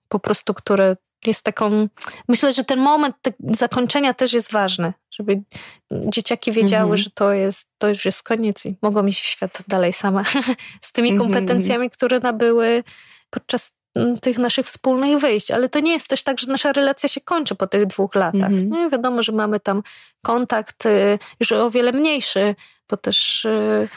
po 0.08 0.18
prostu, 0.18 0.54
które 0.54 0.96
jest 1.26 1.44
taką. 1.44 1.88
Myślę, 2.28 2.52
że 2.52 2.64
ten 2.64 2.78
moment 2.78 3.16
zakończenia 3.50 4.14
też 4.14 4.32
jest 4.32 4.52
ważny, 4.52 4.92
żeby 5.10 5.42
dzieciaki 5.90 6.52
wiedziały, 6.52 6.84
mm 6.84 6.96
-hmm. 6.96 7.00
że 7.00 7.10
to 7.10 7.32
jest, 7.32 7.68
to 7.78 7.88
już 7.88 8.04
jest 8.04 8.22
koniec 8.22 8.66
i 8.66 8.76
mogą 8.82 9.06
iść 9.06 9.22
w 9.22 9.26
świat 9.26 9.62
dalej 9.68 9.92
same 9.92 10.24
z 10.86 10.92
tymi 10.92 11.10
mhm, 11.10 11.30
kompetencjami, 11.30 11.76
mm 11.76 11.88
-hmm. 11.88 11.92
które 11.92 12.20
nabyły 12.20 12.84
podczas 13.30 13.76
mm, 13.94 14.18
tych 14.18 14.38
naszych 14.38 14.66
wspólnych 14.66 15.18
wyjść, 15.18 15.50
ale 15.50 15.68
to 15.68 15.80
nie 15.80 15.92
jest 15.92 16.08
też 16.08 16.22
tak, 16.22 16.40
że 16.40 16.52
nasza 16.52 16.72
relacja 16.72 17.08
się 17.08 17.20
kończy 17.20 17.54
po 17.54 17.66
tych 17.66 17.86
dwóch 17.86 18.14
latach. 18.14 18.50
Mm 18.50 18.56
-hmm. 18.56 18.70
Nie 18.70 18.90
wiadomo, 18.90 19.22
że 19.22 19.32
mamy 19.32 19.60
tam 19.60 19.82
kontakt 20.22 20.86
y, 20.86 21.18
już 21.40 21.52
o 21.52 21.70
wiele 21.70 21.92
mniejszy, 21.92 22.54
bo 22.90 22.96
też 22.96 23.44
y, 23.44 23.88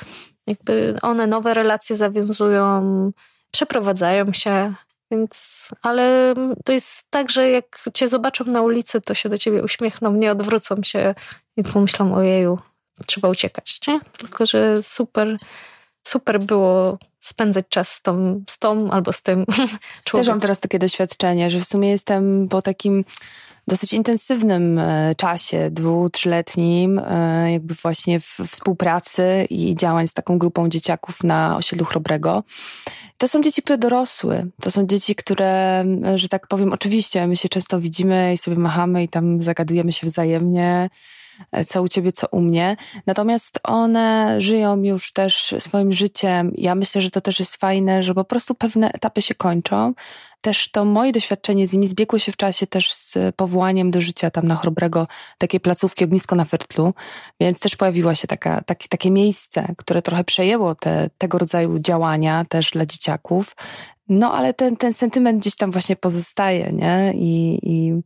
jakby 0.47 0.97
one 1.01 1.28
nowe 1.28 1.53
relacje 1.53 1.95
zawiązują, 1.95 3.11
przeprowadzają 3.51 4.34
się, 4.34 4.74
więc, 5.12 5.70
ale 5.82 6.34
to 6.66 6.72
jest 6.72 7.07
tak, 7.09 7.30
że 7.30 7.49
jak 7.49 7.84
cię 7.93 8.07
zobaczą 8.07 8.45
na 8.45 8.62
ulicy, 8.62 9.01
to 9.01 9.14
się 9.14 9.30
do 9.30 9.38
ciebie 9.38 9.64
uśmiechną, 9.64 10.12
nie 10.12 10.32
odwrócą 10.32 10.84
się 10.84 11.16
i 11.57 11.64
pomyślą, 11.64 12.16
ojeju, 12.16 12.59
trzeba 13.05 13.30
uciekać, 13.30 13.80
nie? 13.88 13.99
Tylko, 14.18 14.45
że 14.45 14.84
super, 14.84 15.38
super 16.03 16.39
było 16.39 16.97
spędzać 17.20 17.66
czas 17.70 17.91
z 17.91 18.01
tą, 18.01 18.43
z 18.49 18.59
tą 18.59 18.91
albo 18.91 19.14
z 19.14 19.22
tym 19.22 19.45
człowiekiem. 20.05 20.12
Też 20.26 20.28
mam 20.28 20.39
teraz 20.39 20.59
takie 20.59 20.80
doświadczenie, 20.80 21.51
że 21.51 21.59
w 21.59 21.66
sumie 21.66 21.89
jestem 21.89 22.47
po 22.47 22.62
takim 22.62 23.05
dosyć 23.72 23.93
intensywnym 23.93 24.80
e, 24.80 25.15
czasie, 25.17 25.69
dwu, 25.72 26.09
trzyletnim, 26.09 26.99
e, 26.99 27.51
jakby 27.51 27.74
właśnie 27.74 28.19
w 28.19 28.38
współpracy 28.47 29.47
i 29.49 29.76
działań 29.76 30.07
z 30.07 30.13
taką 30.13 30.38
grupą 30.38 30.69
dzieciaków 30.69 31.24
na 31.24 31.57
osiedlu 31.57 31.86
Chrobrego. 31.86 32.43
To 33.17 33.28
są 33.28 33.41
dzieci, 33.41 33.61
które 33.61 33.78
dorosły. 33.78 34.47
To 34.61 34.72
są 34.72 34.88
dzieci, 34.88 35.15
które, 35.15 35.86
że 36.15 36.28
tak 36.28 36.47
powiem, 36.47 36.74
oczywiście 36.74 37.28
my 37.28 37.36
się 37.36 37.49
często 37.49 37.80
widzimy 37.80 38.34
i 38.34 38.38
sobie 38.38 38.57
machamy 38.57 39.03
i 39.03 39.07
tam 39.07 39.41
zagadujemy 39.41 39.93
się 39.93 40.07
wzajemnie. 40.07 40.89
Co 41.67 41.82
u 41.82 41.88
ciebie, 41.88 42.11
co 42.11 42.27
u 42.32 42.41
mnie. 42.41 42.75
Natomiast 43.05 43.59
one 43.63 44.36
żyją 44.41 44.84
już 44.84 45.13
też 45.13 45.55
swoim 45.59 45.91
życiem. 45.91 46.51
Ja 46.55 46.75
myślę, 46.75 47.01
że 47.01 47.11
to 47.11 47.21
też 47.21 47.39
jest 47.39 47.57
fajne, 47.57 48.03
że 48.03 48.13
po 48.13 48.23
prostu 48.23 48.55
pewne 48.55 48.91
etapy 48.91 49.21
się 49.21 49.36
kończą. 49.36 49.93
Też 50.41 50.71
to 50.71 50.86
moje 50.86 51.11
doświadczenie 51.11 51.67
z 51.67 51.73
nimi 51.73 51.88
zbiegło 51.88 52.19
się 52.19 52.32
w 52.32 52.38
czasie 52.38 52.67
też 52.67 52.93
z 52.93 53.17
powołaniem 53.36 53.91
do 53.91 54.01
życia 54.01 54.29
tam 54.29 54.47
na 54.47 54.55
Chrobrego 54.55 55.07
takiej 55.38 55.59
placówki 55.59 56.03
Ognisko 56.03 56.36
na 56.36 56.45
Wyrtlu, 56.45 56.93
więc 57.39 57.59
też 57.59 57.75
pojawiło 57.75 58.15
się 58.15 58.27
taka, 58.27 58.61
takie, 58.61 58.88
takie 58.88 59.11
miejsce, 59.11 59.75
które 59.77 60.01
trochę 60.01 60.23
przejęło 60.23 60.75
te, 60.75 61.09
tego 61.17 61.38
rodzaju 61.38 61.79
działania 61.79 62.45
też 62.49 62.71
dla 62.71 62.86
dzieciaków. 62.86 63.55
No, 64.09 64.34
ale 64.34 64.53
ten, 64.53 64.77
ten 64.77 64.93
sentyment 64.93 65.39
gdzieś 65.39 65.55
tam 65.55 65.71
właśnie 65.71 65.95
pozostaje, 65.95 66.71
nie? 66.73 67.13
I, 67.15 67.59
i 67.63 68.01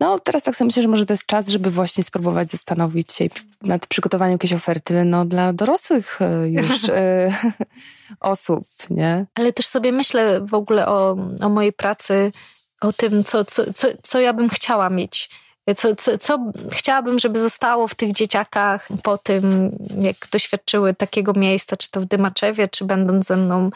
no, 0.00 0.18
teraz 0.18 0.42
tak 0.42 0.56
sobie 0.56 0.66
myślę, 0.66 0.82
że 0.82 0.88
może 0.88 1.06
to 1.06 1.12
jest 1.12 1.26
czas, 1.26 1.48
żeby 1.48 1.70
właśnie 1.70 2.04
spróbować 2.04 2.50
zastanowić 2.50 3.12
się 3.12 3.24
nad 3.62 3.86
przygotowaniem 3.86 4.32
jakiejś 4.32 4.52
oferty 4.52 5.04
no, 5.04 5.24
dla 5.24 5.52
dorosłych 5.52 6.22
e, 6.22 6.48
już 6.48 6.88
e, 6.88 7.30
osób, 8.20 8.64
nie? 8.90 9.26
Ale 9.34 9.52
też 9.52 9.66
sobie 9.66 9.92
myślę 9.92 10.40
w 10.40 10.54
ogóle 10.54 10.86
o, 10.86 11.16
o 11.40 11.48
mojej 11.48 11.72
pracy, 11.72 12.32
o 12.80 12.92
tym, 12.92 13.24
co, 13.24 13.44
co, 13.44 13.72
co, 13.72 13.88
co 14.02 14.20
ja 14.20 14.32
bym 14.32 14.48
chciała 14.48 14.90
mieć. 14.90 15.30
Co, 15.76 15.96
co, 15.96 16.18
co 16.18 16.52
chciałabym, 16.72 17.18
żeby 17.18 17.40
zostało 17.40 17.88
w 17.88 17.94
tych 17.94 18.12
dzieciakach 18.12 18.88
po 19.02 19.18
tym, 19.18 19.76
jak 20.00 20.16
doświadczyły 20.32 20.94
takiego 20.94 21.32
miejsca, 21.32 21.76
czy 21.76 21.90
to 21.90 22.00
w 22.00 22.04
Dymaczewie, 22.04 22.68
czy 22.68 22.84
będąc 22.84 23.26
ze 23.26 23.36
mną, 23.36 23.70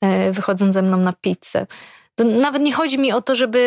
e, 0.00 0.32
wychodząc 0.32 0.74
ze 0.74 0.82
mną 0.82 0.96
na 0.96 1.12
pizzę. 1.12 1.66
To 2.16 2.24
nawet 2.24 2.62
nie 2.62 2.72
chodzi 2.72 2.98
mi 2.98 3.12
o 3.12 3.22
to, 3.22 3.34
żeby, 3.34 3.58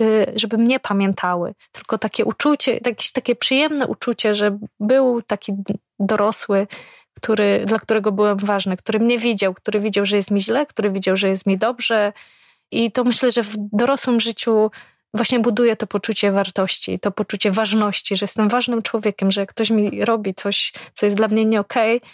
y, 0.00 0.04
y, 0.04 0.32
żeby 0.36 0.58
mnie 0.58 0.80
pamiętały, 0.80 1.54
tylko 1.72 1.98
takie 1.98 2.24
uczucie, 2.24 2.80
jakieś 2.86 3.12
takie 3.12 3.36
przyjemne 3.36 3.86
uczucie, 3.86 4.34
że 4.34 4.58
był 4.80 5.22
taki 5.22 5.52
dorosły, 5.98 6.66
który, 7.14 7.64
dla 7.66 7.78
którego 7.78 8.12
byłem 8.12 8.38
ważny, 8.38 8.76
który 8.76 8.98
mnie 8.98 9.18
widział, 9.18 9.54
który 9.54 9.80
widział, 9.80 10.06
że 10.06 10.16
jest 10.16 10.30
mi 10.30 10.40
źle, 10.40 10.66
który 10.66 10.90
widział, 10.90 11.16
że 11.16 11.28
jest 11.28 11.46
mi 11.46 11.58
dobrze. 11.58 12.12
I 12.70 12.92
to 12.92 13.04
myślę, 13.04 13.30
że 13.30 13.42
w 13.42 13.54
dorosłym 13.56 14.20
życiu 14.20 14.70
właśnie 15.14 15.40
buduje 15.40 15.76
to 15.76 15.86
poczucie 15.86 16.32
wartości, 16.32 16.98
to 16.98 17.10
poczucie 17.10 17.50
ważności, 17.50 18.16
że 18.16 18.24
jestem 18.24 18.48
ważnym 18.48 18.82
człowiekiem, 18.82 19.30
że 19.30 19.40
jak 19.40 19.50
ktoś 19.50 19.70
mi 19.70 20.04
robi 20.04 20.34
coś, 20.34 20.72
co 20.92 21.06
jest 21.06 21.16
dla 21.16 21.28
mnie 21.28 21.44
nie 21.44 21.60
okej, 21.60 21.96
okay, 21.96 22.10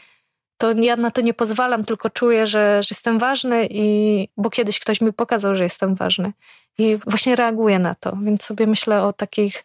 to 0.65 0.73
ja 0.73 0.97
na 0.97 1.11
to 1.11 1.21
nie 1.21 1.35
pozwalam, 1.35 1.85
tylko 1.85 2.11
czuję, 2.11 2.47
że, 2.47 2.83
że 2.83 2.89
jestem 2.91 3.19
ważny, 3.19 3.67
i, 3.71 4.29
bo 4.37 4.51
kiedyś 4.51 4.81
ktoś 4.81 5.01
mi 5.01 5.13
pokazał, 5.13 5.57
że 5.57 5.65
jestem 5.65 5.95
ważny. 5.95 6.33
I 6.79 6.99
właśnie 7.07 7.37
reaguję 7.37 7.79
na 7.79 7.95
to, 7.95 8.17
więc 8.23 8.43
sobie 8.43 8.67
myślę 8.67 9.03
o 9.03 9.13
takich 9.13 9.65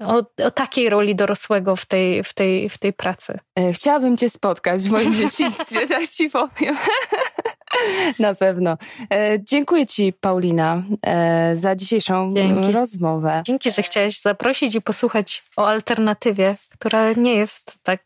o, 0.00 0.22
o, 0.46 0.50
takiej 0.50 0.90
roli 0.90 1.14
dorosłego 1.14 1.76
w 1.76 1.86
tej, 1.86 2.24
w, 2.24 2.34
tej, 2.34 2.68
w 2.68 2.78
tej 2.78 2.92
pracy. 2.92 3.38
E, 3.58 3.72
chciałabym 3.72 4.16
Cię 4.16 4.30
spotkać 4.30 4.82
w 4.82 4.90
moim 4.90 5.14
dzieciństwie, 5.22 5.88
tak 5.88 6.08
Ci 6.08 6.30
powiem. 6.30 6.76
Na 8.18 8.34
pewno. 8.34 8.78
E, 9.12 9.38
dziękuję 9.44 9.86
Ci, 9.86 10.12
Paulina, 10.12 10.82
e, 11.06 11.56
za 11.56 11.76
dzisiejszą 11.76 12.34
Dzięki. 12.34 12.72
rozmowę. 12.72 13.42
Dzięki, 13.46 13.70
że 13.70 13.82
chciałaś 13.82 14.20
zaprosić 14.20 14.74
i 14.74 14.80
posłuchać 14.80 15.42
o 15.56 15.68
alternatywie, 15.68 16.56
która 16.78 17.12
nie 17.12 17.34
jest 17.34 17.78
tak 17.82 18.00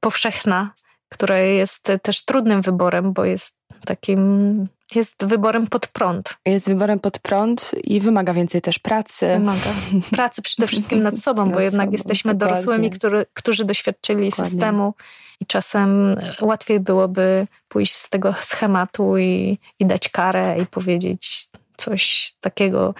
powszechna 0.00 0.74
która 1.12 1.38
jest 1.38 1.92
też 2.02 2.24
trudnym 2.24 2.62
wyborem, 2.62 3.12
bo 3.12 3.24
jest 3.24 3.54
takim, 3.84 4.64
jest 4.94 5.24
wyborem 5.24 5.66
pod 5.66 5.86
prąd. 5.86 6.36
Jest 6.46 6.68
wyborem 6.68 7.00
pod 7.00 7.18
prąd 7.18 7.70
i 7.84 8.00
wymaga 8.00 8.34
więcej 8.34 8.60
też 8.60 8.78
pracy. 8.78 9.28
Wymaga 9.28 9.70
pracy 10.10 10.42
przede 10.42 10.68
wszystkim 10.68 11.02
nad 11.02 11.18
sobą, 11.26 11.44
nad 11.46 11.54
bo 11.54 11.60
jednak 11.60 11.86
sobą, 11.86 11.92
jesteśmy 11.92 12.34
dokładnie. 12.34 12.54
dorosłymi, 12.54 12.90
który, 12.90 13.26
którzy 13.34 13.64
doświadczyli 13.64 14.30
dokładnie. 14.30 14.50
systemu 14.50 14.94
i 15.40 15.46
czasem 15.46 16.16
łatwiej 16.40 16.80
byłoby 16.80 17.46
pójść 17.68 17.94
z 17.94 18.10
tego 18.10 18.34
schematu 18.40 19.18
i, 19.18 19.58
i 19.78 19.86
dać 19.86 20.08
karę 20.08 20.58
i 20.58 20.66
powiedzieć 20.66 21.48
coś 21.76 22.32
takiego, 22.40 22.94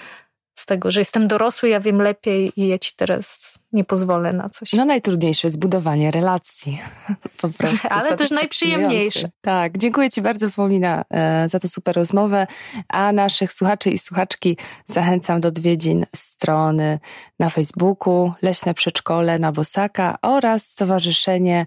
z 0.62 0.66
tego, 0.66 0.90
że 0.90 1.00
jestem 1.00 1.28
dorosły, 1.28 1.68
ja 1.68 1.80
wiem 1.80 2.02
lepiej 2.02 2.52
i 2.56 2.68
ja 2.68 2.78
ci 2.78 2.92
teraz 2.96 3.58
nie 3.72 3.84
pozwolę 3.84 4.32
na 4.32 4.48
coś. 4.48 4.72
No 4.72 4.84
najtrudniejsze 4.84 5.48
jest 5.48 5.58
budowanie 5.58 6.10
relacji. 6.10 6.80
Po 7.42 7.48
prostu. 7.48 7.88
Ale 7.90 8.16
też 8.16 8.30
najprzyjemniejsze. 8.30 9.30
Tak, 9.40 9.78
dziękuję 9.78 10.10
Ci 10.10 10.22
bardzo 10.22 10.50
Paulina 10.50 11.04
e, 11.10 11.48
za 11.48 11.60
tę 11.60 11.68
super 11.68 11.96
rozmowę, 11.96 12.46
a 12.88 13.12
naszych 13.12 13.52
słuchaczy 13.52 13.90
i 13.90 13.98
słuchaczki 13.98 14.56
zachęcam 14.86 15.40
do 15.40 15.48
odwiedzin 15.48 16.06
strony 16.16 16.98
na 17.38 17.50
Facebooku 17.50 18.32
Leśne 18.42 18.74
Przedszkole 18.74 19.38
na 19.38 19.52
Bosaka 19.52 20.18
oraz 20.22 20.66
Stowarzyszenie 20.66 21.66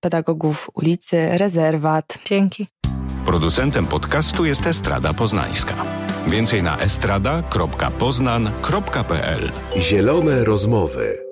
Pedagogów 0.00 0.70
ulicy 0.74 1.38
Rezerwat. 1.38 2.18
Dzięki. 2.24 2.66
Producentem 3.26 3.86
podcastu 3.86 4.44
jest 4.44 4.66
Estrada 4.66 5.14
Poznańska. 5.14 6.03
Więcej 6.26 6.62
na 6.62 6.78
estrada.poznan.pl 6.78 9.52
Zielone 9.76 10.44
rozmowy. 10.44 11.23